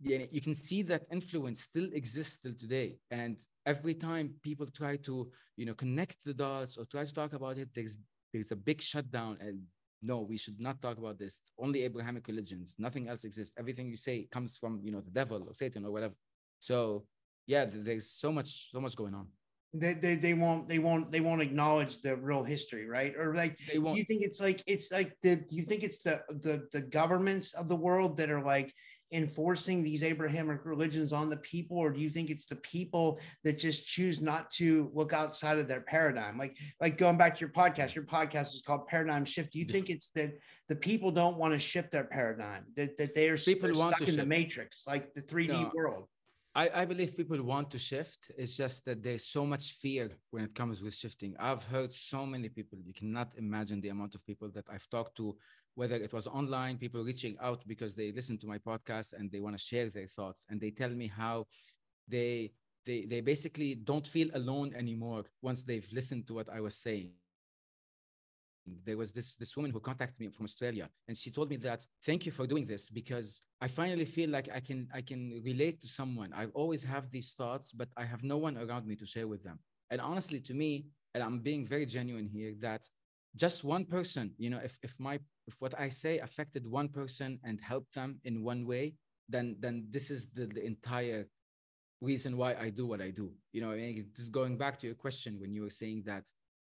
yeah, 0.03 0.25
you 0.31 0.41
can 0.41 0.55
see 0.55 0.83
that 0.83 1.03
influence 1.13 1.63
still 1.63 1.89
exists 1.93 2.39
till 2.39 2.55
today 2.55 2.97
and 3.11 3.39
every 3.67 3.95
time 3.95 4.35
people 4.43 4.67
try 4.67 4.97
to 4.97 5.31
you 5.57 5.65
know 5.65 5.75
connect 5.75 6.17
the 6.25 6.35
dots 6.35 6.77
or 6.77 6.85
try 6.87 7.05
to 7.05 7.15
talk 7.15 7.35
about 7.35 7.57
it 7.57 7.69
there's 7.75 7.97
there's 8.33 8.53
a 8.53 8.57
big 8.57 8.81
shutdown 8.81 9.37
and 9.41 9.61
no 10.03 10.21
we 10.21 10.37
should 10.37 10.61
not 10.61 10.81
talk 10.83 10.99
about 10.99 11.19
this. 11.19 11.41
Only 11.59 11.85
abrahamic 11.85 12.27
religions. 12.27 12.77
Nothing 12.79 13.09
else 13.09 13.25
exists. 13.25 13.55
Everything 13.59 13.89
you 13.89 13.97
say 13.97 14.27
comes 14.31 14.57
from 14.57 14.81
you 14.83 14.93
know 14.93 15.01
the 15.01 15.11
devil 15.11 15.45
or 15.47 15.55
satan 15.55 15.85
or 15.85 15.93
whatever. 15.93 16.15
So 16.61 17.05
yeah 17.47 17.67
there's 17.67 18.11
so 18.11 18.33
much 18.33 18.71
so 18.73 18.81
much 18.81 18.97
going 18.97 19.15
on. 19.15 19.27
They, 19.75 19.95
they, 19.95 20.17
they 20.17 20.35
won't 20.35 20.69
they 20.69 20.79
won't 20.79 21.11
they 21.11 21.21
won't 21.21 21.41
acknowledge 21.41 22.03
the 22.03 22.17
real 22.17 22.45
history 22.45 22.87
right? 22.87 23.15
Or 23.17 23.35
like 23.35 23.59
they 23.73 23.79
won't. 23.79 23.97
you 23.97 24.05
think 24.05 24.23
it's 24.23 24.41
like 24.41 24.63
it's 24.67 24.93
like 24.93 25.17
the 25.23 25.37
do 25.37 25.57
you 25.57 25.65
think 25.65 25.83
it's 25.83 26.01
the 26.01 26.23
the 26.29 26.69
the 26.73 26.83
governments 26.83 27.55
of 27.55 27.69
the 27.69 27.77
world 27.77 28.19
that 28.19 28.31
are 28.31 28.45
like 28.45 28.75
enforcing 29.13 29.83
these 29.83 30.03
Abrahamic 30.03 30.65
religions 30.65 31.13
on 31.13 31.29
the 31.29 31.37
people, 31.37 31.79
or 31.79 31.91
do 31.91 32.01
you 32.01 32.11
think 32.11 32.31
it's 32.31 32.47
the 32.47 32.57
people 32.57 33.21
that 33.45 33.59
just 33.59 33.87
choose 33.87 34.21
not 34.21 34.51
to 34.53 34.91
look 34.95 35.13
outside 35.13 35.59
of 35.59 35.69
their 35.69 35.83
paradigm? 35.83 36.39
Like, 36.39 36.57
like 36.81 36.99
going 36.99 37.19
back 37.19 37.37
to 37.37 37.41
your 37.41 37.51
podcast, 37.51 37.95
your 37.95 38.05
podcast 38.05 38.55
is 38.55 38.63
called 38.67 38.87
Paradigm 38.87 39.25
Shift. 39.25 39.53
Do 39.53 39.59
you 39.59 39.67
think 39.67 39.87
mm-hmm. 39.87 39.95
it's 39.95 40.11
that 40.15 40.39
the 40.69 40.77
people 40.77 41.11
don't 41.11 41.37
want 41.37 41.55
to 41.55 41.61
shift 41.61 41.93
their 41.93 42.05
paradigm, 42.05 42.65
that, 42.77 42.97
that 42.97 43.15
they 43.15 43.29
are 43.29 43.37
people 43.37 43.71
want 43.75 43.97
stuck 43.97 44.01
in 44.01 44.07
shift. 44.07 44.19
the 44.19 44.27
matrix, 44.27 44.85
like 44.87 45.13
the 45.15 45.23
3D 45.23 45.49
no. 45.49 45.71
world? 45.75 46.07
I, 46.55 46.83
I 46.83 46.85
believe 46.85 47.17
people 47.17 47.43
want 47.43 47.71
to 47.71 47.79
shift. 47.79 48.31
It's 48.37 48.57
just 48.57 48.85
that 48.85 49.03
there's 49.03 49.25
so 49.25 49.47
much 49.47 49.73
fear 49.73 50.11
when 50.31 50.45
it 50.45 50.55
comes 50.55 50.83
with 50.83 50.95
shifting. 50.95 51.35
I've 51.39 51.65
heard 51.65 51.95
so 51.95 52.27
many 52.27 52.51
people, 52.51 52.79
you 52.85 52.93
cannot 52.93 53.33
imagine 53.37 53.81
the 53.81 53.89
amount 53.89 54.15
of 54.15 54.27
people 54.27 54.51
that 54.51 54.67
I've 54.71 54.89
talked 54.91 55.17
to, 55.17 55.37
whether 55.75 55.97
it 55.97 56.13
was 56.13 56.27
online, 56.27 56.77
people 56.77 57.03
reaching 57.03 57.37
out 57.41 57.67
because 57.67 57.95
they 57.95 58.13
listen 58.13 58.39
to 58.39 58.47
my 58.47 58.59
podcast 58.59 59.13
and 59.15 59.31
they 59.31 59.41
want 59.41 59.57
to 59.57 59.63
share 59.63 59.89
their 59.91 60.07
thoughts. 60.07 60.45
And 60.49 60.61
they 60.61 60.71
tell 60.71 60.91
me 60.91 61.07
how 61.07 61.47
they 62.09 62.53
they 62.85 63.05
they 63.05 63.21
basically 63.21 63.75
don't 63.75 64.07
feel 64.07 64.29
alone 64.35 64.75
anymore 64.75 65.25
once 65.41 65.63
they've 65.63 65.89
listened 65.93 66.27
to 66.27 66.35
what 66.35 66.49
I 66.49 66.61
was 66.61 66.77
saying 66.77 67.13
there 68.85 68.97
was 68.97 69.13
this 69.13 69.35
this 69.37 69.57
woman 69.57 69.71
who 69.71 69.81
contacted 69.81 70.19
me 70.21 70.29
from 70.29 70.45
australia 70.45 70.89
and 71.09 71.17
she 71.17 71.31
told 71.31 71.51
me 71.51 71.57
that 71.57 71.85
thank 72.05 72.25
you 72.25 72.33
for 72.33 72.47
doing 72.47 72.67
this 72.67 72.91
because 72.91 73.43
i 73.61 73.69
finally 73.69 74.05
feel 74.05 74.31
like 74.31 74.49
i 74.55 74.61
can 74.61 74.89
i 74.95 75.01
can 75.01 75.43
relate 75.45 75.81
to 75.81 75.89
someone 75.89 76.33
i 76.33 76.47
always 76.55 76.85
have 76.85 77.11
these 77.11 77.33
thoughts 77.33 77.73
but 77.73 77.89
i 77.97 78.05
have 78.05 78.23
no 78.23 78.37
one 78.37 78.57
around 78.57 78.87
me 78.87 78.95
to 78.95 79.07
share 79.07 79.27
with 79.27 79.43
them 79.43 79.59
and 79.91 80.01
honestly 80.01 80.41
to 80.41 80.55
me 80.55 80.87
and 81.15 81.23
i'm 81.23 81.41
being 81.41 81.67
very 81.67 81.87
genuine 81.87 82.27
here 82.27 82.55
that 82.61 82.89
just 83.37 83.65
one 83.65 83.85
person 83.85 84.33
you 84.39 84.51
know 84.51 84.61
if 84.63 84.79
if 84.83 84.99
my 84.99 85.19
if 85.47 85.61
what 85.61 85.79
i 85.79 85.89
say 85.89 86.19
affected 86.19 86.67
one 86.67 86.89
person 86.89 87.39
and 87.45 87.61
helped 87.61 87.95
them 87.95 88.21
in 88.25 88.43
one 88.45 88.67
way 88.67 88.95
then 89.29 89.57
then 89.61 89.87
this 89.91 90.11
is 90.11 90.29
the, 90.35 90.47
the 90.47 90.65
entire 90.65 91.27
reason 92.01 92.37
why 92.37 92.55
i 92.55 92.69
do 92.69 92.87
what 92.87 93.01
i 93.01 93.11
do. 93.11 93.33
You 93.53 93.61
know 93.63 93.73
just 94.17 94.33
going 94.33 94.59
back 94.59 94.79
to 94.81 94.87
your 94.87 94.97
question 94.97 95.39
when 95.41 95.53
you 95.53 95.63
were 95.63 95.71
saying 95.71 96.03
that 96.07 96.27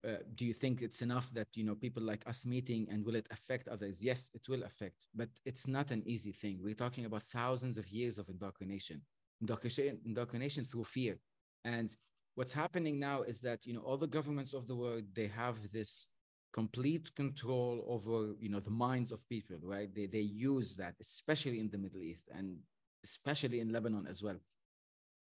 uh, 0.07 0.17
do 0.35 0.45
you 0.45 0.53
think 0.53 0.83
it's 0.83 1.01
enough 1.01 1.31
that 1.33 1.47
you 1.55 1.65
know 1.65 1.77
people 1.77 2.03
like 2.03 2.27
us 2.27 2.45
meeting 2.45 2.89
and 2.91 3.05
will 3.05 3.15
it 3.15 3.29
affect 3.31 3.69
others? 3.69 4.03
Yes 4.03 4.31
it 4.35 4.49
will 4.49 4.65
affect 4.65 5.07
but 5.15 5.29
it's 5.45 5.67
not 5.69 5.91
an 5.91 6.03
easy 6.07 6.33
thing. 6.33 6.59
We're 6.61 6.75
talking 6.75 7.07
about 7.07 7.23
thousands 7.23 7.79
of 7.79 7.89
years 7.89 8.19
of 8.19 8.29
indoctrination 8.29 9.01
indoctrination, 9.41 9.99
indoctrination 10.05 10.65
through 10.65 10.85
fear. 10.85 11.19
And 11.65 11.95
what's 12.35 12.53
happening 12.53 12.99
now 12.99 13.23
is 13.23 13.41
that 13.43 13.65
you 13.67 13.75
know 13.75 13.81
all 13.81 13.97
the 13.97 14.07
governments 14.07 14.55
of 14.55 14.67
the 14.67 14.75
world 14.75 15.05
they 15.15 15.29
have 15.29 15.57
this 15.73 16.09
complete 16.53 17.15
control 17.15 17.85
over 17.87 18.35
you 18.39 18.49
know 18.49 18.61
the 18.61 18.71
minds 18.71 19.13
of 19.13 19.27
people 19.29 19.57
right 19.63 19.95
they, 19.95 20.07
they 20.07 20.21
use 20.21 20.77
that 20.77 20.95
especially 21.01 21.59
in 21.61 21.71
the 21.71 21.79
middle 21.79 22.03
east 22.03 22.29
and 22.37 22.59
especially 23.05 23.61
in 23.61 23.73
lebanon 23.73 24.07
as 24.07 24.23
well 24.23 24.37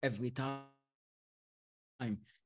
every 0.02 0.30
time 0.30 0.66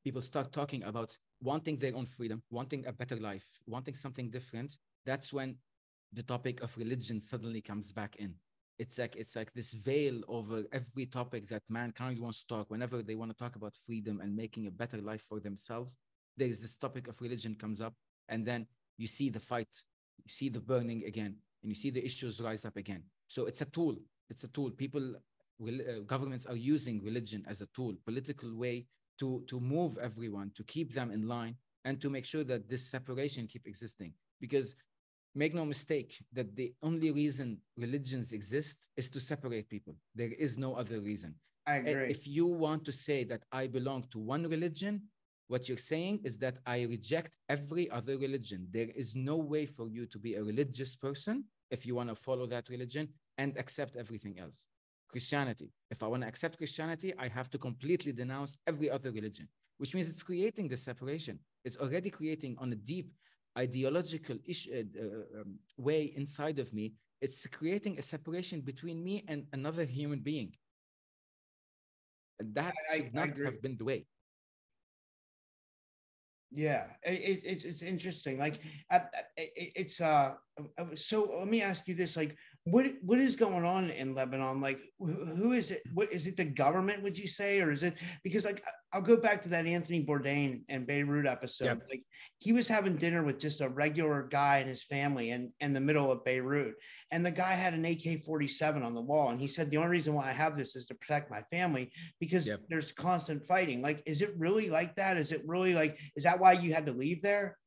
people 0.04 0.22
start 0.22 0.52
talking 0.52 0.82
about 0.84 1.16
wanting 1.42 1.76
their 1.78 1.94
own 1.96 2.06
freedom, 2.06 2.42
wanting 2.50 2.86
a 2.86 2.92
better 2.92 3.16
life, 3.16 3.46
wanting 3.66 3.94
something 3.94 4.30
different, 4.30 4.76
that's 5.04 5.32
when 5.32 5.56
the 6.12 6.22
topic 6.22 6.62
of 6.62 6.76
religion 6.76 7.20
suddenly 7.20 7.60
comes 7.60 7.92
back 7.92 8.16
in. 8.16 8.34
It's 8.78 8.98
like 8.98 9.16
it's 9.16 9.34
like 9.34 9.52
this 9.52 9.72
veil 9.72 10.20
over 10.28 10.64
every 10.72 11.06
topic 11.06 11.48
that 11.48 11.62
mankind 11.68 12.20
wants 12.20 12.40
to 12.40 12.46
talk. 12.46 12.70
Whenever 12.70 13.02
they 13.02 13.14
want 13.14 13.30
to 13.30 13.36
talk 13.36 13.56
about 13.56 13.74
freedom 13.74 14.20
and 14.20 14.36
making 14.36 14.66
a 14.66 14.70
better 14.70 14.98
life 14.98 15.24
for 15.28 15.40
themselves, 15.40 15.96
there's 16.36 16.60
this 16.60 16.76
topic 16.76 17.08
of 17.08 17.20
religion 17.20 17.54
comes 17.54 17.80
up, 17.80 17.94
and 18.28 18.44
then 18.46 18.66
you 18.98 19.06
see 19.06 19.30
the 19.30 19.40
fight, 19.40 19.82
you 20.24 20.30
see 20.30 20.48
the 20.48 20.60
burning 20.60 21.04
again, 21.04 21.36
and 21.62 21.70
you 21.70 21.74
see 21.74 21.90
the 21.90 22.04
issues 22.04 22.40
rise 22.40 22.64
up 22.64 22.76
again. 22.76 23.02
So 23.28 23.46
it's 23.46 23.60
a 23.60 23.66
tool. 23.66 23.96
It's 24.30 24.44
a 24.44 24.48
tool. 24.48 24.70
People, 24.70 25.14
will, 25.58 25.80
uh, 25.80 26.00
governments 26.06 26.46
are 26.46 26.56
using 26.56 27.02
religion 27.02 27.44
as 27.48 27.60
a 27.60 27.66
tool, 27.66 27.94
political 28.04 28.54
way 28.54 28.86
to 29.18 29.42
to 29.46 29.60
move 29.60 29.98
everyone 30.00 30.50
to 30.54 30.62
keep 30.64 30.92
them 30.92 31.10
in 31.10 31.26
line 31.26 31.56
and 31.84 32.00
to 32.00 32.10
make 32.10 32.24
sure 32.24 32.44
that 32.44 32.68
this 32.68 32.82
separation 32.86 33.46
keep 33.46 33.66
existing 33.66 34.12
because 34.40 34.74
make 35.34 35.54
no 35.54 35.64
mistake 35.64 36.22
that 36.32 36.54
the 36.56 36.72
only 36.82 37.10
reason 37.10 37.58
religions 37.76 38.32
exist 38.32 38.86
is 38.96 39.10
to 39.10 39.20
separate 39.20 39.68
people 39.68 39.94
there 40.14 40.32
is 40.38 40.58
no 40.58 40.74
other 40.74 41.00
reason 41.00 41.34
I 41.66 41.76
agree. 41.76 42.10
if 42.10 42.26
you 42.26 42.46
want 42.46 42.84
to 42.84 42.92
say 42.92 43.24
that 43.24 43.42
i 43.52 43.66
belong 43.66 44.04
to 44.10 44.18
one 44.18 44.44
religion 44.48 45.02
what 45.48 45.68
you're 45.68 45.78
saying 45.92 46.20
is 46.24 46.38
that 46.38 46.58
i 46.66 46.82
reject 46.82 47.36
every 47.48 47.90
other 47.90 48.16
religion 48.18 48.66
there 48.70 48.90
is 48.94 49.14
no 49.14 49.36
way 49.36 49.64
for 49.66 49.88
you 49.88 50.06
to 50.06 50.18
be 50.18 50.34
a 50.34 50.42
religious 50.42 50.96
person 50.96 51.44
if 51.70 51.84
you 51.86 51.94
want 51.94 52.08
to 52.08 52.14
follow 52.14 52.46
that 52.46 52.68
religion 52.68 53.08
and 53.38 53.56
accept 53.58 53.96
everything 53.96 54.38
else 54.38 54.66
Christianity. 55.08 55.70
If 55.90 56.02
I 56.02 56.08
want 56.08 56.22
to 56.22 56.28
accept 56.28 56.58
Christianity, 56.58 57.14
I 57.18 57.28
have 57.28 57.48
to 57.50 57.58
completely 57.58 58.12
denounce 58.12 58.56
every 58.66 58.90
other 58.90 59.10
religion, 59.10 59.48
which 59.78 59.94
means 59.94 60.08
it's 60.10 60.22
creating 60.22 60.68
the 60.68 60.76
separation. 60.76 61.38
It's 61.64 61.76
already 61.76 62.10
creating 62.10 62.56
on 62.58 62.72
a 62.72 62.76
deep 62.76 63.12
ideological 63.58 64.36
issue, 64.44 64.70
uh, 64.74 65.02
uh, 65.02 65.40
um, 65.40 65.58
way 65.78 66.12
inside 66.16 66.58
of 66.58 66.72
me. 66.72 66.94
It's 67.20 67.46
creating 67.46 67.98
a 67.98 68.02
separation 68.02 68.60
between 68.60 69.02
me 69.02 69.24
and 69.28 69.46
another 69.52 69.84
human 69.84 70.20
being. 70.20 70.52
That 72.38 72.74
I, 72.92 72.96
should 72.96 73.14
not 73.14 73.28
have 73.38 73.62
been 73.62 73.78
the 73.78 73.84
way. 73.84 74.06
Yeah, 76.52 76.86
it, 77.02 77.42
it, 77.44 77.64
it's 77.64 77.82
interesting. 77.82 78.38
Like, 78.38 78.60
it, 79.36 79.72
it's 79.74 80.00
uh. 80.00 80.34
So 80.94 81.34
let 81.38 81.48
me 81.48 81.62
ask 81.62 81.86
you 81.88 81.94
this: 81.94 82.16
like, 82.16 82.36
what 82.66 82.86
what 83.00 83.20
is 83.20 83.36
going 83.36 83.64
on 83.64 83.90
in 83.90 84.14
Lebanon? 84.14 84.60
Like, 84.60 84.80
who 84.98 85.52
is 85.52 85.70
it? 85.70 85.82
What 85.94 86.12
is 86.12 86.26
it? 86.26 86.36
The 86.36 86.44
government? 86.44 87.02
Would 87.04 87.16
you 87.16 87.28
say, 87.28 87.60
or 87.60 87.70
is 87.70 87.84
it 87.84 87.94
because 88.24 88.44
like 88.44 88.62
I'll 88.92 89.02
go 89.02 89.16
back 89.16 89.42
to 89.42 89.50
that 89.50 89.66
Anthony 89.66 90.04
Bourdain 90.04 90.62
and 90.68 90.86
Beirut 90.86 91.26
episode. 91.26 91.66
Yep. 91.66 91.82
Like 91.88 92.02
he 92.38 92.52
was 92.52 92.66
having 92.66 92.96
dinner 92.96 93.22
with 93.22 93.38
just 93.38 93.60
a 93.60 93.68
regular 93.68 94.26
guy 94.28 94.58
and 94.58 94.68
his 94.68 94.82
family 94.82 95.30
in 95.30 95.52
in 95.60 95.74
the 95.74 95.80
middle 95.80 96.10
of 96.10 96.24
Beirut, 96.24 96.74
and 97.12 97.24
the 97.24 97.30
guy 97.30 97.52
had 97.52 97.72
an 97.72 97.84
AK 97.84 98.24
forty 98.24 98.48
seven 98.48 98.82
on 98.82 98.94
the 98.94 99.00
wall, 99.00 99.30
and 99.30 99.40
he 99.40 99.46
said 99.46 99.70
the 99.70 99.76
only 99.76 99.90
reason 99.90 100.14
why 100.14 100.28
I 100.28 100.32
have 100.32 100.56
this 100.56 100.74
is 100.74 100.86
to 100.86 100.94
protect 100.96 101.30
my 101.30 101.42
family 101.52 101.92
because 102.18 102.48
yep. 102.48 102.62
there's 102.68 102.90
constant 102.90 103.46
fighting. 103.46 103.80
Like, 103.80 104.02
is 104.06 104.22
it 104.22 104.34
really 104.36 104.70
like 104.70 104.96
that? 104.96 105.16
Is 105.16 105.30
it 105.30 105.42
really 105.46 105.74
like? 105.74 105.98
Is 106.16 106.24
that 106.24 106.40
why 106.40 106.52
you 106.54 106.74
had 106.74 106.86
to 106.86 106.92
leave 106.92 107.22
there? 107.22 107.58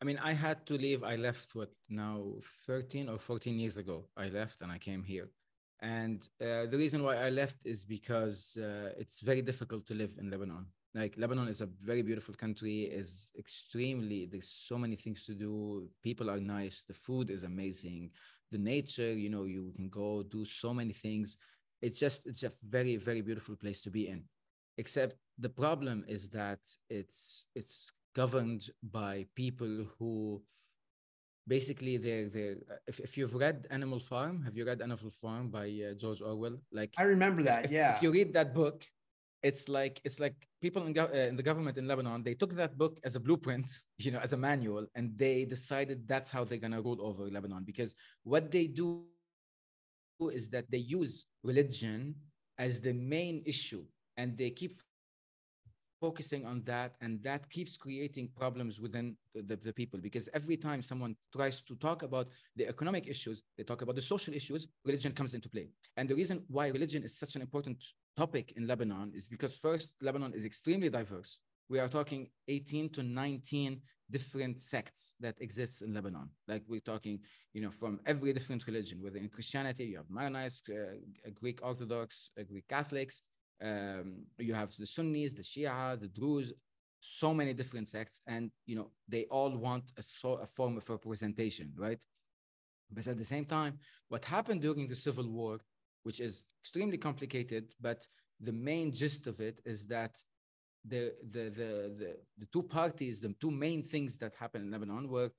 I 0.00 0.04
mean, 0.04 0.18
I 0.18 0.32
had 0.32 0.64
to 0.66 0.74
leave. 0.74 1.02
I 1.02 1.16
left 1.16 1.54
what 1.54 1.70
now 1.88 2.34
13 2.66 3.08
or 3.08 3.18
14 3.18 3.58
years 3.58 3.76
ago. 3.76 4.04
I 4.16 4.28
left 4.28 4.62
and 4.62 4.70
I 4.70 4.78
came 4.78 5.02
here. 5.02 5.30
And 5.80 6.22
uh, 6.40 6.66
the 6.66 6.76
reason 6.76 7.02
why 7.02 7.16
I 7.16 7.30
left 7.30 7.58
is 7.64 7.84
because 7.84 8.56
uh, 8.60 8.90
it's 8.96 9.20
very 9.20 9.42
difficult 9.42 9.86
to 9.86 9.94
live 9.94 10.14
in 10.18 10.30
Lebanon. 10.30 10.66
like 10.94 11.16
Lebanon 11.16 11.48
is 11.48 11.60
a 11.60 11.66
very 11.66 12.02
beautiful 12.02 12.34
country, 12.34 12.82
is 12.84 13.30
extremely, 13.38 14.26
there's 14.26 14.48
so 14.48 14.78
many 14.78 14.96
things 14.96 15.24
to 15.26 15.34
do. 15.34 15.88
People 16.02 16.30
are 16.30 16.40
nice, 16.40 16.84
the 16.84 16.94
food 16.94 17.30
is 17.30 17.44
amazing, 17.44 18.10
the 18.50 18.58
nature, 18.58 19.12
you 19.12 19.28
know, 19.28 19.44
you 19.44 19.72
can 19.76 19.88
go 19.88 20.22
do 20.22 20.44
so 20.44 20.72
many 20.74 20.92
things. 20.92 21.36
It's 21.82 22.00
just, 22.00 22.26
it's 22.26 22.42
a 22.42 22.52
very, 22.68 22.96
very 22.96 23.20
beautiful 23.20 23.54
place 23.54 23.80
to 23.82 23.90
be 23.90 24.08
in. 24.08 24.24
Except 24.78 25.16
the 25.38 25.48
problem 25.48 26.04
is 26.08 26.28
that 26.30 26.60
it's 26.88 27.46
it's 27.54 27.92
governed 28.22 28.62
by 28.82 29.14
people 29.42 29.72
who 29.94 30.42
basically 31.54 31.94
they're 32.04 32.28
they're 32.34 32.56
if, 32.90 32.96
if 33.06 33.16
you've 33.16 33.36
read 33.44 33.66
animal 33.70 34.00
farm 34.10 34.42
have 34.46 34.54
you 34.58 34.64
read 34.70 34.80
animal 34.86 35.10
farm 35.22 35.44
by 35.58 35.66
uh, 35.86 35.94
george 36.02 36.20
orwell? 36.20 36.56
Like 36.78 36.92
i 37.02 37.04
remember 37.14 37.42
that 37.50 37.60
if, 37.66 37.70
yeah. 37.70 37.96
if 37.96 38.02
you 38.02 38.10
read 38.18 38.30
that 38.38 38.50
book 38.60 38.78
it's 39.42 39.68
like 39.68 40.00
it's 40.04 40.18
like 40.18 40.34
people 40.60 40.82
in, 40.86 40.98
uh, 40.98 41.06
in 41.30 41.36
the 41.36 41.42
government 41.42 41.78
in 41.78 41.86
Lebanon 41.86 42.22
they 42.22 42.34
took 42.34 42.54
that 42.54 42.76
book 42.76 42.98
as 43.04 43.14
a 43.14 43.20
blueprint 43.20 43.70
you 43.98 44.10
know 44.10 44.18
as 44.18 44.32
a 44.32 44.36
manual 44.36 44.86
and 44.94 45.16
they 45.16 45.44
decided 45.44 46.06
that's 46.08 46.30
how 46.30 46.44
they're 46.44 46.58
going 46.58 46.72
to 46.72 46.82
rule 46.82 47.00
over 47.00 47.22
Lebanon. 47.30 47.62
Because 47.64 47.94
what 48.24 48.50
they 48.50 48.66
do 48.66 49.04
is 50.32 50.50
that 50.50 50.68
they 50.70 50.78
use 50.78 51.26
religion 51.44 52.14
as 52.58 52.80
the 52.80 52.92
main 52.92 53.42
issue 53.46 53.84
and 54.16 54.36
they 54.36 54.50
keep 54.50 54.74
focusing 56.00 56.44
on 56.44 56.62
that 56.64 56.94
and 57.00 57.22
that 57.22 57.48
keeps 57.50 57.76
creating 57.76 58.28
problems 58.36 58.80
within 58.80 59.16
the, 59.34 59.42
the, 59.42 59.56
the, 59.56 59.72
people. 59.72 59.98
Because 60.00 60.28
every 60.32 60.56
time 60.56 60.82
someone 60.82 61.16
tries 61.32 61.60
to 61.62 61.74
talk 61.76 62.02
about 62.02 62.28
the 62.56 62.68
economic 62.68 63.06
issues 63.06 63.42
they 63.56 63.64
talk 63.64 63.82
about 63.82 63.96
the 63.96 64.02
social 64.02 64.34
issues 64.34 64.66
religion 64.84 65.12
comes 65.12 65.34
into 65.34 65.48
play. 65.48 65.68
And 65.96 66.08
the 66.08 66.14
reason 66.14 66.44
why 66.48 66.68
religion 66.68 67.02
is 67.02 67.18
such 67.18 67.34
an 67.36 67.42
important 67.42 67.82
topic 68.16 68.52
in 68.56 68.66
lebanon 68.66 69.12
is 69.14 69.26
because 69.26 69.56
first 69.56 69.92
lebanon 70.02 70.32
is 70.34 70.44
extremely 70.44 70.88
diverse. 70.88 71.38
We 71.68 71.78
are 71.80 71.88
talking 71.88 72.28
18 72.48 72.90
to 72.90 73.02
19 73.02 73.80
different 74.10 74.58
sects 74.58 75.14
that 75.20 75.34
exists 75.40 75.82
in 75.82 75.92
lebanon. 75.92 76.30
Like 76.46 76.62
we're 76.66 76.80
talking 76.80 77.20
you 77.58 77.64
know 77.64 77.70
from 77.70 78.00
every 78.06 78.32
different 78.32 78.66
religion 78.66 78.98
whether 79.02 79.18
in 79.18 79.28
christianity 79.28 79.84
you 79.90 79.96
have 79.96 80.10
maronite 80.10 80.60
uh, 80.70 81.30
greek 81.40 81.58
orthodox 81.62 82.30
uh, 82.38 82.42
greek 82.50 82.66
catholics 82.68 83.22
um, 83.62 84.24
you 84.38 84.54
have 84.54 84.74
the 84.76 84.86
Sunnis, 84.86 85.32
the 85.32 85.42
Shia, 85.42 85.98
the 86.00 86.08
Druze, 86.08 86.52
so 87.00 87.32
many 87.32 87.52
different 87.54 87.88
sects, 87.88 88.20
and 88.26 88.50
you 88.66 88.76
know 88.76 88.90
they 89.08 89.24
all 89.30 89.56
want 89.56 89.92
a, 89.96 90.02
so, 90.02 90.34
a 90.34 90.46
form 90.46 90.76
of 90.76 90.88
representation, 90.88 91.72
right? 91.76 92.04
But 92.90 93.06
at 93.06 93.18
the 93.18 93.24
same 93.24 93.44
time, 93.44 93.78
what 94.08 94.24
happened 94.24 94.62
during 94.62 94.88
the 94.88 94.96
civil 94.96 95.28
war, 95.28 95.60
which 96.02 96.20
is 96.20 96.44
extremely 96.62 96.98
complicated, 96.98 97.74
but 97.80 98.06
the 98.40 98.52
main 98.52 98.92
gist 98.92 99.26
of 99.26 99.40
it 99.40 99.60
is 99.64 99.86
that 99.86 100.16
the 100.84 101.12
the 101.30 101.44
the 101.50 101.70
the, 102.00 102.16
the 102.38 102.46
two 102.52 102.62
parties, 102.62 103.20
the 103.20 103.34
two 103.40 103.50
main 103.50 103.82
things 103.82 104.16
that 104.18 104.34
happened 104.34 104.64
in 104.64 104.70
Lebanon 104.70 105.08
were 105.08 105.30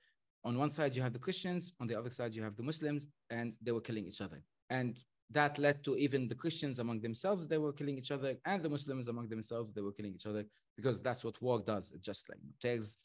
on 0.46 0.58
one 0.58 0.70
side 0.70 0.96
you 0.96 1.02
have 1.02 1.14
the 1.14 1.20
Christians, 1.20 1.74
on 1.80 1.88
the 1.88 1.96
other 1.96 2.12
side 2.12 2.34
you 2.34 2.44
have 2.44 2.56
the 2.56 2.64
Muslims, 2.64 3.08
and 3.30 3.54
they 3.62 3.72
were 3.72 3.82
killing 3.82 4.06
each 4.06 4.22
other. 4.22 4.42
And 4.70 4.98
that 5.32 5.58
led 5.58 5.84
to 5.84 5.96
even 5.96 6.28
the 6.28 6.36
Christians 6.36 6.80
among 6.80 7.02
themselves, 7.02 7.48
they 7.48 7.58
were 7.58 7.74
killing 7.74 7.98
each 7.98 8.12
other, 8.12 8.36
and 8.46 8.64
the 8.64 8.70
Muslims 8.70 9.08
among 9.08 9.30
themselves, 9.30 9.72
they 9.72 9.82
were 9.82 9.92
killing 9.92 10.14
each 10.14 10.26
other 10.26 10.46
because 10.76 11.02
that's 11.02 11.24
what 11.24 11.42
war 11.42 11.62
does. 11.62 11.92
It 11.92 12.02
just 12.02 12.30
like 12.30 12.40
tears 12.62 12.98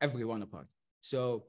everyone 0.00 0.42
apart. 0.42 0.66
So, 1.00 1.44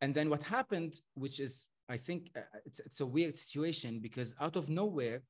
and 0.00 0.14
then 0.14 0.30
what 0.30 0.42
happened, 0.42 1.00
which 1.14 1.38
is, 1.38 1.66
I 1.88 1.98
think, 1.98 2.30
uh, 2.36 2.40
it's, 2.64 2.80
it's 2.80 3.00
a 3.00 3.06
weird 3.06 3.36
situation 3.36 4.00
because 4.00 4.34
out 4.40 4.56
of 4.56 4.68
nowhere, 4.68 5.22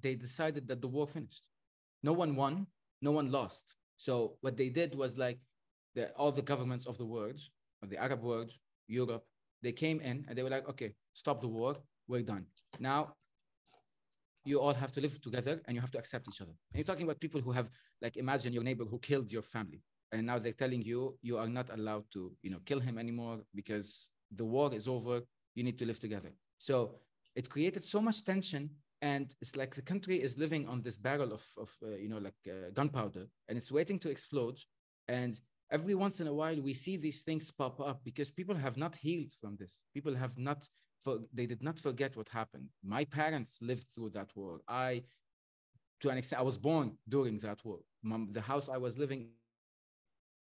they 0.00 0.14
decided 0.14 0.66
that 0.68 0.80
the 0.80 0.88
war 0.88 1.06
finished. 1.06 1.44
No 2.02 2.12
one 2.12 2.34
won, 2.34 2.66
no 3.02 3.10
one 3.10 3.30
lost. 3.30 3.74
So 3.98 4.36
what 4.40 4.56
they 4.56 4.70
did 4.70 4.94
was 4.94 5.18
like 5.18 5.38
the, 5.94 6.10
all 6.12 6.32
the 6.32 6.42
governments 6.42 6.86
of 6.86 6.96
the 6.96 7.04
world, 7.04 7.40
or 7.82 7.88
the 7.88 7.98
Arab 7.98 8.22
world, 8.22 8.52
Europe, 8.86 9.24
they 9.62 9.72
came 9.72 10.00
in 10.00 10.24
and 10.28 10.38
they 10.38 10.42
were 10.42 10.50
like, 10.50 10.68
okay, 10.68 10.94
stop 11.12 11.40
the 11.40 11.48
war, 11.48 11.76
we're 12.06 12.22
done. 12.22 12.46
Now 12.78 13.14
you 14.48 14.58
all 14.64 14.76
have 14.84 14.92
to 14.96 15.00
live 15.06 15.16
together 15.20 15.54
and 15.64 15.72
you 15.74 15.80
have 15.80 15.94
to 15.96 16.00
accept 16.02 16.24
each 16.30 16.40
other. 16.44 16.54
And 16.70 16.76
you're 16.78 16.90
talking 16.90 17.06
about 17.08 17.20
people 17.26 17.40
who 17.46 17.52
have, 17.58 17.68
like, 18.04 18.16
imagine 18.24 18.52
your 18.56 18.66
neighbor 18.68 18.84
who 18.90 18.98
killed 19.10 19.28
your 19.36 19.46
family, 19.54 19.80
and 20.12 20.26
now 20.30 20.38
they're 20.38 20.60
telling 20.64 20.82
you 20.90 21.00
you 21.28 21.34
are 21.42 21.50
not 21.58 21.68
allowed 21.76 22.06
to, 22.14 22.20
you 22.44 22.50
know, 22.52 22.60
kill 22.64 22.80
him 22.80 22.96
anymore 23.04 23.36
because 23.54 24.08
the 24.40 24.44
war 24.54 24.68
is 24.74 24.86
over. 24.96 25.16
You 25.56 25.64
need 25.64 25.78
to 25.78 25.86
live 25.90 26.00
together. 26.06 26.32
So 26.58 26.74
it 27.34 27.50
created 27.54 27.84
so 27.84 28.00
much 28.00 28.24
tension, 28.24 28.62
and 29.02 29.26
it's 29.42 29.54
like 29.60 29.74
the 29.74 29.82
country 29.92 30.16
is 30.26 30.38
living 30.44 30.68
on 30.72 30.82
this 30.82 30.96
barrel 30.96 31.32
of, 31.38 31.44
of 31.64 31.70
uh, 31.82 31.96
you 32.02 32.08
know, 32.08 32.18
like 32.18 32.40
uh, 32.48 32.70
gunpowder, 32.78 33.24
and 33.48 33.58
it's 33.58 33.72
waiting 33.78 33.98
to 34.00 34.10
explode. 34.10 34.58
And 35.08 35.40
every 35.70 35.94
once 36.04 36.20
in 36.20 36.26
a 36.26 36.36
while, 36.40 36.58
we 36.68 36.74
see 36.74 36.96
these 36.96 37.22
things 37.22 37.50
pop 37.50 37.80
up 37.80 38.00
because 38.04 38.30
people 38.30 38.54
have 38.54 38.76
not 38.76 38.96
healed 38.96 39.32
from 39.40 39.56
this. 39.60 39.82
People 39.94 40.14
have 40.14 40.36
not 40.38 40.60
for, 41.02 41.18
they 41.32 41.46
did 41.46 41.62
not 41.62 41.78
forget 41.78 42.16
what 42.16 42.28
happened. 42.28 42.68
My 42.82 43.04
parents 43.04 43.58
lived 43.60 43.86
through 43.94 44.10
that 44.10 44.30
war. 44.34 44.60
I, 44.68 45.02
to 46.00 46.10
an 46.10 46.18
extent, 46.18 46.40
I 46.40 46.44
was 46.44 46.58
born 46.58 46.96
during 47.08 47.38
that 47.40 47.64
war. 47.64 47.78
the 48.32 48.40
house 48.40 48.68
I 48.68 48.76
was 48.78 48.98
living 48.98 49.28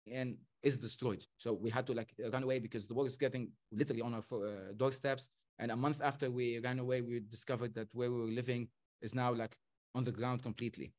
in 0.05 0.37
is 0.63 0.77
destroyed. 0.77 1.25
So 1.37 1.53
we 1.53 1.69
had 1.69 1.85
to 1.87 1.93
like 1.93 2.13
run 2.33 2.43
away 2.43 2.59
because 2.59 2.87
the 2.87 2.93
war 2.93 3.05
is 3.05 3.17
getting 3.17 3.51
literally 3.71 4.01
on 4.01 4.13
our 4.13 4.23
uh, 4.31 4.73
doorsteps. 4.75 5.29
And 5.59 5.71
a 5.71 5.75
month 5.75 6.01
after 6.01 6.29
we 6.29 6.59
ran 6.59 6.79
away, 6.79 7.01
we 7.01 7.19
discovered 7.19 7.73
that 7.75 7.87
where 7.93 8.11
we 8.11 8.19
were 8.21 8.31
living 8.41 8.67
is 9.01 9.13
now 9.13 9.33
like 9.33 9.55
on 9.95 10.03
the 10.03 10.11
ground 10.11 10.43
completely. 10.43 10.93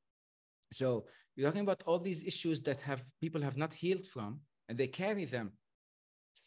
So 0.73 1.07
you're 1.37 1.49
talking 1.49 1.63
about 1.63 1.83
all 1.87 1.99
these 1.99 2.23
issues 2.25 2.63
that 2.63 2.81
have 2.81 3.05
people 3.21 3.41
have 3.43 3.57
not 3.57 3.73
healed 3.73 4.07
from, 4.07 4.41
and 4.69 4.77
they 4.77 4.87
carry 4.87 5.25
them 5.25 5.53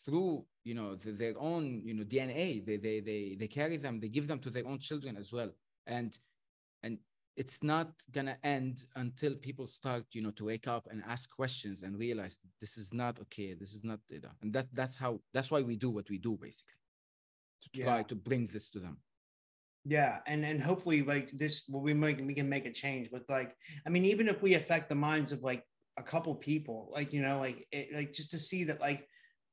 through 0.05 0.45
you 0.63 0.73
know 0.73 0.95
the, 0.95 1.11
their 1.11 1.33
own 1.37 1.81
you 1.85 1.93
know 1.93 2.03
dna 2.03 2.65
they, 2.65 2.77
they 2.77 2.99
they 2.99 3.35
they 3.39 3.47
carry 3.47 3.77
them 3.77 3.99
they 3.99 4.07
give 4.07 4.27
them 4.27 4.39
to 4.39 4.49
their 4.49 4.67
own 4.67 4.79
children 4.79 5.17
as 5.17 5.31
well 5.31 5.49
and 5.87 6.17
and 6.83 6.97
it's 7.37 7.63
not 7.63 7.91
gonna 8.11 8.37
end 8.43 8.85
until 8.95 9.35
people 9.35 9.65
start 9.65 10.03
you 10.11 10.21
know 10.21 10.31
to 10.31 10.45
wake 10.45 10.67
up 10.67 10.87
and 10.91 11.03
ask 11.07 11.29
questions 11.29 11.83
and 11.83 11.97
realize 11.97 12.37
this 12.59 12.77
is 12.77 12.93
not 12.93 13.19
okay 13.19 13.53
this 13.53 13.73
is 13.73 13.83
not 13.83 13.99
data. 14.09 14.29
and 14.41 14.53
that 14.53 14.67
that's 14.73 14.97
how 14.97 15.19
that's 15.33 15.49
why 15.49 15.61
we 15.61 15.75
do 15.75 15.89
what 15.89 16.09
we 16.09 16.17
do 16.17 16.37
basically 16.41 16.75
to 17.61 17.81
try 17.81 17.97
yeah. 17.97 18.03
to 18.03 18.15
bring 18.15 18.47
this 18.47 18.69
to 18.69 18.79
them 18.79 18.97
yeah 19.85 20.19
and 20.27 20.43
and 20.43 20.61
hopefully 20.61 21.01
like 21.01 21.31
this 21.31 21.67
we 21.69 21.93
might 21.93 22.23
we 22.23 22.33
can 22.33 22.49
make 22.49 22.65
a 22.65 22.71
change 22.71 23.09
with 23.11 23.23
like 23.29 23.55
i 23.87 23.89
mean 23.89 24.05
even 24.05 24.27
if 24.27 24.41
we 24.41 24.53
affect 24.53 24.89
the 24.89 24.95
minds 24.95 25.31
of 25.31 25.41
like 25.41 25.63
a 25.97 26.03
couple 26.03 26.33
people 26.35 26.89
like 26.93 27.13
you 27.13 27.21
know 27.21 27.39
like 27.39 27.67
it, 27.71 27.87
like 27.93 28.11
just 28.11 28.31
to 28.31 28.37
see 28.37 28.63
that 28.63 28.79
like 28.79 29.07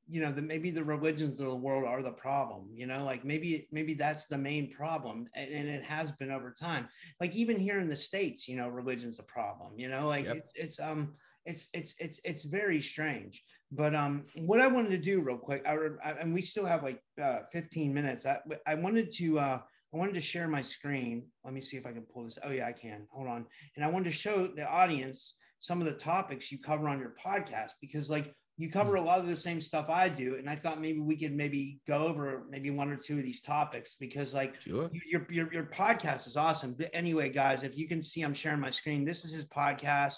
you 0.09 0.21
know, 0.21 0.31
the, 0.31 0.41
maybe 0.41 0.71
the 0.71 0.83
religions 0.83 1.39
of 1.39 1.45
the 1.45 1.55
world 1.55 1.85
are 1.85 2.01
the 2.01 2.11
problem, 2.11 2.67
you 2.73 2.87
know, 2.87 3.05
like 3.05 3.23
maybe, 3.23 3.67
maybe 3.71 3.93
that's 3.93 4.25
the 4.25 4.37
main 4.37 4.71
problem. 4.71 5.27
And, 5.35 5.53
and, 5.53 5.69
it 5.69 5.83
has 5.83 6.11
been 6.13 6.31
over 6.31 6.51
time. 6.51 6.89
Like 7.21 7.35
even 7.35 7.57
here 7.57 7.79
in 7.79 7.87
the 7.87 7.95
States, 7.95 8.47
you 8.47 8.57
know, 8.57 8.69
religion's 8.69 9.19
a 9.19 9.23
problem, 9.23 9.73
you 9.77 9.87
know, 9.87 10.07
like 10.07 10.25
yep. 10.25 10.37
it's, 10.37 10.51
it's, 10.55 10.79
um, 10.79 11.13
it's, 11.45 11.69
it's, 11.73 11.95
it's, 11.99 12.19
it's 12.23 12.43
very 12.43 12.81
strange. 12.81 13.43
But, 13.71 13.93
um, 13.93 14.25
what 14.35 14.59
I 14.59 14.67
wanted 14.67 14.89
to 14.91 14.97
do 14.97 15.21
real 15.21 15.37
quick, 15.37 15.63
I, 15.67 15.77
I 16.03 16.11
and 16.13 16.33
we 16.33 16.41
still 16.41 16.65
have 16.65 16.81
like, 16.81 17.03
uh, 17.21 17.41
15 17.51 17.93
minutes. 17.93 18.25
I, 18.25 18.39
I 18.65 18.73
wanted 18.75 19.11
to, 19.11 19.37
uh, 19.37 19.59
I 19.93 19.97
wanted 19.97 20.15
to 20.15 20.21
share 20.21 20.47
my 20.47 20.63
screen. 20.63 21.27
Let 21.43 21.53
me 21.53 21.61
see 21.61 21.77
if 21.77 21.85
I 21.85 21.91
can 21.91 22.03
pull 22.03 22.25
this. 22.25 22.39
Oh 22.43 22.51
yeah, 22.51 22.67
I 22.67 22.73
can. 22.73 23.07
Hold 23.11 23.27
on. 23.27 23.45
And 23.75 23.85
I 23.85 23.89
wanted 23.89 24.05
to 24.05 24.11
show 24.11 24.47
the 24.47 24.67
audience 24.67 25.35
some 25.59 25.79
of 25.81 25.85
the 25.85 25.93
topics 25.93 26.51
you 26.51 26.57
cover 26.57 26.87
on 26.87 26.99
your 26.99 27.13
podcast 27.23 27.71
because 27.81 28.09
like 28.09 28.33
you 28.59 28.69
cover 28.69 28.91
hmm. 28.91 29.03
a 29.03 29.05
lot 29.05 29.19
of 29.19 29.27
the 29.27 29.37
same 29.37 29.61
stuff 29.61 29.89
I 29.89 30.09
do, 30.09 30.35
and 30.35 30.49
I 30.49 30.55
thought 30.55 30.81
maybe 30.81 30.99
we 30.99 31.15
could 31.15 31.33
maybe 31.33 31.79
go 31.87 32.07
over 32.07 32.43
maybe 32.49 32.69
one 32.69 32.91
or 32.91 32.97
two 32.97 33.17
of 33.17 33.23
these 33.23 33.41
topics 33.41 33.95
because 33.95 34.33
like 34.33 34.61
sure. 34.61 34.89
your, 34.93 35.25
your 35.29 35.53
your 35.53 35.63
podcast 35.63 36.27
is 36.27 36.35
awesome. 36.35 36.75
But 36.77 36.89
anyway, 36.93 37.29
guys, 37.29 37.63
if 37.63 37.77
you 37.77 37.87
can 37.87 38.03
see, 38.03 38.21
I'm 38.21 38.33
sharing 38.33 38.59
my 38.59 38.69
screen. 38.69 39.05
This 39.05 39.23
is 39.23 39.31
his 39.31 39.45
podcast. 39.45 40.15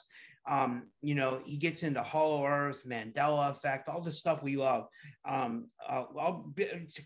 Um, 0.49 0.87
you 1.01 1.13
know, 1.13 1.39
he 1.45 1.57
gets 1.57 1.83
into 1.83 2.01
Hollow 2.01 2.45
Earth, 2.45 2.81
Mandela 2.85 3.51
effect, 3.51 3.87
all 3.87 4.01
the 4.01 4.11
stuff 4.11 4.41
we 4.41 4.57
love. 4.57 4.87
Um, 5.23 5.67
uh, 5.87 6.03
all 6.17 6.51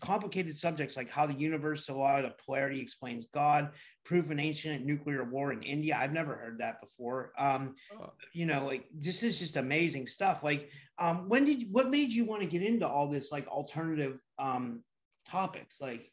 complicated 0.00 0.56
subjects 0.56 0.96
like 0.96 1.10
how 1.10 1.26
the 1.26 1.38
universe 1.38 1.88
allowed 1.88 2.24
of 2.24 2.38
polarity 2.38 2.80
explains 2.80 3.26
God, 3.26 3.70
proof 4.04 4.30
an 4.30 4.40
ancient 4.40 4.84
nuclear 4.84 5.24
war 5.24 5.52
in 5.52 5.62
India. 5.62 5.98
I've 6.00 6.12
never 6.12 6.34
heard 6.34 6.58
that 6.60 6.80
before. 6.80 7.32
Um, 7.38 7.74
oh. 8.00 8.12
You 8.32 8.46
know, 8.46 8.64
like 8.64 8.86
this 8.94 9.22
is 9.22 9.38
just 9.38 9.56
amazing 9.56 10.06
stuff. 10.06 10.42
Like, 10.42 10.70
um, 10.98 11.28
when 11.28 11.44
did 11.44 11.64
what 11.70 11.90
made 11.90 12.10
you 12.10 12.24
want 12.24 12.42
to 12.42 12.48
get 12.48 12.62
into 12.62 12.88
all 12.88 13.08
this 13.08 13.32
like 13.32 13.46
alternative 13.48 14.18
um, 14.38 14.82
topics? 15.28 15.78
Like, 15.80 16.10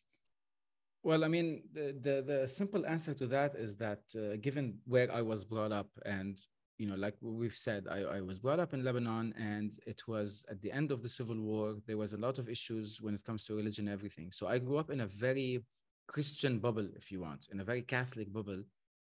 well, 1.04 1.26
I 1.26 1.28
mean, 1.28 1.64
the, 1.74 1.96
the, 2.02 2.22
the 2.22 2.48
simple 2.48 2.86
answer 2.86 3.14
to 3.14 3.28
that 3.28 3.56
is 3.56 3.76
that 3.76 4.00
uh, 4.16 4.38
given 4.42 4.80
where 4.86 5.12
I 5.12 5.22
was 5.22 5.44
brought 5.44 5.74
up 5.74 5.90
and 6.06 6.38
you 6.84 6.90
know, 6.90 6.96
like 6.98 7.16
we've 7.22 7.56
said, 7.56 7.88
I, 7.90 8.00
I 8.18 8.20
was 8.20 8.40
brought 8.40 8.60
up 8.60 8.74
in 8.74 8.84
Lebanon 8.84 9.34
and 9.40 9.72
it 9.88 10.02
was 10.06 10.44
at 10.52 10.60
the 10.62 10.70
end 10.80 10.92
of 10.92 11.02
the 11.02 11.08
civil 11.08 11.40
war. 11.40 11.76
There 11.88 11.96
was 11.96 12.12
a 12.12 12.18
lot 12.18 12.40
of 12.40 12.50
issues 12.50 13.00
when 13.02 13.14
it 13.14 13.24
comes 13.24 13.46
to 13.46 13.56
religion 13.56 13.88
and 13.88 13.94
everything. 13.94 14.32
So 14.34 14.48
I 14.48 14.58
grew 14.58 14.78
up 14.78 14.90
in 14.90 15.00
a 15.00 15.08
very 15.08 15.64
Christian 16.08 16.60
bubble, 16.60 16.90
if 16.98 17.10
you 17.10 17.22
want, 17.22 17.48
in 17.54 17.62
a 17.62 17.64
very 17.64 17.84
Catholic 17.84 18.34
bubble 18.34 18.62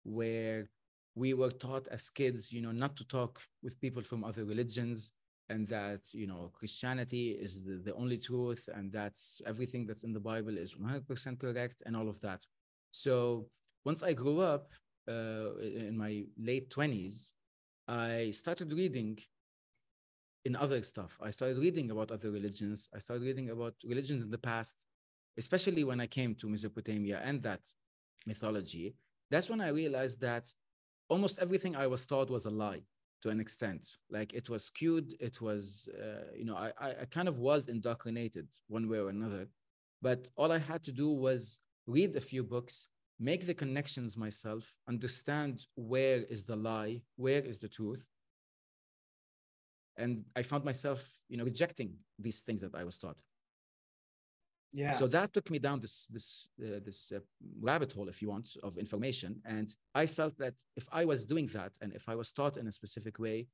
where 0.05 0.71
we 1.15 1.35
were 1.35 1.51
taught 1.51 1.87
as 1.89 2.09
kids, 2.09 2.51
you 2.51 2.63
know, 2.63 2.73
not 2.73 2.97
to 2.97 3.05
talk 3.05 3.43
with 3.63 3.79
people 3.79 4.03
from 4.03 4.25
other 4.25 4.47
religions, 4.47 5.13
and 5.51 5.69
that 5.69 6.01
you 6.13 6.27
know 6.27 6.51
Christianity 6.53 7.27
is 7.31 7.63
the, 7.63 7.77
the 7.87 7.95
only 7.95 8.19
truth, 8.19 8.69
and 8.75 8.91
that's 8.91 9.41
everything 9.47 9.87
that's 9.87 10.03
in 10.03 10.13
the 10.15 10.27
Bible 10.33 10.57
is 10.57 10.75
100% 10.75 11.39
correct, 11.39 11.83
and 11.85 11.95
all 11.95 12.09
of 12.09 12.21
that. 12.23 12.41
So 12.91 13.49
once 13.85 14.03
I 14.03 14.13
grew 14.15 14.41
up 14.41 14.73
uh, 15.09 15.57
in 15.59 15.97
my 15.97 16.25
late 16.37 16.69
20s, 16.71 17.31
I 17.89 18.31
started 18.31 18.73
reading 18.73 19.19
in 20.45 20.57
other 20.57 20.83
stuff. 20.83 21.19
I 21.21 21.31
started 21.31 21.59
reading 21.59 21.91
about 21.91 22.11
other 22.11 22.31
religions. 22.31 22.89
I 22.95 22.99
started 22.99 23.25
reading 23.25 23.51
about 23.51 23.75
religions 23.85 24.23
in 24.23 24.31
the 24.31 24.39
past, 24.39 24.87
especially 25.39 25.85
when 25.85 26.01
I 26.01 26.07
came 26.07 26.35
to 26.37 26.49
Mesopotamia 26.49 27.21
and 27.25 27.43
that 27.43 27.61
mythology. 28.27 28.95
That's 29.31 29.51
when 29.51 29.61
I 29.61 29.69
realized 29.69 30.21
that 30.21 30.53
almost 31.09 31.39
everything 31.39 31.77
I 31.77 31.87
was 31.87 32.07
taught 32.07 32.31
was 32.31 32.47
a 32.47 32.51
lie 32.51 32.83
to 33.23 33.29
an 33.29 33.41
extent. 33.41 33.97
Like 34.11 34.35
it 34.35 34.49
was 34.49 34.65
skewed. 34.65 35.15
It 35.21 35.41
was, 35.41 35.89
uh, 36.01 36.31
you 36.37 36.45
know, 36.45 36.57
I, 36.57 36.73
I 36.81 37.05
kind 37.11 37.29
of 37.29 37.39
was 37.39 37.69
indoctrinated 37.69 38.49
one 38.69 38.89
way 38.89 38.99
or 38.99 39.09
another. 39.09 39.49
But 40.03 40.29
all 40.37 40.53
I 40.53 40.59
had 40.59 40.85
to 40.85 40.93
do 40.93 41.11
was 41.11 41.61
read 41.87 42.15
a 42.17 42.21
few 42.21 42.43
books, 42.43 42.89
make 43.19 43.47
the 43.47 43.55
connections 43.55 44.17
myself, 44.17 44.75
understand 44.89 45.67
where 45.75 46.19
is 46.25 46.45
the 46.45 46.57
lie, 46.57 47.03
where 47.17 47.41
is 47.41 47.59
the 47.59 47.69
truth. 47.69 48.05
And 49.97 50.25
I 50.35 50.43
found 50.43 50.65
myself, 50.65 51.09
you 51.29 51.39
know, 51.39 51.45
rejecting 51.45 51.95
these 52.19 52.43
things 52.43 52.61
that 52.61 52.75
I 52.75 52.85
was 52.85 52.99
taught. 52.99 53.19
Yeah. 54.73 54.99
So 54.99 55.07
that 55.07 55.33
took 55.33 55.49
me 55.51 55.59
down 55.59 55.81
this 55.81 56.07
this 56.11 56.49
uh, 56.61 56.81
this 56.85 57.11
uh, 57.15 57.21
rabbit 57.63 57.95
hole, 57.95 58.09
if 58.09 58.21
you 58.21 58.29
want, 58.29 58.49
of 58.63 58.77
information. 58.77 59.41
And 59.47 59.75
I 59.95 60.05
felt 60.05 60.37
that 60.37 60.55
if 60.77 60.87
I 60.93 61.07
was 61.07 61.25
doing 61.25 61.47
that, 61.55 61.73
and 61.81 61.95
if 61.95 62.11
I 62.11 62.15
was 62.15 62.31
taught 62.31 62.59
in 62.59 62.67
a 62.67 62.73
specific 62.73 63.19
way, 63.19 63.47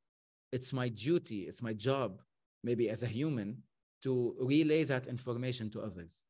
it's 0.51 0.73
my 0.73 0.89
duty, 0.89 1.43
it's 1.43 1.63
my 1.63 1.75
job, 1.75 2.21
maybe 2.65 2.91
as 2.91 3.05
a 3.05 3.07
human, 3.07 3.63
to 4.03 4.35
relay 4.41 4.83
that 4.85 5.07
information 5.07 5.71
to 5.71 5.81
others. 5.81 6.25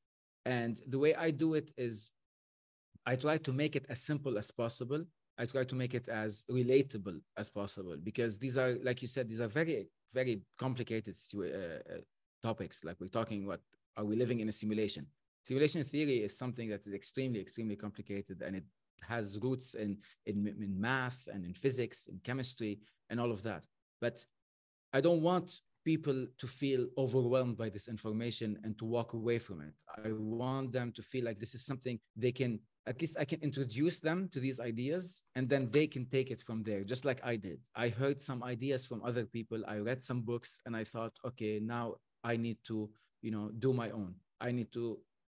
And 0.44 0.78
the 0.86 0.98
way 0.98 1.14
I 1.14 1.30
do 1.30 1.54
it 1.54 1.72
is 1.78 2.10
I 3.06 3.16
try 3.16 3.36
to 3.38 3.52
make 3.52 3.76
it 3.76 3.86
as 3.88 4.00
simple 4.00 4.38
as 4.38 4.50
possible. 4.50 5.04
I 5.38 5.46
try 5.46 5.64
to 5.64 5.74
make 5.74 5.94
it 5.94 6.08
as 6.08 6.44
relatable 6.50 7.20
as 7.36 7.48
possible 7.48 7.96
because 8.02 8.38
these 8.38 8.56
are, 8.56 8.76
like 8.82 9.02
you 9.02 9.08
said, 9.08 9.28
these 9.28 9.40
are 9.40 9.48
very, 9.48 9.88
very 10.12 10.42
complicated 10.58 11.16
uh, 11.34 11.40
uh, 11.40 11.98
topics. 12.42 12.84
Like 12.84 13.00
we're 13.00 13.08
talking 13.08 13.46
what 13.46 13.60
are 13.96 14.04
we 14.04 14.14
living 14.16 14.40
in 14.40 14.48
a 14.48 14.52
simulation? 14.52 15.06
Simulation 15.44 15.84
theory 15.84 16.18
is 16.18 16.36
something 16.36 16.68
that 16.68 16.86
is 16.86 16.94
extremely, 16.94 17.40
extremely 17.40 17.76
complicated 17.76 18.42
and 18.42 18.56
it 18.56 18.64
has 19.02 19.38
roots 19.42 19.74
in, 19.74 19.98
in, 20.26 20.46
in 20.46 20.80
math 20.80 21.28
and 21.32 21.44
in 21.44 21.52
physics, 21.54 22.06
in 22.06 22.20
chemistry, 22.22 22.78
and 23.10 23.18
all 23.18 23.32
of 23.32 23.42
that. 23.42 23.64
But 24.00 24.24
I 24.92 25.00
don't 25.00 25.22
want 25.22 25.60
people 25.84 26.26
to 26.38 26.46
feel 26.46 26.86
overwhelmed 26.96 27.56
by 27.56 27.68
this 27.68 27.88
information 27.88 28.58
and 28.62 28.78
to 28.78 28.84
walk 28.84 29.14
away 29.14 29.38
from 29.38 29.60
it. 29.60 29.74
I 30.04 30.12
want 30.12 30.72
them 30.72 30.92
to 30.92 31.02
feel 31.02 31.24
like 31.24 31.40
this 31.40 31.54
is 31.54 31.64
something 31.64 31.98
they 32.16 32.32
can, 32.32 32.60
at 32.86 33.00
least 33.00 33.16
I 33.18 33.24
can 33.24 33.40
introduce 33.40 34.00
them 34.00 34.28
to 34.32 34.40
these 34.40 34.58
ideas 34.58 35.22
and 35.36 35.48
then 35.48 35.70
they 35.70 35.86
can 35.86 36.06
take 36.06 36.30
it 36.30 36.42
from 36.42 36.62
there, 36.62 36.82
just 36.82 37.04
like 37.04 37.20
I 37.24 37.36
did. 37.36 37.60
I 37.76 37.88
heard 37.88 38.20
some 38.20 38.42
ideas 38.42 38.84
from 38.84 39.02
other 39.04 39.24
people. 39.24 39.62
I 39.68 39.78
read 39.78 40.02
some 40.02 40.22
books 40.22 40.58
and 40.66 40.76
I 40.76 40.84
thought, 40.84 41.12
okay, 41.24 41.60
now 41.62 41.94
I 42.24 42.36
need 42.36 42.58
to, 42.64 42.90
you 43.20 43.30
know, 43.30 43.50
do 43.58 43.72
my 43.72 43.90
own. 43.90 44.14
I 44.40 44.50
need 44.50 44.72
to 44.72 44.98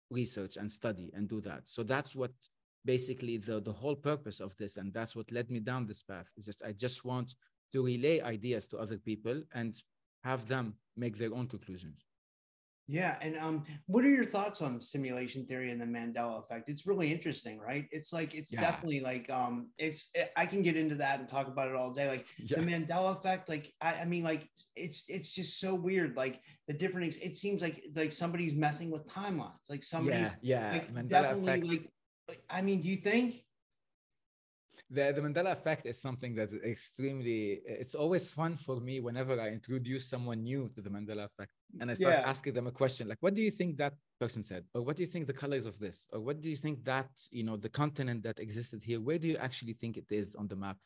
research 0.10 0.56
and 0.56 0.72
study 0.72 1.12
and 1.14 1.28
do 1.28 1.42
that. 1.42 1.64
So 1.66 1.84
that's 1.84 2.16
what 2.16 2.32
basically 2.86 3.38
the, 3.38 3.60
the 3.60 3.74
whole 3.74 3.96
purpose 3.96 4.40
of 4.40 4.56
this. 4.58 4.78
And 4.78 4.94
that's 4.94 5.16
what 5.16 5.32
led 5.32 5.50
me 5.50 5.60
down 5.60 5.86
this 5.86 6.04
path. 6.04 6.28
Is 6.38 6.46
just 6.46 6.62
I 6.64 6.72
just 6.72 7.04
want 7.04 7.36
to 7.74 7.84
relay 7.84 8.22
ideas 8.22 8.68
to 8.68 8.78
other 8.78 8.98
people 8.98 9.44
and 9.54 9.76
have 10.24 10.48
them 10.48 10.76
make 10.96 11.18
their 11.18 11.34
own 11.34 11.48
conclusions. 11.48 12.06
Yeah, 12.88 13.18
and 13.22 13.38
um, 13.38 13.64
what 13.86 14.04
are 14.04 14.10
your 14.10 14.26
thoughts 14.26 14.62
on 14.62 14.82
simulation 14.82 15.46
theory 15.46 15.72
and 15.72 15.80
the 15.80 15.86
Mandela 15.86 16.44
effect? 16.44 16.68
It's 16.68 16.86
really 16.86 17.14
interesting, 17.14 17.58
right? 17.60 17.88
It's 17.92 18.12
like 18.12 18.36
it's 18.36 18.52
yeah. 18.52 18.60
definitely 18.60 19.00
like 19.00 19.30
um, 19.30 19.70
it's 19.78 20.10
it, 20.14 20.34
I 20.36 20.46
can 20.46 20.64
get 20.64 20.76
into 20.76 20.96
that 20.96 21.20
and 21.20 21.30
talk 21.30 21.48
about 21.48 21.70
it 21.70 21.76
all 21.76 21.94
day. 21.94 22.10
Like 22.10 22.26
yeah. 22.38 22.60
the 22.60 22.66
Mandela 22.66 23.18
effect, 23.18 23.48
like 23.48 23.72
I, 23.80 23.96
I 24.02 24.06
mean, 24.06 24.24
like 24.24 24.50
it's 24.76 25.10
it's 25.10 25.34
just 25.34 25.62
so 25.62 25.74
weird. 25.74 26.18
Like 26.18 26.42
the 26.68 26.74
different, 26.74 27.16
it 27.22 27.38
seems 27.38 27.62
like 27.62 27.84
like 27.96 28.12
somebody's 28.12 28.56
messing 28.56 28.92
with 28.92 29.08
timelines. 29.08 29.54
Like 29.70 29.84
somebody's 29.86 30.36
yeah, 30.42 30.74
yeah. 30.74 30.82
Like, 30.94 31.08
definitely 31.08 31.54
effect. 31.54 31.88
like. 32.28 32.44
I 32.50 32.62
mean, 32.62 32.82
do 32.82 32.90
you 32.90 32.98
think? 32.98 33.43
The, 34.94 35.12
the 35.12 35.22
Mandela 35.22 35.52
effect 35.52 35.86
is 35.86 36.00
something 36.00 36.36
that 36.36 36.50
is 36.50 36.56
extremely, 36.64 37.62
it's 37.66 37.96
always 37.96 38.32
fun 38.32 38.56
for 38.56 38.80
me 38.80 39.00
whenever 39.00 39.40
I 39.40 39.50
introduce 39.50 40.08
someone 40.08 40.44
new 40.44 40.70
to 40.76 40.82
the 40.82 40.90
Mandela 40.90 41.26
effect 41.26 41.52
and 41.80 41.90
I 41.90 41.96
start 41.96 42.16
yeah. 42.20 42.30
asking 42.30 42.54
them 42.54 42.68
a 42.68 42.72
question 42.72 43.08
like, 43.08 43.18
what 43.22 43.34
do 43.34 43.42
you 43.42 43.52
think 43.52 43.78
that 43.78 43.94
person 44.20 44.44
said? 44.44 44.64
Or 44.76 44.82
what 44.84 44.96
do 44.96 45.02
you 45.02 45.08
think 45.08 45.26
the 45.26 45.34
colors 45.34 45.66
of 45.66 45.80
this? 45.80 46.08
Or 46.14 46.20
what 46.22 46.42
do 46.42 46.50
you 46.50 46.56
think 46.56 46.84
that, 46.86 47.10
you 47.32 47.44
know, 47.44 47.58
the 47.58 47.70
continent 47.70 48.24
that 48.24 48.40
existed 48.40 48.84
here, 48.84 49.02
where 49.02 49.18
do 49.18 49.28
you 49.28 49.38
actually 49.38 49.74
think 49.74 49.98
it 49.98 50.12
is 50.12 50.36
on 50.36 50.48
the 50.48 50.56
map? 50.56 50.78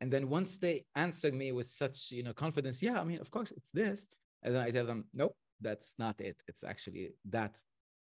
And 0.00 0.12
then 0.12 0.28
once 0.28 0.58
they 0.58 0.84
answer 0.96 1.32
me 1.32 1.52
with 1.52 1.70
such, 1.70 2.10
you 2.10 2.22
know, 2.22 2.34
confidence, 2.34 2.82
yeah, 2.82 3.00
I 3.00 3.04
mean, 3.04 3.20
of 3.20 3.30
course 3.30 3.50
it's 3.52 3.70
this. 3.70 4.08
And 4.42 4.54
then 4.54 4.62
I 4.62 4.70
tell 4.70 4.84
them, 4.84 5.06
nope, 5.14 5.34
that's 5.60 5.94
not 5.98 6.20
it. 6.20 6.36
It's 6.46 6.64
actually 6.64 7.12
that 7.30 7.58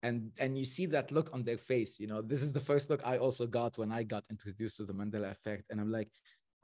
and 0.02 0.30
and 0.38 0.56
you 0.56 0.64
see 0.64 0.86
that 0.86 1.10
look 1.10 1.30
on 1.32 1.42
their 1.42 1.58
face 1.58 1.98
you 1.98 2.06
know? 2.06 2.22
This 2.22 2.42
is 2.42 2.52
the 2.52 2.60
first 2.60 2.90
look 2.90 3.02
i 3.04 3.18
also 3.18 3.46
got 3.46 3.78
when 3.78 3.90
i 3.92 4.02
got 4.02 4.24
introduced 4.30 4.76
to 4.78 4.84
the 4.84 4.92
mandela 4.92 5.30
effect 5.30 5.64
and 5.70 5.80
i'm 5.80 5.90
like 5.90 6.10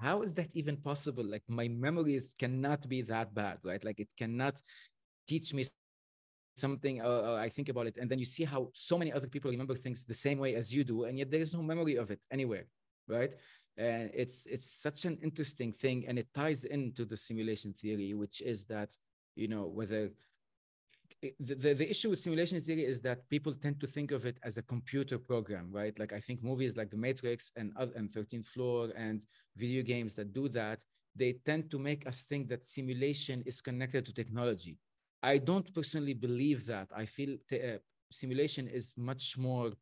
how 0.01 0.22
is 0.22 0.35
that 0.35 0.55
even 0.55 0.76
possible? 0.76 1.24
Like 1.24 1.45
my 1.49 1.68
memories 1.68 2.35
cannot 2.39 2.89
be 2.89 3.03
that 3.03 3.35
bad 3.35 3.59
right? 3.64 3.82
Like 3.85 4.01
it 4.01 4.09
cannot 4.18 4.61
teach 5.26 5.55
me 5.55 5.64
something 6.57 7.03
or 7.03 7.39
i 7.39 7.49
think 7.49 7.68
about 7.68 7.87
it. 7.87 7.97
And 7.97 8.11
then 8.11 8.18
you 8.18 8.24
see 8.24 8.45
how 8.45 8.70
so 8.74 8.97
many 8.99 9.12
other 9.12 9.26
people 9.26 9.51
remember 9.51 9.74
things 9.74 10.05
the 10.05 10.14
same 10.14 10.39
way 10.39 10.55
as 10.55 10.72
you 10.72 10.85
do 10.85 11.05
and 11.05 11.18
yet 11.18 11.30
there 11.30 11.41
is 11.41 11.55
no 11.55 11.62
memory 11.62 11.97
of 11.97 12.11
it 12.11 12.24
anywhere 12.30 12.66
right? 13.09 13.35
And 13.76 14.11
it's 14.14 14.47
it's 14.47 14.70
such 14.70 15.05
an 15.05 15.18
interesting 15.22 15.72
thing 15.72 16.07
and 16.07 16.18
it 16.18 16.28
ties 16.35 16.64
into 16.64 17.05
the 17.05 17.16
simulation 17.16 17.72
theory 17.72 18.14
which 18.14 18.41
is 18.41 18.64
that 18.66 18.97
you 19.35 19.49
know 19.49 19.66
whether 19.66 20.11
the, 21.41 21.75
the, 21.75 21.89
issue 21.89 22.11
with 22.11 22.20
simulation 22.20 22.61
theory 22.61 22.85
is 22.85 23.01
that 23.03 23.29
people 23.29 23.53
tend 23.53 23.81
to 23.81 23.87
think 23.87 24.11
of 24.11 24.27
it 24.27 24.39
as 24.43 24.59
a 24.59 24.62
computer 24.62 25.18
program, 25.18 25.70
right? 25.70 25.99
Like 25.99 26.12
I 26.12 26.20
think 26.20 26.43
movies 26.43 26.77
like 26.77 26.91
The 26.91 26.97
Matrix 26.97 27.53
and 27.57 27.72
and 27.79 28.11
13th 28.11 28.47
Floor 28.47 28.91
and 28.97 29.25
video 29.57 29.83
games 29.83 30.14
that 30.14 30.33
do 30.33 30.49
that, 30.51 30.85
they 31.16 31.35
tend 31.45 31.70
to 31.70 31.79
make 31.79 32.07
us 32.07 32.25
think 32.25 32.49
that 32.49 32.64
simulation 32.64 33.43
is 33.47 33.61
connected 33.61 34.05
to 34.07 34.12
technology. 34.12 34.79
I 35.22 35.39
don't 35.39 35.72
personally 35.72 36.14
believe 36.14 36.66
that. 36.66 36.89
I 36.95 37.07
feel 37.07 37.37
uh, 37.53 37.79
simulation 38.11 38.68
is 38.68 38.95
much 38.97 39.37
more 39.39 39.72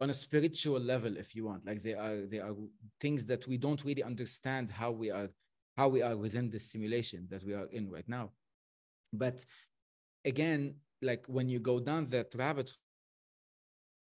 on 0.00 0.10
a 0.10 0.14
spiritual 0.14 0.80
level, 0.80 1.16
if 1.16 1.34
you 1.34 1.44
want. 1.44 1.66
Like 1.66 1.82
there 1.82 2.00
are 2.00 2.26
there 2.26 2.44
are 2.46 2.54
things 3.00 3.26
that 3.26 3.46
we 3.46 3.56
don't 3.56 3.84
really 3.84 4.02
understand 4.02 4.70
how 4.70 4.90
we 4.90 5.10
are 5.10 5.28
how 5.76 5.88
we 5.88 6.02
are 6.02 6.16
within 6.16 6.50
the 6.50 6.58
simulation 6.58 7.26
that 7.30 7.44
we 7.44 7.52
are 7.52 7.66
in 7.66 7.90
right 7.90 8.08
now. 8.08 8.30
But 9.12 9.44
again, 10.24 10.74
like 11.02 11.24
when 11.28 11.48
you 11.48 11.58
go 11.58 11.80
down 11.80 12.08
that 12.10 12.34
rabbit 12.34 12.72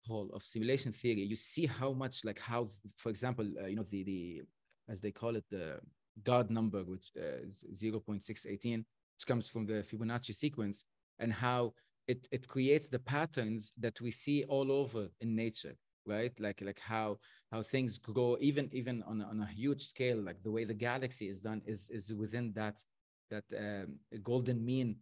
hole 0.08 0.30
of 0.34 0.42
simulation 0.44 0.92
theory, 0.92 1.22
you 1.24 1.36
see 1.36 1.66
how 1.66 1.92
much, 1.92 2.24
like 2.24 2.40
how, 2.40 2.68
for 2.96 3.10
example, 3.10 3.46
uh, 3.62 3.68
you 3.68 3.76
know, 3.76 3.86
the 3.90 4.04
the 4.04 4.42
as 4.90 5.02
they 5.02 5.12
call 5.12 5.36
it, 5.36 5.44
the 5.52 5.80
God 6.24 6.50
number, 6.50 6.84
which 6.84 7.12
uh, 7.18 7.46
is 7.50 7.66
0.618, 7.74 8.78
which 8.78 9.28
comes 9.28 9.48
from 9.50 9.66
the 9.66 9.84
Fibonacci 9.84 10.34
sequence, 10.34 10.86
and 11.20 11.34
how 11.34 11.74
it 12.08 12.28
it 12.32 12.48
creates 12.48 12.88
the 12.88 13.00
patterns 13.00 13.74
that 13.78 14.00
we 14.02 14.12
see 14.12 14.44
all 14.46 14.72
over 14.72 15.08
in 15.22 15.36
nature 15.36 15.76
right? 16.08 16.40
Like 16.40 16.62
like 16.62 16.80
how 16.80 17.20
how 17.52 17.62
things 17.62 17.98
grow 17.98 18.38
even 18.40 18.70
even 18.72 19.04
on 19.04 19.22
a, 19.22 19.26
on 19.26 19.42
a 19.42 19.46
huge 19.46 19.84
scale 19.84 20.18
like 20.18 20.42
the 20.42 20.52
way 20.52 20.64
the 20.64 20.74
galaxy 20.74 21.28
is 21.28 21.42
done 21.42 21.62
is 21.66 21.90
is 21.90 22.14
within 22.14 22.54
that 22.54 22.82
that 23.30 23.44
um, 23.58 24.00
golden 24.24 24.64
mean 24.66 24.96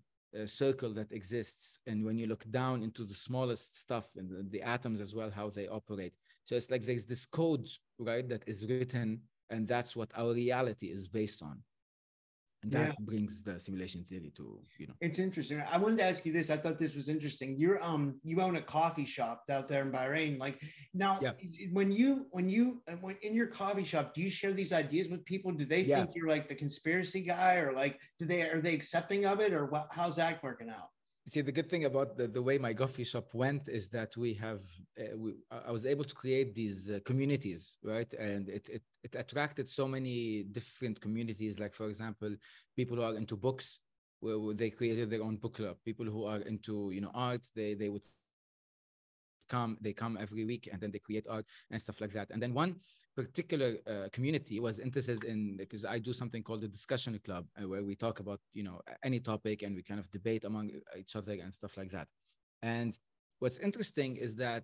circle 0.46 0.94
that 0.94 1.12
exists 1.12 1.80
and 1.88 2.04
when 2.04 2.18
you 2.18 2.28
look 2.28 2.50
down 2.52 2.84
into 2.84 3.06
the 3.06 3.14
smallest 3.14 3.80
stuff 3.80 4.08
and 4.18 4.30
the, 4.30 4.44
the, 4.50 4.62
atoms 4.62 5.00
as 5.00 5.16
well 5.16 5.30
how 5.30 5.50
they 5.50 5.68
operate. 5.68 6.14
So 6.44 6.56
it's 6.56 6.70
like 6.70 6.86
there's 6.86 7.06
this 7.06 7.26
code 7.26 7.68
right 8.00 8.28
that 8.28 8.44
is 8.48 8.68
written 8.68 9.22
and 9.50 9.68
that's 9.68 9.96
what 9.96 10.12
our 10.16 10.34
reality 10.34 10.88
is 10.88 11.08
based 11.08 11.42
on 11.42 11.62
that 12.70 12.88
yeah. 12.88 12.94
brings 13.02 13.44
the 13.44 13.60
simulation 13.60 14.04
theory 14.04 14.32
to 14.36 14.60
you 14.80 14.88
know. 14.88 14.94
It's 15.02 15.20
interesting. 15.20 15.62
I 15.72 15.78
wanted 15.78 16.00
to 16.00 16.06
ask 16.06 16.26
you 16.26 16.34
this. 16.34 16.50
I 16.50 16.58
thought 16.58 16.80
this 16.80 16.96
was 16.96 17.10
interesting. 17.10 17.56
You're 17.58 17.84
um 17.84 18.20
you 18.24 18.42
own 18.42 18.56
a 18.56 18.62
coffee 18.62 19.06
shop 19.06 19.44
out 19.50 19.68
there 19.68 19.84
in 19.86 19.92
bahrain. 19.92 20.40
Like 20.40 20.60
now 20.94 21.20
yeah. 21.22 21.32
when 21.72 21.92
you 21.92 22.28
when 22.32 22.50
you 22.50 22.82
when 23.02 23.18
in 23.22 23.36
your 23.36 23.48
coffee 23.48 23.84
shop 23.84 24.14
do 24.16 24.22
you 24.22 24.30
share 24.30 24.54
these 24.54 24.74
ideas 24.74 25.10
with 25.10 25.24
people? 25.26 25.52
Do 25.52 25.66
they 25.66 25.82
yeah. 25.82 26.00
think 26.00 26.12
you're 26.16 26.30
like 26.30 26.48
the 26.48 26.56
conspiracy 26.56 27.22
guy 27.22 27.56
or 27.56 27.74
like 27.74 28.00
do 28.20 28.26
they 28.26 28.42
are 28.42 28.62
they 28.62 28.74
accepting 28.74 29.26
of 29.26 29.40
it 29.40 29.54
or 29.54 29.66
what 29.66 29.88
how's 29.92 30.16
that 30.16 30.42
working 30.42 30.70
out 30.70 30.90
see 31.28 31.42
the 31.42 31.52
good 31.52 31.70
thing 31.70 31.86
about 31.86 32.18
the, 32.18 32.28
the 32.28 32.42
way 32.42 32.58
my 32.58 32.74
coffee 32.74 33.04
shop 33.04 33.34
went 33.34 33.68
is 33.68 33.90
that 33.90 34.16
we 34.16 34.34
have 34.34 34.62
uh, 35.00 35.18
we, 35.18 35.34
i 35.68 35.72
was 35.72 35.86
able 35.86 36.04
to 36.04 36.14
create 36.14 36.54
these 36.54 36.90
uh, 36.90 37.00
communities 37.04 37.78
right? 37.84 38.14
And 38.14 38.48
it, 38.50 38.68
it 38.70 38.84
it 39.04 39.16
attracted 39.16 39.68
so 39.68 39.88
many 39.88 40.44
different 40.44 41.00
communities. 41.02 41.60
Like 41.60 41.74
for 41.74 41.88
example 41.88 42.36
people 42.76 42.98
who 42.98 43.04
are 43.04 43.16
into 43.16 43.36
books 43.36 43.80
where, 44.20 44.54
they 44.54 44.70
created 44.70 45.10
their 45.10 45.24
own 45.24 45.38
book 45.38 45.56
club. 45.56 45.78
People 45.86 46.06
who 46.06 46.26
are 46.26 46.42
into 46.42 46.92
you 46.92 47.02
know 47.02 47.12
art 47.14 47.48
they 47.56 47.74
they 47.74 47.90
would 47.90 48.06
come 49.50 49.78
they 49.82 49.94
come 49.94 50.18
every 50.20 50.46
week 50.46 50.70
and 50.72 50.82
then 50.82 50.92
they 50.92 51.00
create 51.00 51.26
art 51.30 51.46
and 51.72 51.82
stuff 51.82 52.02
like 52.02 52.14
that. 52.14 52.30
And 52.32 52.42
then 52.42 52.54
one 52.54 52.76
particular 53.16 53.78
uh, 53.88 54.10
community 54.12 54.60
was 54.60 54.80
interested 54.80 55.24
in 55.24 55.58
because 55.58 55.86
I 55.86 56.00
do 56.00 56.14
something 56.14 56.44
called 56.44 56.62
the 56.62 56.68
discussion 56.68 57.18
club 57.24 57.46
uh, 57.58 57.68
where 57.68 57.84
we 57.84 57.96
talk 57.96 58.20
about 58.20 58.42
you 58.54 58.64
know 58.64 58.82
any 59.04 59.20
topic 59.20 59.62
and 59.64 59.76
we 59.76 59.84
kind 59.84 60.00
of 60.00 60.12
debate 60.12 60.44
among 60.44 60.72
each 60.98 61.16
other 61.16 61.34
and 61.34 61.54
stuff 61.54 61.78
like 61.78 61.92
that. 61.92 62.08
And 62.62 62.98
what's 63.40 63.60
interesting 63.60 64.18
is 64.18 64.36
that 64.36 64.64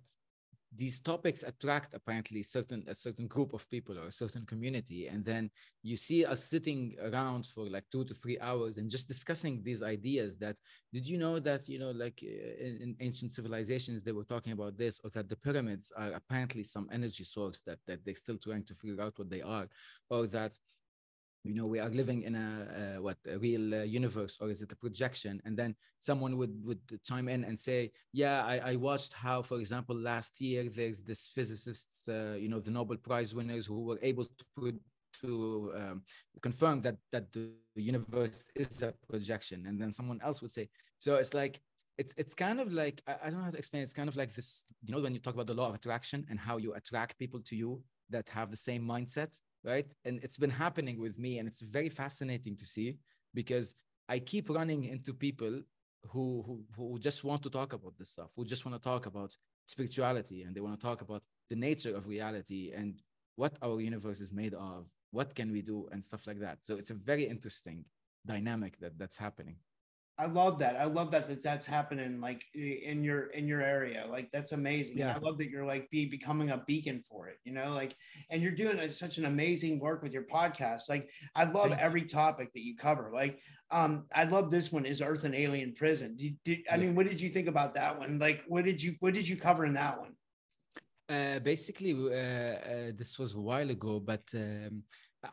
these 0.74 1.00
topics 1.00 1.42
attract 1.42 1.94
apparently 1.94 2.42
certain 2.42 2.82
a 2.88 2.94
certain 2.94 3.26
group 3.26 3.52
of 3.52 3.68
people 3.68 3.98
or 3.98 4.06
a 4.06 4.12
certain 4.12 4.46
community. 4.46 5.06
And 5.08 5.24
then 5.24 5.50
you 5.82 5.96
see 5.96 6.24
us 6.24 6.44
sitting 6.44 6.96
around 7.02 7.46
for 7.46 7.68
like 7.68 7.84
two 7.92 8.04
to 8.04 8.14
three 8.14 8.38
hours 8.40 8.78
and 8.78 8.88
just 8.90 9.06
discussing 9.06 9.62
these 9.62 9.82
ideas 9.82 10.38
that 10.38 10.56
did 10.92 11.06
you 11.06 11.18
know 11.18 11.38
that 11.40 11.68
you 11.68 11.78
know 11.78 11.90
like 11.90 12.22
uh, 12.22 12.64
in, 12.64 12.78
in 12.80 12.96
ancient 13.00 13.32
civilizations 13.32 14.02
they 14.02 14.12
were 14.12 14.24
talking 14.24 14.52
about 14.52 14.76
this 14.78 15.00
or 15.04 15.10
that 15.10 15.28
the 15.28 15.36
pyramids 15.36 15.92
are 15.96 16.12
apparently 16.12 16.64
some 16.64 16.88
energy 16.90 17.24
source 17.24 17.60
that 17.66 17.78
that 17.86 18.04
they're 18.04 18.14
still 18.14 18.38
trying 18.38 18.64
to 18.64 18.74
figure 18.74 19.02
out 19.02 19.18
what 19.18 19.28
they 19.28 19.42
are 19.42 19.68
or 20.10 20.26
that 20.26 20.52
you 21.44 21.54
know 21.54 21.66
we 21.66 21.80
are 21.80 21.88
living 21.88 22.22
in 22.22 22.34
a 22.34 22.96
uh, 22.98 23.02
what 23.02 23.16
a 23.28 23.38
real 23.38 23.74
uh, 23.74 23.82
universe 23.82 24.36
or 24.40 24.50
is 24.50 24.62
it 24.62 24.72
a 24.72 24.76
projection? 24.76 25.40
And 25.44 25.56
then 25.56 25.74
someone 25.98 26.36
would 26.38 26.54
would 26.64 26.80
chime 27.04 27.28
in 27.28 27.44
and 27.44 27.58
say 27.58 27.90
yeah 28.12 28.44
i, 28.44 28.72
I 28.72 28.76
watched 28.76 29.12
how 29.12 29.42
for 29.42 29.58
example 29.58 29.96
last 29.96 30.40
year 30.40 30.68
there's 30.68 31.02
this 31.02 31.30
physicists 31.34 32.08
uh, 32.08 32.36
you 32.38 32.48
know 32.48 32.60
the 32.60 32.70
nobel 32.70 32.96
prize 32.96 33.34
winners 33.34 33.66
who 33.66 33.84
were 33.84 33.98
able 34.02 34.24
to 34.24 34.44
put 34.56 34.74
to 35.20 35.72
um, 35.76 36.02
confirm 36.42 36.80
that 36.82 36.96
that 37.12 37.32
the 37.32 37.50
universe 37.76 38.50
is 38.54 38.82
a 38.82 38.92
projection. 39.08 39.66
And 39.66 39.80
then 39.80 39.92
someone 39.92 40.20
else 40.22 40.42
would 40.42 40.52
say 40.52 40.68
so 40.98 41.16
it's 41.16 41.34
like 41.34 41.60
it's 41.98 42.14
it's 42.16 42.34
kind 42.34 42.60
of 42.60 42.72
like 42.72 43.02
I, 43.06 43.14
I 43.22 43.30
don't 43.30 43.38
know 43.38 43.44
how 43.44 43.50
to 43.50 43.58
explain 43.58 43.82
it's 43.82 43.94
kind 43.94 44.08
of 44.08 44.16
like 44.16 44.34
this 44.34 44.64
you 44.82 44.94
know 44.94 45.00
when 45.00 45.14
you 45.14 45.20
talk 45.20 45.34
about 45.34 45.46
the 45.46 45.54
law 45.54 45.68
of 45.68 45.74
attraction 45.74 46.26
and 46.30 46.38
how 46.38 46.56
you 46.56 46.74
attract 46.74 47.18
people 47.18 47.40
to 47.40 47.56
you 47.56 47.82
that 48.10 48.28
have 48.28 48.50
the 48.50 48.56
same 48.56 48.82
mindset 48.82 49.38
right? 49.64 49.86
And 50.04 50.20
it's 50.22 50.38
been 50.38 50.50
happening 50.50 51.00
with 51.00 51.18
me, 51.18 51.38
and 51.38 51.48
it's 51.48 51.60
very 51.62 51.88
fascinating 51.88 52.56
to 52.56 52.64
see 52.64 52.98
because 53.34 53.74
I 54.08 54.18
keep 54.18 54.50
running 54.50 54.84
into 54.84 55.14
people 55.14 55.62
who 56.10 56.42
who, 56.46 56.64
who 56.76 56.98
just 56.98 57.24
want 57.24 57.42
to 57.42 57.50
talk 57.50 57.72
about 57.72 57.96
this 57.98 58.10
stuff, 58.10 58.30
who 58.36 58.44
just 58.44 58.64
want 58.64 58.76
to 58.76 58.88
talk 58.88 59.06
about 59.06 59.36
spirituality, 59.66 60.42
and 60.42 60.54
they 60.54 60.60
want 60.60 60.78
to 60.78 60.86
talk 60.86 61.00
about 61.00 61.22
the 61.48 61.56
nature 61.56 61.94
of 61.94 62.06
reality 62.06 62.72
and 62.74 63.00
what 63.36 63.56
our 63.62 63.80
universe 63.80 64.20
is 64.20 64.32
made 64.32 64.54
of, 64.54 64.86
what 65.10 65.34
can 65.34 65.50
we 65.52 65.62
do, 65.62 65.88
and 65.92 66.04
stuff 66.04 66.26
like 66.26 66.40
that. 66.40 66.58
So 66.62 66.76
it's 66.76 66.90
a 66.90 66.94
very 66.94 67.24
interesting 67.24 67.84
dynamic 68.26 68.78
that 68.80 68.98
that's 68.98 69.16
happening. 69.16 69.56
I 70.22 70.26
love 70.26 70.60
that. 70.60 70.76
I 70.76 70.84
love 70.84 71.10
that, 71.10 71.28
that 71.28 71.42
that's 71.42 71.66
happening 71.66 72.20
like 72.20 72.44
in 72.54 73.02
your 73.02 73.26
in 73.30 73.48
your 73.48 73.60
area. 73.60 74.06
Like 74.08 74.30
that's 74.32 74.52
amazing. 74.52 74.98
Yeah. 74.98 75.16
I 75.16 75.18
love 75.18 75.36
that 75.38 75.50
you're 75.50 75.66
like 75.66 75.90
be 75.90 76.06
becoming 76.06 76.50
a 76.50 76.58
beacon 76.58 77.02
for 77.10 77.26
it. 77.26 77.38
You 77.44 77.52
know, 77.52 77.72
like 77.72 77.96
and 78.30 78.40
you're 78.40 78.52
doing 78.52 78.78
such 78.92 79.18
an 79.18 79.24
amazing 79.24 79.80
work 79.80 80.00
with 80.00 80.12
your 80.12 80.22
podcast. 80.22 80.88
Like 80.88 81.08
I 81.34 81.44
love 81.44 81.70
Thank 81.70 81.80
every 81.80 82.02
topic 82.02 82.52
that 82.54 82.62
you 82.62 82.76
cover. 82.76 83.10
Like 83.12 83.40
um, 83.72 84.04
I 84.14 84.24
love 84.24 84.50
this 84.50 84.70
one 84.70 84.84
is 84.84 85.02
Earth 85.02 85.24
and 85.24 85.34
Alien 85.34 85.72
Prison. 85.74 86.16
Did, 86.16 86.36
did, 86.44 86.58
I 86.70 86.76
mean, 86.76 86.94
what 86.94 87.08
did 87.08 87.20
you 87.20 87.30
think 87.30 87.48
about 87.48 87.74
that 87.74 87.98
one? 87.98 88.18
Like, 88.18 88.44
what 88.46 88.64
did 88.64 88.80
you 88.80 88.94
what 89.00 89.14
did 89.14 89.26
you 89.26 89.36
cover 89.36 89.64
in 89.64 89.74
that 89.74 89.98
one? 89.98 90.12
Uh, 91.08 91.40
basically, 91.40 91.92
uh, 91.92 92.14
uh, 92.14 92.92
this 92.94 93.18
was 93.18 93.34
a 93.34 93.40
while 93.40 93.70
ago, 93.70 93.98
but 93.98 94.22
um, 94.34 94.84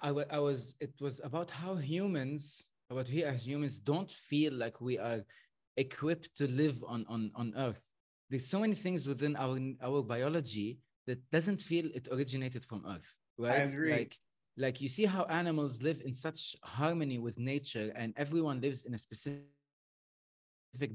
I, 0.02 0.10
I 0.32 0.40
was 0.40 0.74
it 0.80 0.94
was 1.00 1.22
about 1.24 1.52
how 1.52 1.76
humans 1.76 2.70
but 2.90 3.10
we 3.10 3.24
as 3.24 3.46
humans 3.46 3.80
don't 3.80 4.12
feel 4.12 4.54
like 4.54 4.82
we 4.82 4.98
are 4.98 5.22
equipped 5.78 6.36
to 6.36 6.48
live 6.48 6.84
on, 6.88 7.06
on, 7.08 7.32
on 7.36 7.54
Earth. 7.56 7.84
There's 8.30 8.48
so 8.48 8.60
many 8.60 8.76
things 8.76 9.08
within 9.08 9.36
our, 9.36 9.58
our 9.82 10.04
biology 10.04 10.80
that 11.08 11.20
doesn't 11.32 11.60
feel 11.60 11.86
it 11.94 12.08
originated 12.12 12.64
from 12.64 12.84
Earth, 12.88 13.16
right? 13.38 13.60
I 13.60 13.64
agree. 13.64 13.92
Like, 13.92 14.18
like 14.58 14.82
you 14.82 14.90
see 14.90 15.06
how 15.06 15.24
animals 15.26 15.82
live 15.82 16.02
in 16.04 16.14
such 16.14 16.56
harmony 16.64 17.18
with 17.18 17.40
nature 17.40 17.92
and 17.96 18.14
everyone 18.18 18.60
lives 18.60 18.84
in 18.84 18.94
a 18.94 18.98
specific 18.98 19.46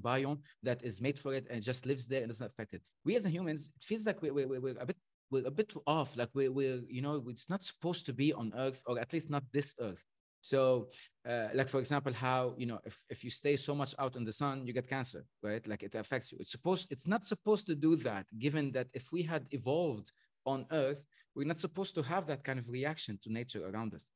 biome 0.00 0.38
that 0.62 0.84
is 0.84 1.00
made 1.00 1.18
for 1.18 1.32
it 1.32 1.46
and 1.50 1.62
just 1.62 1.86
lives 1.86 2.06
there 2.06 2.20
and 2.20 2.30
doesn't 2.30 2.46
affect 2.46 2.74
it. 2.74 2.82
We 3.04 3.16
as 3.16 3.24
humans, 3.24 3.70
it 3.74 3.84
feels 3.84 4.06
like 4.06 4.20
we, 4.20 4.30
we, 4.30 4.46
we're 4.46 4.76
a 4.78 4.86
bit 4.86 4.96
we're 5.30 5.46
a 5.46 5.50
bit 5.50 5.72
off. 5.86 6.16
Like 6.16 6.28
we're, 6.34 6.52
we're, 6.52 6.82
you 6.88 7.02
know, 7.02 7.24
it's 7.28 7.48
not 7.48 7.62
supposed 7.62 8.06
to 8.06 8.12
be 8.12 8.32
on 8.32 8.52
Earth, 8.56 8.82
or 8.86 8.98
at 9.00 9.12
least 9.12 9.30
not 9.30 9.42
this 9.52 9.74
Earth. 9.80 10.04
So, 10.44 10.88
uh, 11.26 11.48
like 11.54 11.70
for 11.70 11.80
example, 11.80 12.12
how 12.12 12.52
you 12.58 12.66
know 12.66 12.78
if, 12.84 13.02
if 13.08 13.24
you 13.24 13.30
stay 13.30 13.56
so 13.56 13.74
much 13.74 13.94
out 13.98 14.14
in 14.14 14.24
the 14.24 14.32
sun, 14.32 14.66
you 14.66 14.74
get 14.74 14.86
cancer, 14.86 15.24
right? 15.42 15.66
Like 15.66 15.82
it 15.82 15.94
affects 15.94 16.30
you. 16.30 16.36
It's 16.38 16.52
supposed 16.52 16.86
it's 16.90 17.06
not 17.06 17.24
supposed 17.24 17.66
to 17.68 17.74
do 17.74 17.96
that, 18.08 18.26
given 18.38 18.70
that 18.72 18.88
if 18.92 19.10
we 19.10 19.22
had 19.22 19.46
evolved 19.52 20.12
on 20.44 20.66
Earth, 20.70 21.02
we're 21.34 21.46
not 21.46 21.60
supposed 21.60 21.94
to 21.94 22.02
have 22.02 22.26
that 22.26 22.44
kind 22.44 22.58
of 22.58 22.68
reaction 22.68 23.18
to 23.22 23.32
nature 23.32 23.66
around 23.66 23.94
us. 23.94 24.10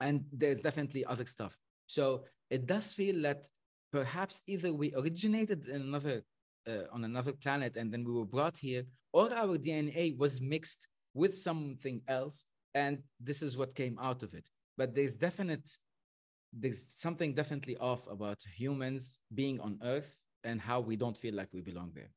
And 0.00 0.24
there's 0.32 0.60
definitely 0.60 1.04
other 1.04 1.26
stuff. 1.26 1.56
So 1.86 2.24
it 2.50 2.66
does 2.66 2.92
feel 2.92 3.22
that 3.22 3.46
perhaps 3.92 4.42
either 4.48 4.72
we 4.72 4.92
originated 4.96 5.68
in 5.68 5.80
another 5.80 6.24
uh, 6.66 6.86
on 6.92 7.04
another 7.04 7.32
planet 7.32 7.76
and 7.76 7.92
then 7.92 8.02
we 8.02 8.12
were 8.12 8.32
brought 8.36 8.58
here, 8.58 8.82
or 9.12 9.32
our 9.32 9.56
DNA 9.58 10.18
was 10.18 10.40
mixed 10.40 10.88
with 11.14 11.32
something 11.32 12.02
else, 12.08 12.46
and 12.74 12.98
this 13.20 13.42
is 13.42 13.56
what 13.56 13.76
came 13.76 13.96
out 14.00 14.24
of 14.24 14.34
it 14.34 14.48
but 14.76 14.94
there's 14.94 15.14
definite 15.14 15.68
there's 16.52 16.84
something 16.88 17.34
definitely 17.34 17.76
off 17.78 18.06
about 18.10 18.38
humans 18.54 19.20
being 19.34 19.60
on 19.60 19.78
earth 19.82 20.20
and 20.44 20.60
how 20.60 20.80
we 20.80 20.96
don't 20.96 21.18
feel 21.18 21.34
like 21.34 21.48
we 21.52 21.60
belong 21.60 21.90
there 21.94 22.10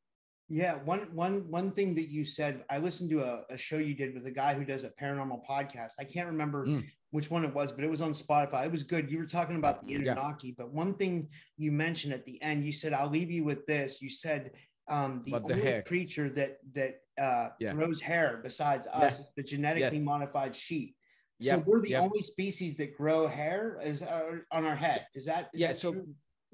yeah 0.47 0.76
one 0.86 1.07
one 1.14 1.49
one 1.49 1.72
thing 1.72 1.93
that 1.93 2.10
you 2.10 2.26
said 2.26 2.64
i 2.70 2.78
listened 2.78 3.10
to 3.10 3.22
a, 3.22 3.41
a 3.49 3.57
show 3.57 3.78
you 3.78 3.93
did 3.93 4.14
with 4.14 4.26
a 4.26 4.32
guy 4.32 4.53
who 4.53 4.66
does 4.66 4.84
a 4.84 4.89
paranormal 5.01 5.41
podcast 5.47 5.93
i 5.99 6.03
can't 6.03 6.28
remember 6.28 6.66
mm. 6.66 6.84
which 7.12 7.30
one 7.30 7.43
it 7.43 7.53
was 7.53 7.72
but 7.72 7.84
it 7.84 7.89
was 7.89 8.01
on 8.01 8.12
spotify 8.12 8.66
it 8.66 8.72
was 8.72 8.84
good 8.84 9.12
you 9.12 9.18
were 9.18 9.26
talking 9.26 9.57
about 9.57 9.86
the 9.86 9.95
Anunnaki, 9.95 10.47
yeah. 10.47 10.53
but 10.57 10.72
one 10.72 10.93
thing 10.95 11.28
you 11.57 11.72
mentioned 11.72 12.14
at 12.14 12.26
the 12.26 12.41
end 12.41 12.66
you 12.66 12.72
said 12.72 12.93
i'll 12.93 13.10
leave 13.10 13.30
you 13.30 13.43
with 13.43 13.66
this 13.68 14.01
you 14.01 14.10
said 14.10 14.51
um, 14.89 15.22
the, 15.24 15.34
the 15.34 15.53
only 15.53 15.82
creature 15.84 16.30
that 16.32 16.57
that 16.74 16.95
uh, 17.22 17.49
yeah. 17.60 17.74
grows 17.74 18.01
hair 18.01 18.39
besides 18.41 18.88
us 18.88 19.20
yeah. 19.20 19.26
is 19.26 19.32
the 19.38 19.43
genetically 19.43 19.97
yes. 19.97 20.05
modified 20.05 20.55
sheep 20.55 20.95
Yep. 21.39 21.57
So 21.57 21.63
we're 21.65 21.81
the 21.81 21.89
yep. 21.91 22.01
only 22.03 22.21
species 22.21 22.75
that 22.77 22.97
grow 22.97 23.27
hair 23.27 23.79
is 23.81 24.01
uh, 24.03 24.39
on 24.51 24.65
our 24.65 24.75
head. 24.75 25.05
Is 25.15 25.25
that 25.25 25.49
is 25.53 25.61
yeah? 25.61 25.67
That 25.69 25.77
so 25.77 25.93
true? 25.93 26.07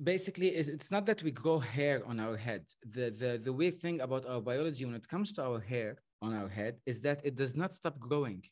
basically, 0.03 0.49
it's 0.49 0.91
not 0.91 1.05
that 1.07 1.23
we 1.23 1.31
grow 1.31 1.59
hair 1.59 2.03
on 2.05 2.19
our 2.19 2.37
head. 2.37 2.65
The 2.91 3.09
the 3.09 3.39
the 3.43 3.53
weird 3.53 3.79
thing 3.79 4.01
about 4.01 4.25
our 4.27 4.41
biology 4.41 4.85
when 4.85 4.95
it 4.95 5.07
comes 5.07 5.33
to 5.33 5.43
our 5.43 5.59
hair 5.59 5.97
on 6.21 6.33
our 6.33 6.47
head 6.47 6.77
is 6.85 7.01
that 7.01 7.21
it 7.23 7.35
does 7.35 7.55
not 7.55 7.73
stop 7.73 7.99
growing. 7.99 8.43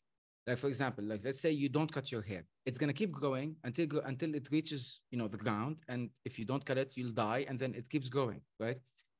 Like 0.46 0.58
for 0.58 0.68
example, 0.68 1.04
like 1.04 1.22
let's 1.24 1.40
say 1.40 1.52
you 1.52 1.68
don't 1.68 1.90
cut 1.90 2.10
your 2.10 2.22
hair, 2.22 2.44
it's 2.66 2.78
gonna 2.78 2.92
keep 2.92 3.12
growing 3.12 3.56
until 3.62 4.00
until 4.04 4.34
it 4.34 4.48
reaches 4.50 5.00
you 5.12 5.18
know 5.18 5.28
the 5.28 5.38
ground, 5.38 5.76
and 5.88 6.10
if 6.24 6.38
you 6.38 6.44
don't 6.44 6.64
cut 6.64 6.78
it, 6.78 6.96
you'll 6.96 7.12
die, 7.12 7.46
and 7.48 7.58
then 7.58 7.74
it 7.74 7.88
keeps 7.88 8.08
growing, 8.08 8.40
right? 8.58 8.78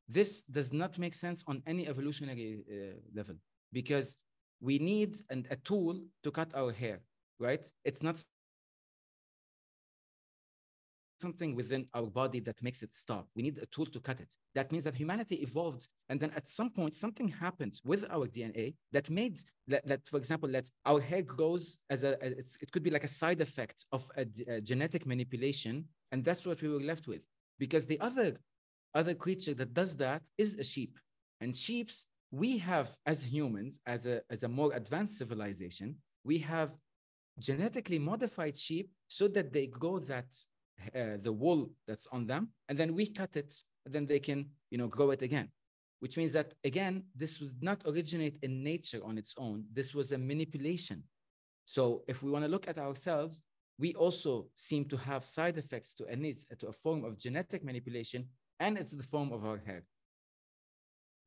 This 0.09 0.43
does 0.43 0.73
not 0.73 0.99
make 0.99 1.15
sense 1.15 1.45
on 1.47 1.63
any 1.67 1.89
evolutionary 1.89 2.65
uh, 2.69 2.99
level 3.15 3.37
because 3.73 4.17
we 4.65 4.79
need 4.79 5.17
an, 5.29 5.47
a 5.51 5.57
tool 5.57 6.01
to 6.23 6.31
cut 6.31 6.51
our 6.55 6.73
hair, 6.73 7.01
right? 7.39 7.71
It's 7.85 8.03
not 8.03 8.17
something 11.21 11.55
within 11.55 11.87
our 11.95 12.09
body 12.21 12.41
that 12.41 12.63
makes 12.63 12.83
it 12.83 12.93
stop. 12.93 13.27
We 13.37 13.43
need 13.43 13.59
a 13.59 13.67
tool 13.67 13.87
to 13.87 14.01
cut 14.01 14.21
it. 14.21 14.33
That 14.55 14.73
means 14.73 14.85
that 14.85 14.95
humanity 14.95 15.37
evolved, 15.49 15.89
and 16.09 16.19
then 16.19 16.33
at 16.35 16.49
some 16.49 16.71
point, 16.71 16.95
something 16.95 17.29
happened 17.29 17.75
with 17.85 18.03
our 18.11 18.27
DNA 18.27 18.75
that 18.93 19.11
made 19.11 19.37
that, 19.69 19.87
that 19.87 20.03
for 20.11 20.17
example, 20.17 20.49
that 20.57 20.69
our 20.87 21.01
hair 21.01 21.23
grows 21.23 21.79
as 21.91 22.03
a, 22.03 22.13
it 22.63 22.71
could 22.73 22.83
be 22.83 22.95
like 22.97 23.05
a 23.05 23.15
side 23.23 23.41
effect 23.41 23.85
of 23.93 24.03
a, 24.17 24.25
a 24.49 24.61
genetic 24.61 25.07
manipulation, 25.07 25.75
and 26.11 26.25
that's 26.25 26.45
what 26.47 26.61
we 26.63 26.69
were 26.69 26.87
left 26.93 27.07
with. 27.07 27.23
Because 27.59 27.87
the 27.87 28.01
other 28.01 28.31
other 28.95 29.15
creature 29.15 29.55
that 29.55 29.75
does 29.75 29.97
that 29.97 30.23
is 30.39 30.51
a 30.55 30.65
sheep, 30.65 30.99
and 31.41 31.55
sheep's 31.55 32.07
we 32.31 32.59
have 32.59 32.91
as 33.07 33.23
humans, 33.23 33.81
as 33.87 34.07
a, 34.07 34.23
as 34.31 34.43
a 34.43 34.49
more 34.49 34.73
advanced 34.75 35.19
civilization, 35.19 35.97
we 36.25 36.39
have 36.39 36.73
genetically 37.39 37.99
modified 37.99 38.57
sheep 38.57 38.91
so 39.09 39.29
that 39.29 39.53
they 39.53 39.67
grow 39.67 39.99
that 39.99 40.27
uh, 40.95 41.17
the 41.23 41.33
wool 41.33 41.71
that's 41.87 42.07
on 42.09 42.27
them, 42.27 42.49
and 42.69 42.77
then 42.77 42.95
we 42.95 43.07
cut 43.07 43.37
it, 43.37 43.55
then 43.87 44.07
they 44.07 44.19
can 44.19 44.47
you 44.71 44.79
know 44.79 44.89
grow 44.89 45.11
it 45.11 45.23
again. 45.23 45.49
Which 46.01 46.17
means 46.17 46.33
that 46.33 46.55
again, 46.65 47.05
this 47.15 47.41
would 47.41 47.63
not 47.63 47.83
originate 47.87 48.39
in 48.43 48.63
nature 48.63 49.01
on 49.05 49.17
its 49.17 49.35
own. 49.39 49.65
This 49.73 49.95
was 49.95 50.13
a 50.13 50.19
manipulation. 50.19 51.05
So 51.65 52.03
if 52.09 52.23
we 52.23 52.31
want 52.31 52.45
to 52.45 52.51
look 52.51 52.69
at 52.69 52.79
ourselves, 52.79 53.43
we 53.79 53.95
also 53.95 54.47
seem 54.55 54.85
to 54.87 54.97
have 54.97 55.25
side 55.25 55.59
effects 55.59 55.95
to 55.95 56.05
a, 56.05 56.57
to 56.57 56.69
a 56.69 56.73
form 56.73 57.05
of 57.05 57.19
genetic 57.19 57.65
manipulation 57.65 58.27
and 58.61 58.79
it's 58.79 58.93
the 58.93 59.03
form 59.03 59.33
of 59.33 59.45
our 59.45 59.61
hair. 59.67 59.83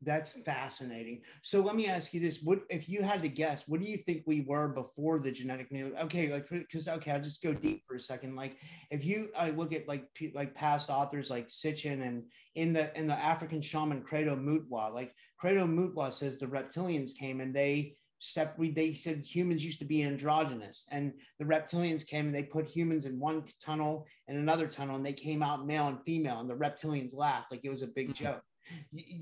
That's 0.02 0.32
fascinating. 0.44 1.22
So 1.42 1.62
let 1.62 1.76
me 1.76 1.88
ask 1.88 2.14
you 2.14 2.20
this: 2.20 2.44
What 2.44 2.60
if 2.70 2.88
you 2.88 3.02
had 3.02 3.24
to 3.24 3.30
guess? 3.30 3.68
What 3.68 3.80
do 3.80 3.88
you 3.88 3.98
think 3.98 4.24
we 4.26 4.42
were 4.42 4.68
before 4.68 5.20
the 5.20 5.32
genetic 5.32 5.70
Okay, 5.74 6.32
like 6.32 6.48
because 6.50 6.88
okay, 6.88 7.12
I'll 7.12 7.22
just 7.22 7.42
go 7.42 7.54
deep 7.54 7.84
for 7.88 7.96
a 7.96 8.00
second. 8.00 8.36
Like 8.36 8.58
if 8.92 9.04
you 9.04 9.30
I 9.36 9.50
look 9.50 9.74
at 9.74 9.88
like 9.88 10.08
like 10.36 10.54
past 10.54 10.92
authors 10.92 11.32
like 11.32 11.48
Sitchin 11.48 12.06
and 12.06 12.24
in 12.54 12.74
the 12.74 12.96
in 12.98 13.08
the 13.08 13.16
African 13.16 13.60
shaman 13.60 14.04
Credo 14.04 14.36
Mutwa, 14.36 14.94
like 14.94 15.16
Credo 15.40 15.66
Mutwa 15.66 16.14
says 16.14 16.38
the 16.38 16.46
reptilians 16.46 17.16
came 17.18 17.42
and 17.42 17.56
they 17.56 17.96
separate 18.20 18.76
they 18.76 18.94
said 18.94 19.20
humans 19.20 19.64
used 19.64 19.80
to 19.80 19.86
be 19.86 20.04
androgynous 20.04 20.86
and 20.92 21.14
the 21.38 21.46
reptilians 21.46 22.06
came 22.06 22.26
and 22.26 22.34
they 22.34 22.42
put 22.42 22.68
humans 22.68 23.06
in 23.06 23.20
one 23.20 23.44
tunnel 23.64 24.08
and 24.28 24.38
another 24.38 24.68
tunnel 24.68 24.96
and 24.96 25.06
they 25.06 25.14
came 25.14 25.44
out 25.44 25.68
male 25.68 25.88
and 25.88 26.02
female 26.04 26.40
and 26.40 26.50
the 26.50 26.56
reptilians 26.56 27.16
laughed 27.16 27.52
like 27.52 27.62
it 27.64 27.70
was 27.70 27.84
a 27.84 27.88
big 27.88 28.10
mm-hmm. 28.10 28.26
joke 28.26 28.42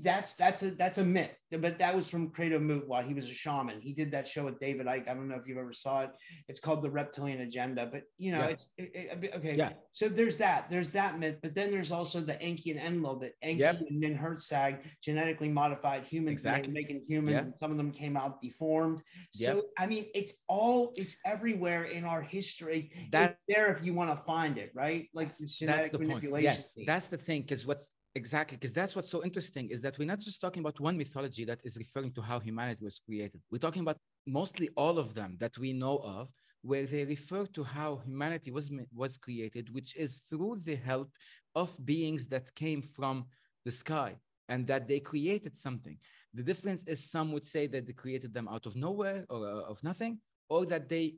that's 0.02 0.34
that's 0.34 0.62
a 0.62 0.70
that's 0.72 0.98
a 0.98 1.04
myth 1.04 1.34
but 1.50 1.78
that 1.78 1.94
was 1.94 2.08
from 2.10 2.30
Credo 2.30 2.58
while 2.86 3.02
he 3.02 3.14
was 3.14 3.26
a 3.26 3.34
shaman 3.34 3.80
he 3.80 3.92
did 3.92 4.10
that 4.10 4.26
show 4.26 4.44
with 4.44 4.58
David 4.58 4.86
Icke 4.86 5.08
I 5.08 5.14
don't 5.14 5.28
know 5.28 5.36
if 5.36 5.46
you've 5.46 5.58
ever 5.58 5.72
saw 5.72 6.02
it 6.02 6.10
it's 6.48 6.60
called 6.60 6.82
the 6.82 6.90
reptilian 6.90 7.40
agenda 7.42 7.88
but 7.90 8.02
you 8.18 8.32
know 8.32 8.38
yeah. 8.38 8.46
it's 8.46 8.72
it, 8.76 8.90
it, 8.94 9.32
okay 9.36 9.54
yeah. 9.54 9.70
so 9.92 10.08
there's 10.08 10.36
that 10.38 10.68
there's 10.68 10.90
that 10.90 11.18
myth 11.18 11.36
but 11.42 11.54
then 11.54 11.70
there's 11.70 11.92
also 11.92 12.20
the 12.20 12.40
Enki 12.42 12.70
and 12.72 12.80
Enlil 12.80 13.16
that 13.20 13.32
Enki 13.42 13.60
yep. 13.60 13.80
and 13.80 14.02
Ninhursag 14.02 14.78
genetically 15.02 15.50
modified 15.50 16.04
humans 16.04 16.34
exactly. 16.34 16.72
making 16.72 17.04
humans 17.08 17.34
yep. 17.34 17.44
and 17.44 17.54
some 17.60 17.70
of 17.70 17.76
them 17.76 17.92
came 17.92 18.16
out 18.16 18.40
deformed 18.40 19.00
so 19.32 19.56
yep. 19.56 19.64
I 19.78 19.86
mean 19.86 20.06
it's 20.14 20.44
all 20.48 20.92
it's 20.96 21.18
everywhere 21.24 21.84
in 21.84 22.04
our 22.04 22.22
history 22.22 22.90
that's 23.12 23.36
there 23.48 23.72
if 23.72 23.84
you 23.84 23.94
want 23.94 24.10
to 24.10 24.24
find 24.24 24.58
it 24.58 24.72
right 24.74 25.08
like 25.14 25.28
that's 25.28 25.90
the 25.90 25.98
manipulation 25.98 26.30
point. 26.30 26.42
yes 26.42 26.74
that's 26.86 27.08
the 27.08 27.16
thing 27.16 27.42
because 27.42 27.66
what's 27.66 27.90
Exactly, 28.16 28.56
because 28.56 28.72
that's 28.72 28.96
what's 28.96 29.10
so 29.10 29.22
interesting 29.22 29.68
is 29.68 29.82
that 29.82 29.98
we're 29.98 30.06
not 30.06 30.20
just 30.20 30.40
talking 30.40 30.60
about 30.60 30.80
one 30.80 30.96
mythology 30.96 31.44
that 31.44 31.60
is 31.64 31.76
referring 31.76 32.12
to 32.12 32.22
how 32.22 32.40
humanity 32.40 32.82
was 32.82 32.98
created. 32.98 33.42
We're 33.50 33.58
talking 33.58 33.82
about 33.82 33.98
mostly 34.26 34.70
all 34.74 34.98
of 34.98 35.12
them 35.12 35.36
that 35.38 35.58
we 35.58 35.74
know 35.74 35.98
of, 35.98 36.30
where 36.62 36.86
they 36.86 37.04
refer 37.04 37.44
to 37.44 37.62
how 37.62 38.00
humanity 38.06 38.50
was 38.50 38.72
was 38.94 39.18
created, 39.18 39.68
which 39.74 39.94
is 39.96 40.20
through 40.30 40.56
the 40.64 40.76
help 40.76 41.10
of 41.54 41.68
beings 41.84 42.26
that 42.28 42.54
came 42.54 42.80
from 42.80 43.26
the 43.66 43.70
sky 43.70 44.16
and 44.48 44.66
that 44.66 44.88
they 44.88 44.98
created 44.98 45.54
something. 45.54 45.98
The 46.32 46.42
difference 46.42 46.84
is 46.84 47.10
some 47.10 47.32
would 47.32 47.44
say 47.44 47.66
that 47.66 47.86
they 47.86 47.92
created 47.92 48.32
them 48.32 48.48
out 48.48 48.64
of 48.64 48.76
nowhere 48.76 49.26
or 49.28 49.46
uh, 49.46 49.72
of 49.72 49.84
nothing, 49.84 50.20
or 50.48 50.64
that 50.72 50.88
they 50.88 51.16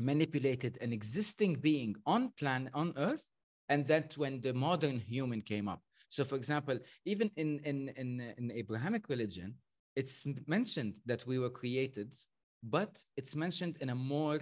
manipulated 0.00 0.78
an 0.80 0.92
existing 0.92 1.54
being 1.54 1.94
on 2.06 2.32
plan 2.40 2.70
on 2.74 2.92
Earth 2.96 3.26
and 3.68 3.86
that's 3.86 4.16
when 4.16 4.40
the 4.40 4.54
modern 4.54 4.98
human 4.98 5.40
came 5.40 5.68
up. 5.68 5.82
So 6.08 6.24
for 6.24 6.36
example 6.36 6.78
even 7.04 7.30
in 7.36 7.60
in 7.64 7.88
in, 7.96 8.08
in 8.38 8.52
abrahamic 8.52 9.08
religion 9.08 9.54
it's 9.96 10.24
mentioned 10.46 10.94
that 11.06 11.26
we 11.26 11.38
were 11.38 11.50
created 11.50 12.14
but 12.62 13.04
it's 13.16 13.34
mentioned 13.34 13.76
in 13.80 13.90
a 13.90 13.94
more 13.94 14.40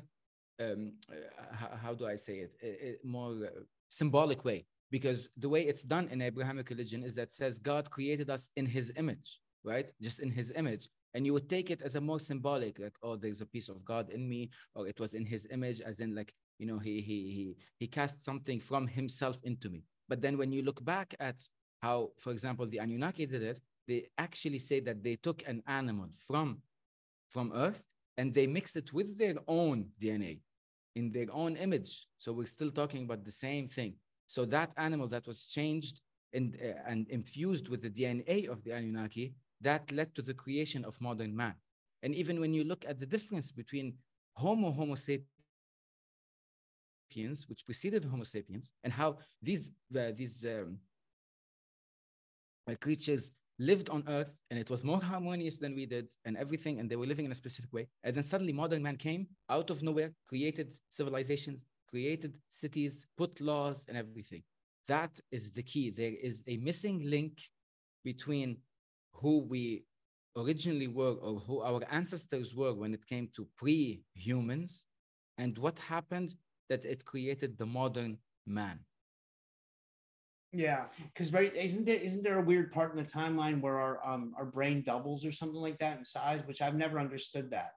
um, 0.60 0.92
uh, 1.10 1.76
how, 1.76 1.94
do 1.94 2.06
i 2.06 2.14
say 2.14 2.36
it? 2.44 2.52
A, 2.62 2.68
a 2.90 2.96
more 3.02 3.32
uh, 3.44 3.60
symbolic 3.88 4.44
way. 4.44 4.66
Because 4.90 5.28
the 5.36 5.48
way 5.48 5.62
it's 5.62 5.82
done 5.82 6.06
in 6.12 6.22
abrahamic 6.22 6.70
religion 6.70 7.02
is 7.02 7.14
that 7.16 7.32
says 7.32 7.58
god 7.58 7.90
created 7.90 8.30
us 8.30 8.50
in 8.56 8.66
his 8.66 8.92
image 8.96 9.40
right? 9.64 9.90
Just 10.00 10.20
in 10.20 10.30
his 10.30 10.52
image. 10.54 10.88
And 11.14 11.24
you 11.24 11.32
would 11.32 11.48
take 11.48 11.70
it 11.70 11.80
as 11.82 11.96
a 11.96 12.00
more 12.00 12.20
symbolic 12.20 12.78
like 12.78 12.96
oh 13.02 13.16
there's 13.16 13.40
a 13.40 13.46
piece 13.46 13.68
of 13.68 13.84
god 13.84 14.10
in 14.10 14.28
me 14.28 14.50
or 14.74 14.86
it 14.88 14.98
was 14.98 15.14
in 15.14 15.24
his 15.24 15.46
image 15.50 15.80
as 15.80 16.00
in 16.00 16.14
like 16.14 16.34
you 16.58 16.66
know 16.66 16.78
he 16.78 17.00
he 17.00 17.18
he 17.36 17.56
he 17.78 17.86
cast 17.86 18.24
something 18.24 18.60
from 18.60 18.86
himself 18.86 19.38
into 19.42 19.68
me. 19.68 19.84
But 20.08 20.20
then 20.20 20.36
when 20.36 20.52
you 20.52 20.62
look 20.62 20.84
back 20.84 21.14
at 21.20 21.38
how 21.82 22.10
for 22.18 22.32
example 22.32 22.66
the 22.66 22.78
anunnaki 22.78 23.26
did 23.26 23.42
it 23.42 23.60
they 23.86 24.06
actually 24.18 24.58
say 24.58 24.80
that 24.80 25.02
they 25.02 25.16
took 25.16 25.46
an 25.46 25.62
animal 25.66 26.08
from 26.26 26.62
from 27.30 27.52
earth 27.54 27.82
and 28.16 28.32
they 28.32 28.46
mixed 28.46 28.76
it 28.76 28.92
with 28.92 29.18
their 29.18 29.34
own 29.48 29.86
dna 30.00 30.38
in 30.94 31.10
their 31.10 31.26
own 31.32 31.56
image. 31.56 32.06
So 32.18 32.32
we're 32.32 32.46
still 32.46 32.70
talking 32.70 33.04
about 33.04 33.24
the 33.24 33.30
same 33.30 33.68
thing. 33.68 33.94
So 34.26 34.44
that 34.46 34.70
animal 34.76 35.08
that 35.08 35.26
was 35.26 35.44
changed 35.44 36.00
and, 36.32 36.56
uh, 36.62 36.78
and 36.86 37.08
infused 37.08 37.68
with 37.68 37.82
the 37.82 37.90
dna 37.90 38.48
of 38.48 38.62
the 38.64 38.70
anunnaki 38.70 39.34
that 39.60 39.90
led 39.90 40.14
to 40.14 40.22
the 40.22 40.34
creation 40.34 40.84
of 40.84 41.00
modern 41.00 41.34
man. 41.34 41.54
And 42.02 42.14
even 42.14 42.40
when 42.40 42.52
you 42.54 42.64
look 42.64 42.84
at 42.86 43.00
the 43.00 43.06
difference 43.06 43.50
between 43.50 43.94
homo 44.34 44.70
homo 44.70 44.94
sapiens 44.94 45.28
sapiens, 47.04 47.48
which 47.48 47.64
preceded 47.64 48.04
Homo 48.04 48.24
sapiens, 48.24 48.72
and 48.82 48.92
how 48.92 49.18
these 49.42 49.70
uh, 49.96 50.12
these 50.16 50.44
um, 50.44 50.78
uh, 52.70 52.74
creatures 52.80 53.32
lived 53.58 53.88
on 53.88 54.02
Earth, 54.08 54.40
and 54.50 54.58
it 54.58 54.70
was 54.70 54.84
more 54.84 55.00
harmonious 55.00 55.58
than 55.58 55.74
we 55.74 55.86
did, 55.86 56.12
and 56.24 56.36
everything, 56.36 56.80
and 56.80 56.90
they 56.90 56.96
were 56.96 57.06
living 57.06 57.24
in 57.24 57.32
a 57.32 57.34
specific 57.34 57.72
way. 57.72 57.88
And 58.02 58.16
then 58.16 58.24
suddenly, 58.24 58.52
modern 58.52 58.82
man 58.82 58.96
came 58.96 59.26
out 59.48 59.70
of 59.70 59.82
nowhere, 59.82 60.12
created 60.26 60.72
civilizations, 60.90 61.64
created 61.88 62.34
cities, 62.48 63.06
put 63.16 63.40
laws, 63.40 63.84
and 63.88 63.96
everything. 63.96 64.42
That 64.88 65.18
is 65.30 65.50
the 65.52 65.62
key. 65.62 65.90
There 65.90 66.12
is 66.22 66.42
a 66.46 66.56
missing 66.58 67.02
link 67.04 67.42
between 68.04 68.58
who 69.14 69.38
we 69.38 69.84
originally 70.36 70.88
were 70.88 71.14
or 71.22 71.38
who 71.38 71.62
our 71.62 71.80
ancestors 71.90 72.54
were 72.54 72.74
when 72.74 72.92
it 72.92 73.06
came 73.06 73.28
to 73.34 73.46
pre-humans 73.56 74.84
and 75.38 75.56
what 75.58 75.78
happened 75.78 76.34
that 76.68 76.84
it 76.84 77.04
created 77.04 77.58
the 77.58 77.66
modern 77.66 78.18
man. 78.46 78.80
Yeah, 80.52 80.84
because 81.12 81.32
right, 81.32 81.54
isn't 81.54 81.84
there 81.84 81.98
isn't 81.98 82.22
there 82.22 82.38
a 82.38 82.44
weird 82.44 82.70
part 82.70 82.92
in 82.92 83.02
the 83.02 83.10
timeline 83.10 83.60
where 83.60 83.80
our 83.80 83.98
um 84.06 84.34
our 84.38 84.46
brain 84.46 84.82
doubles 84.86 85.24
or 85.24 85.32
something 85.32 85.60
like 85.60 85.78
that 85.80 85.98
in 85.98 86.04
size, 86.04 86.42
which 86.46 86.62
I've 86.62 86.76
never 86.76 87.00
understood 87.00 87.50
that. 87.50 87.72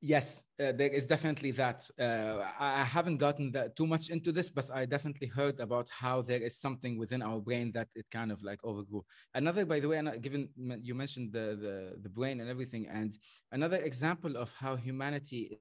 Yes, 0.00 0.42
uh, 0.60 0.72
there 0.72 0.88
is 0.90 1.06
definitely 1.06 1.50
that. 1.52 1.88
Uh, 1.98 2.44
I 2.58 2.84
haven't 2.84 3.16
gotten 3.16 3.50
that 3.52 3.76
too 3.76 3.86
much 3.86 4.08
into 4.08 4.30
this, 4.30 4.50
but 4.50 4.70
I 4.72 4.86
definitely 4.86 5.26
heard 5.26 5.58
about 5.58 5.88
how 5.90 6.22
there 6.22 6.40
is 6.40 6.58
something 6.58 6.98
within 6.98 7.22
our 7.22 7.40
brain 7.40 7.72
that 7.72 7.88
it 7.94 8.06
kind 8.10 8.30
of 8.30 8.42
like 8.42 8.60
overgrew. 8.62 9.04
Another, 9.34 9.66
by 9.66 9.80
the 9.80 9.88
way, 9.88 9.98
and 9.98 10.22
given 10.22 10.48
you 10.82 10.94
mentioned 10.94 11.32
the 11.32 11.56
the, 11.64 12.00
the 12.02 12.08
brain 12.08 12.40
and 12.40 12.48
everything, 12.48 12.86
and 12.88 13.18
another 13.52 13.78
example 13.78 14.36
of 14.36 14.52
how 14.54 14.76
humanity 14.76 15.58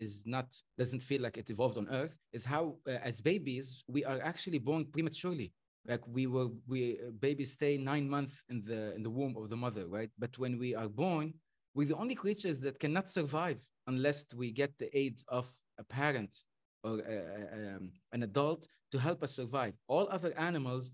is 0.00 0.24
not 0.26 0.46
doesn't 0.76 1.02
feel 1.02 1.22
like 1.22 1.36
it 1.36 1.50
evolved 1.50 1.78
on 1.78 1.88
earth 1.90 2.16
is 2.32 2.44
how 2.44 2.76
uh, 2.86 2.92
as 3.02 3.20
babies 3.20 3.84
we 3.88 4.04
are 4.04 4.20
actually 4.22 4.58
born 4.58 4.84
prematurely. 4.84 5.52
Like 5.86 6.06
we 6.06 6.26
were 6.26 6.48
we 6.66 6.98
uh, 7.00 7.10
babies 7.18 7.52
stay 7.52 7.78
nine 7.78 8.08
months 8.08 8.34
in 8.48 8.62
the 8.64 8.94
in 8.94 9.02
the 9.02 9.10
womb 9.10 9.36
of 9.36 9.48
the 9.48 9.56
mother 9.56 9.86
right? 9.86 10.10
But 10.18 10.38
when 10.38 10.58
we 10.58 10.74
are 10.74 10.88
born 10.88 11.34
we're 11.74 11.88
the 11.88 11.96
only 11.96 12.14
creatures 12.14 12.58
that 12.60 12.80
cannot 12.80 13.08
survive 13.08 13.60
unless 13.86 14.24
we 14.34 14.50
get 14.50 14.76
the 14.78 14.90
aid 14.98 15.20
of 15.28 15.48
a 15.78 15.84
parent 15.84 16.42
or 16.82 16.98
a, 17.00 17.16
uh, 17.16 17.76
um, 17.76 17.92
an 18.12 18.22
adult 18.22 18.66
to 18.92 18.98
help 18.98 19.22
us 19.22 19.36
survive. 19.36 19.74
All 19.86 20.08
other 20.10 20.32
animals 20.38 20.92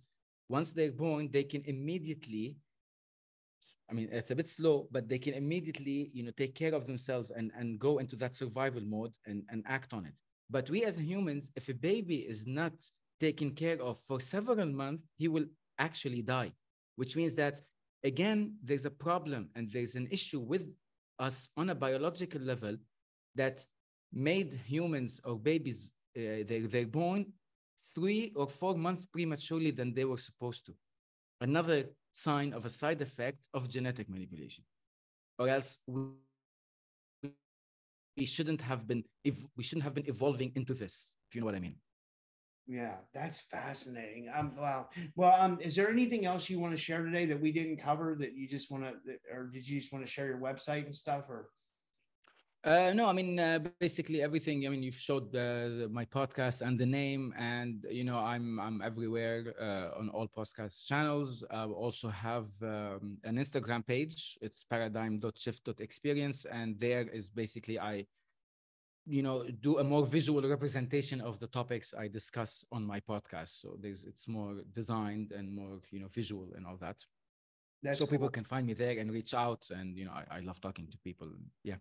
once 0.49 0.73
they're 0.73 0.93
born 0.93 1.31
they 1.31 1.45
can 1.45 1.63
immediately 1.65 2.57
I 3.91 3.95
mean, 3.95 4.09
it's 4.11 4.31
a 4.31 4.37
bit 4.37 4.49
slow, 4.49 4.89
but 4.91 5.09
they 5.09 5.19
can 5.19 5.35
immediately, 5.35 6.11
you 6.13 6.23
know, 6.23 6.33
take 6.37 6.55
care 6.55 6.75
of 6.75 6.87
themselves 6.87 7.31
and, 7.31 7.51
and 7.57 7.79
go 7.79 7.99
into 7.99 8.17
that 8.17 8.35
survival 8.35 8.83
mode 8.83 9.13
and, 9.27 9.43
and 9.51 9.63
act 9.67 9.93
on 9.93 10.07
it. 10.07 10.15
But 10.51 10.71
we 10.71 10.85
as 10.85 10.99
humans, 10.99 11.53
if 11.57 11.69
a 11.69 11.75
baby 11.75 12.17
is 12.17 12.47
not 12.47 12.73
taken 13.21 13.51
care 13.51 13.81
of 13.81 13.99
for 14.07 14.21
several 14.21 14.67
months, 14.67 15.05
he 15.17 15.29
will 15.29 15.47
actually 15.79 16.23
die, 16.23 16.53
which 16.97 17.17
means 17.17 17.35
that 17.35 17.61
again, 18.05 18.57
there's 18.63 18.87
a 18.87 18.91
problem 18.91 19.49
and 19.55 19.71
there's 19.73 19.95
an 19.95 20.09
issue 20.11 20.41
with 20.41 20.67
us 21.19 21.49
on 21.57 21.71
a 21.71 21.75
biological 21.75 22.41
level 22.41 22.77
that 23.35 23.65
made 24.13 24.55
humans 24.67 25.21
or 25.25 25.39
babies, 25.39 25.91
uh, 26.17 26.45
they, 26.47 26.67
they're 26.71 26.87
born 26.87 27.27
three 27.95 28.33
or 28.37 28.49
four 28.49 28.75
months 28.77 29.07
prematurely 29.07 29.71
than 29.71 29.93
they 29.93 30.05
were 30.05 30.19
supposed 30.19 30.67
to. 30.67 30.75
Another 31.41 31.85
sign 32.15 32.53
of 32.53 32.65
a 32.65 32.71
side 32.71 33.03
effect 33.03 33.49
of 33.53 33.69
genetic 33.69 34.09
manipulation. 34.09 34.65
Or 35.39 35.49
else 35.49 35.79
we, 35.87 36.13
shouldn't 38.25 38.61
have 38.61 38.87
been 38.87 39.05
if 39.25 39.35
we 39.57 39.65
shouldn't 39.65 39.83
have 39.83 39.95
been 39.95 40.09
evolving 40.09 40.53
into 40.55 40.73
this, 40.73 41.17
if 41.29 41.35
you 41.35 41.41
know 41.41 41.47
what 41.47 41.57
I 41.57 41.61
mean. 41.61 41.75
Yeah, 42.67 42.95
that's 43.13 43.41
fascinating. 43.41 44.31
Um, 44.35 44.57
wow. 44.57 44.89
Well, 45.17 45.35
um, 45.39 45.59
is 45.61 45.75
there 45.77 45.91
anything 45.91 46.25
else 46.25 46.49
you 46.49 46.59
want 46.61 46.73
to 46.73 46.79
share 46.79 47.03
today 47.03 47.27
that 47.27 47.39
we 47.41 47.53
didn't 47.53 47.77
cover 47.77 48.15
that 48.21 48.35
you 48.35 48.49
just 48.49 48.71
want 48.71 48.85
to, 48.85 48.95
or 49.35 49.49
did 49.49 49.69
you 49.69 49.81
just 49.81 49.93
want 49.93 50.07
to 50.07 50.11
share 50.11 50.29
your 50.29 50.39
website 50.39 50.87
and 50.87 50.95
stuff, 50.95 51.29
or? 51.29 51.51
Uh, 52.65 52.95
no, 52.95 53.07
I 53.07 53.13
mean 53.13 53.39
uh, 53.39 53.59
basically 53.79 54.23
everything. 54.23 54.67
I 54.67 54.71
mean, 54.71 54.83
you've 54.83 54.95
showed 54.95 55.37
uh, 55.37 55.87
my 55.91 56.07
podcast 56.07 56.63
and 56.63 56.79
the 56.79 56.87
name, 56.87 57.35
and 57.37 57.85
you 57.91 58.05
know 58.05 58.17
I'm 58.17 58.59
I'm 58.59 58.81
everywhere 58.81 59.53
uh, 59.61 59.99
on 59.99 60.09
all 60.09 60.27
podcast 60.27 60.87
channels. 60.87 61.45
I 61.51 61.65
also 61.67 62.09
have 62.09 62.47
um, 62.63 63.19
an 63.23 63.37
Instagram 63.37 63.87
page. 63.87 64.39
It's 64.41 64.65
paradigm.shift.experience, 64.65 66.47
and 66.47 66.81
there 66.81 67.07
is 67.07 67.29
basically 67.29 67.79
I 67.79 68.07
you 69.07 69.23
know 69.23 69.45
do 69.61 69.79
a 69.81 69.85
more 69.85 70.07
visual 70.07 70.41
representation 70.49 71.21
of 71.21 71.39
the 71.39 71.47
topics 71.47 71.93
i 71.99 72.09
discuss 72.09 72.65
on 72.73 72.83
my 72.83 73.01
podcast 73.01 73.61
so 73.61 73.77
there's 73.79 74.05
it's 74.05 74.27
more 74.27 74.55
designed 74.73 75.33
and 75.33 75.55
more 75.55 75.79
you 75.91 76.01
know 76.01 76.09
visual 76.09 76.49
and 76.57 76.67
all 76.67 76.79
that 76.79 77.05
That's 77.83 77.99
so 77.99 78.07
cool. 78.07 78.13
people 78.13 78.31
can 78.31 78.45
find 78.45 78.67
me 78.67 78.73
there 78.73 78.99
and 78.99 79.13
reach 79.13 79.35
out 79.35 79.69
and 79.71 79.99
you 79.99 80.07
know 80.07 80.13
i, 80.13 80.39
I 80.39 80.41
love 80.41 80.59
talking 80.59 80.87
to 80.91 80.97
people 81.05 81.29
yeah 81.63 81.77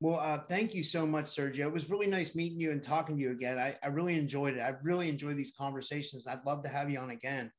Well, 0.00 0.20
uh, 0.20 0.38
thank 0.48 0.74
you 0.74 0.84
so 0.84 1.06
much, 1.06 1.26
Sergio. 1.26 1.66
It 1.66 1.72
was 1.72 1.90
really 1.90 2.06
nice 2.06 2.36
meeting 2.36 2.60
you 2.60 2.70
and 2.70 2.82
talking 2.82 3.16
to 3.16 3.22
you 3.22 3.32
again. 3.32 3.58
I, 3.58 3.76
I 3.82 3.88
really 3.88 4.16
enjoyed 4.16 4.54
it. 4.56 4.60
I 4.60 4.74
really 4.82 5.08
enjoy 5.08 5.34
these 5.34 5.52
conversations. 5.58 6.26
I'd 6.26 6.44
love 6.46 6.62
to 6.62 6.68
have 6.68 6.88
you 6.88 6.98
on 7.00 7.10
again. 7.10 7.50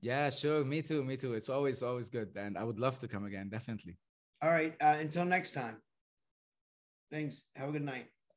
yeah 0.00 0.28
sure 0.28 0.64
me 0.64 0.82
too 0.82 1.02
me 1.04 1.16
too 1.16 1.32
it's 1.34 1.48
always 1.48 1.82
always 1.82 2.10
good 2.10 2.28
and 2.36 2.58
i 2.58 2.64
would 2.64 2.78
love 2.78 2.98
to 2.98 3.08
come 3.08 3.24
again 3.24 3.48
definitely 3.48 3.96
All 4.42 4.50
right. 4.50 4.74
Uh, 4.80 4.96
until 5.00 5.24
next 5.24 5.52
time. 5.52 5.80
Thanks. 7.10 7.44
Have 7.56 7.68
a 7.70 7.72
good 7.72 7.82
night. 7.82 8.13